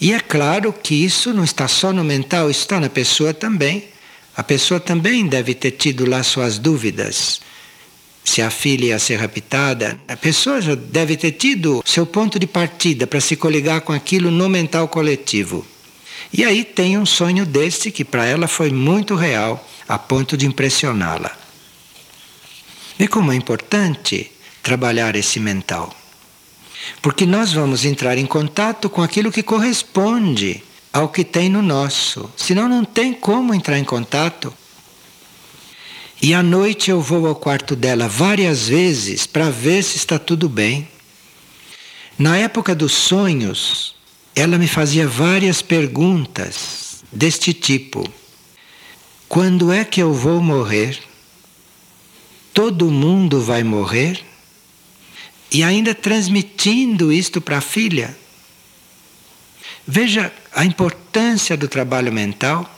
E 0.00 0.12
é 0.12 0.20
claro 0.20 0.72
que 0.72 0.94
isso 0.94 1.34
não 1.34 1.42
está 1.42 1.66
só 1.66 1.92
no 1.92 2.04
mental, 2.04 2.48
está 2.48 2.78
na 2.78 2.88
pessoa 2.88 3.34
também. 3.34 3.88
A 4.36 4.44
pessoa 4.44 4.78
também 4.78 5.26
deve 5.26 5.52
ter 5.52 5.72
tido 5.72 6.08
lá 6.08 6.22
suas 6.22 6.58
dúvidas 6.60 7.40
se 8.24 8.42
a 8.42 8.50
filha 8.50 8.86
ia 8.86 8.98
ser 8.98 9.16
raptada, 9.16 9.98
a 10.06 10.16
pessoa 10.16 10.60
já 10.60 10.74
deve 10.74 11.16
ter 11.16 11.32
tido 11.32 11.82
seu 11.84 12.06
ponto 12.06 12.38
de 12.38 12.46
partida 12.46 13.06
para 13.06 13.20
se 13.20 13.36
coligar 13.36 13.80
com 13.80 13.92
aquilo 13.92 14.30
no 14.30 14.48
mental 14.48 14.88
coletivo. 14.88 15.66
E 16.32 16.44
aí 16.44 16.64
tem 16.64 16.96
um 16.96 17.06
sonho 17.06 17.44
desse 17.44 17.90
que 17.90 18.04
para 18.04 18.24
ela 18.24 18.46
foi 18.46 18.70
muito 18.70 19.16
real, 19.16 19.66
a 19.88 19.98
ponto 19.98 20.36
de 20.36 20.46
impressioná-la. 20.46 21.36
Vê 22.96 23.08
como 23.08 23.32
é 23.32 23.34
importante 23.34 24.30
trabalhar 24.62 25.16
esse 25.16 25.40
mental. 25.40 25.92
Porque 27.02 27.26
nós 27.26 27.52
vamos 27.52 27.84
entrar 27.84 28.16
em 28.16 28.26
contato 28.26 28.88
com 28.88 29.02
aquilo 29.02 29.32
que 29.32 29.42
corresponde 29.42 30.62
ao 30.92 31.08
que 31.08 31.24
tem 31.24 31.48
no 31.48 31.62
nosso. 31.62 32.30
Senão 32.36 32.68
não 32.68 32.84
tem 32.84 33.12
como 33.12 33.54
entrar 33.54 33.78
em 33.78 33.84
contato. 33.84 34.54
E 36.22 36.34
à 36.34 36.42
noite 36.42 36.90
eu 36.90 37.00
vou 37.00 37.26
ao 37.26 37.34
quarto 37.34 37.74
dela 37.74 38.06
várias 38.06 38.68
vezes 38.68 39.26
para 39.26 39.48
ver 39.48 39.82
se 39.82 39.96
está 39.96 40.18
tudo 40.18 40.50
bem. 40.50 40.86
Na 42.18 42.36
época 42.36 42.74
dos 42.74 42.92
sonhos, 42.92 43.96
ela 44.34 44.58
me 44.58 44.68
fazia 44.68 45.08
várias 45.08 45.62
perguntas 45.62 47.02
deste 47.10 47.54
tipo: 47.54 48.06
Quando 49.30 49.72
é 49.72 49.82
que 49.82 50.02
eu 50.02 50.12
vou 50.12 50.42
morrer? 50.42 51.00
Todo 52.52 52.90
mundo 52.90 53.40
vai 53.40 53.64
morrer? 53.64 54.22
E 55.50 55.62
ainda 55.62 55.94
transmitindo 55.94 57.10
isto 57.10 57.40
para 57.40 57.58
a 57.58 57.62
filha. 57.62 58.14
Veja 59.86 60.30
a 60.52 60.66
importância 60.66 61.56
do 61.56 61.66
trabalho 61.66 62.12
mental 62.12 62.70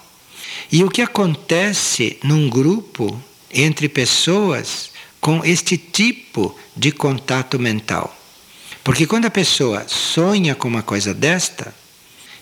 e 0.71 0.85
o 0.85 0.89
que 0.89 1.03
acontece 1.03 2.19
num 2.23 2.49
grupo 2.49 3.21
entre 3.53 3.89
pessoas 3.89 4.91
com 5.21 5.45
este 5.45 5.77
tipo 5.77 6.57
de 6.77 6.91
contato 6.91 7.59
mental. 7.59 8.17
Porque 8.83 9.07
quando 9.07 9.27
a 9.27 9.31
pessoa 9.31 9.85
sonha 9.87 10.55
com 10.55 10.67
uma 10.67 10.83
coisa 10.83 11.15
desta, 11.15 11.73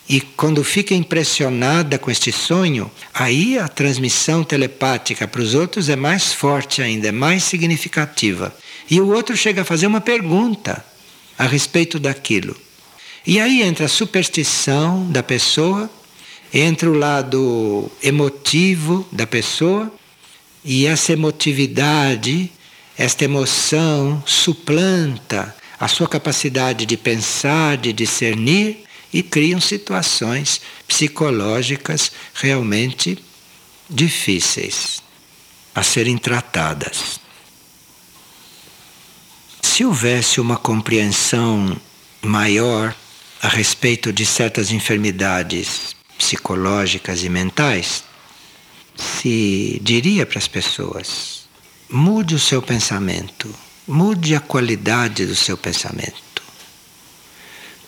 e 0.08 0.20
quando 0.20 0.64
fica 0.64 0.92
impressionada 0.92 1.96
com 1.96 2.10
este 2.10 2.32
sonho, 2.32 2.90
aí 3.14 3.56
a 3.58 3.68
transmissão 3.68 4.42
telepática 4.42 5.28
para 5.28 5.40
os 5.40 5.54
outros 5.54 5.88
é 5.88 5.94
mais 5.94 6.32
forte 6.32 6.82
ainda, 6.82 7.08
é 7.08 7.12
mais 7.12 7.44
significativa. 7.44 8.52
E 8.90 9.00
o 9.00 9.12
outro 9.12 9.36
chega 9.36 9.62
a 9.62 9.64
fazer 9.64 9.86
uma 9.86 10.00
pergunta 10.00 10.84
a 11.38 11.46
respeito 11.46 12.00
daquilo. 12.00 12.56
E 13.24 13.38
aí 13.38 13.62
entra 13.62 13.86
a 13.86 13.88
superstição 13.88 15.08
da 15.12 15.22
pessoa, 15.22 15.88
entra 16.52 16.90
o 16.90 16.98
lado 16.98 17.88
emotivo 18.02 19.06
da 19.12 19.28
pessoa, 19.28 19.92
e 20.64 20.86
essa 20.86 21.12
emotividade, 21.12 22.50
esta 22.96 23.24
emoção 23.24 24.22
suplanta 24.26 25.54
a 25.78 25.88
sua 25.88 26.06
capacidade 26.06 26.84
de 26.84 26.96
pensar, 26.96 27.78
de 27.78 27.92
discernir 27.92 28.84
e 29.12 29.22
criam 29.22 29.60
situações 29.60 30.60
psicológicas 30.86 32.12
realmente 32.34 33.18
difíceis 33.88 35.02
a 35.74 35.82
serem 35.82 36.18
tratadas. 36.18 37.18
Se 39.62 39.84
houvesse 39.84 40.40
uma 40.40 40.56
compreensão 40.56 41.80
maior 42.20 42.94
a 43.40 43.48
respeito 43.48 44.12
de 44.12 44.26
certas 44.26 44.70
enfermidades 44.70 45.96
psicológicas 46.18 47.24
e 47.24 47.30
mentais, 47.30 48.04
se 49.00 49.80
diria 49.82 50.26
para 50.26 50.38
as 50.38 50.46
pessoas: 50.46 51.48
mude 51.88 52.34
o 52.34 52.38
seu 52.38 52.60
pensamento, 52.60 53.52
mude 53.86 54.34
a 54.34 54.40
qualidade 54.40 55.26
do 55.26 55.34
seu 55.34 55.56
pensamento. 55.56 56.42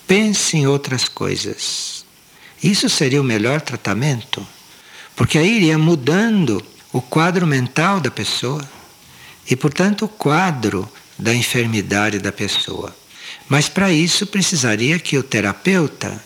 Pense 0.07 0.57
em 0.57 0.67
outras 0.67 1.07
coisas. 1.07 2.05
Isso 2.61 2.89
seria 2.89 3.21
o 3.21 3.25
melhor 3.25 3.61
tratamento, 3.61 4.45
porque 5.15 5.37
aí 5.37 5.57
iria 5.57 5.77
mudando 5.77 6.63
o 6.91 7.01
quadro 7.01 7.45
mental 7.45 7.99
da 7.99 8.11
pessoa 8.11 8.67
e, 9.49 9.55
portanto, 9.55 10.05
o 10.05 10.09
quadro 10.09 10.89
da 11.17 11.33
enfermidade 11.33 12.19
da 12.19 12.31
pessoa. 12.31 12.95
Mas 13.49 13.67
para 13.67 13.91
isso 13.91 14.25
precisaria 14.27 14.99
que 14.99 15.17
o 15.17 15.23
terapeuta 15.23 16.23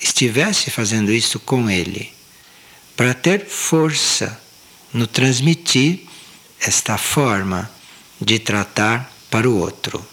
estivesse 0.00 0.70
fazendo 0.70 1.12
isso 1.12 1.38
com 1.40 1.68
ele 1.68 2.17
para 2.98 3.14
ter 3.14 3.46
força 3.46 4.40
no 4.92 5.06
transmitir 5.06 6.00
esta 6.60 6.98
forma 6.98 7.70
de 8.20 8.40
tratar 8.40 9.08
para 9.30 9.48
o 9.48 9.56
outro. 9.56 10.04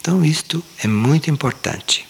Então, 0.00 0.24
isto 0.24 0.64
é 0.82 0.88
muito 0.88 1.30
importante. 1.30 2.08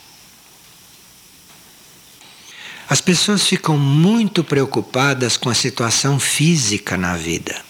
As 2.88 3.00
pessoas 3.00 3.44
ficam 3.44 3.76
muito 3.76 4.44
preocupadas 4.44 5.36
com 5.36 5.50
a 5.50 5.54
situação 5.54 6.20
física 6.20 6.96
na 6.96 7.16
vida. 7.16 7.64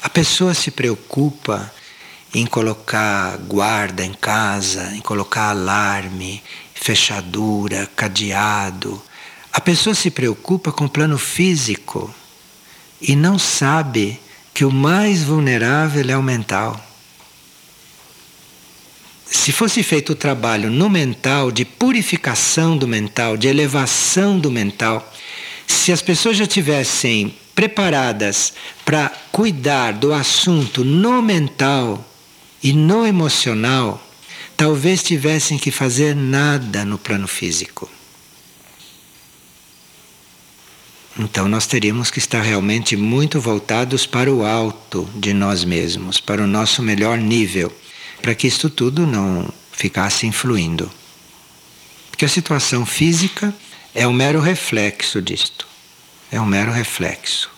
A 0.00 0.08
pessoa 0.08 0.54
se 0.54 0.70
preocupa 0.70 1.70
em 2.32 2.46
colocar 2.46 3.36
guarda 3.40 4.02
em 4.02 4.14
casa, 4.14 4.90
em 4.94 5.02
colocar 5.02 5.50
alarme, 5.50 6.42
fechadura, 6.74 7.86
cadeado, 7.94 9.02
a 9.56 9.60
pessoa 9.62 9.94
se 9.94 10.10
preocupa 10.10 10.70
com 10.70 10.84
o 10.84 10.88
plano 10.88 11.16
físico 11.16 12.14
e 13.00 13.16
não 13.16 13.38
sabe 13.38 14.20
que 14.52 14.66
o 14.66 14.70
mais 14.70 15.22
vulnerável 15.22 16.04
é 16.10 16.14
o 16.14 16.22
mental. 16.22 16.78
Se 19.24 19.52
fosse 19.52 19.82
feito 19.82 20.12
o 20.12 20.14
trabalho 20.14 20.68
no 20.70 20.90
mental, 20.90 21.50
de 21.50 21.64
purificação 21.64 22.76
do 22.76 22.86
mental, 22.86 23.38
de 23.38 23.48
elevação 23.48 24.38
do 24.38 24.50
mental, 24.50 25.10
se 25.66 25.90
as 25.90 26.02
pessoas 26.02 26.36
já 26.36 26.46
tivessem 26.46 27.34
preparadas 27.54 28.52
para 28.84 29.08
cuidar 29.32 29.94
do 29.94 30.12
assunto 30.12 30.84
no 30.84 31.22
mental 31.22 32.06
e 32.62 32.74
no 32.74 33.06
emocional, 33.06 34.06
talvez 34.54 35.02
tivessem 35.02 35.56
que 35.56 35.70
fazer 35.70 36.14
nada 36.14 36.84
no 36.84 36.98
plano 36.98 37.26
físico. 37.26 37.95
Então 41.18 41.48
nós 41.48 41.66
teríamos 41.66 42.10
que 42.10 42.18
estar 42.18 42.42
realmente 42.42 42.96
muito 42.96 43.40
voltados 43.40 44.04
para 44.04 44.32
o 44.32 44.44
alto 44.44 45.08
de 45.14 45.32
nós 45.32 45.64
mesmos, 45.64 46.20
para 46.20 46.42
o 46.42 46.46
nosso 46.46 46.82
melhor 46.82 47.16
nível, 47.16 47.74
para 48.20 48.34
que 48.34 48.46
isto 48.46 48.68
tudo 48.68 49.06
não 49.06 49.48
ficasse 49.72 50.26
influindo. 50.26 50.90
Porque 52.10 52.24
a 52.24 52.28
situação 52.28 52.84
física 52.84 53.54
é 53.94 54.06
um 54.06 54.12
mero 54.12 54.40
reflexo 54.40 55.22
disto. 55.22 55.66
É 56.30 56.40
um 56.40 56.46
mero 56.46 56.70
reflexo. 56.70 57.55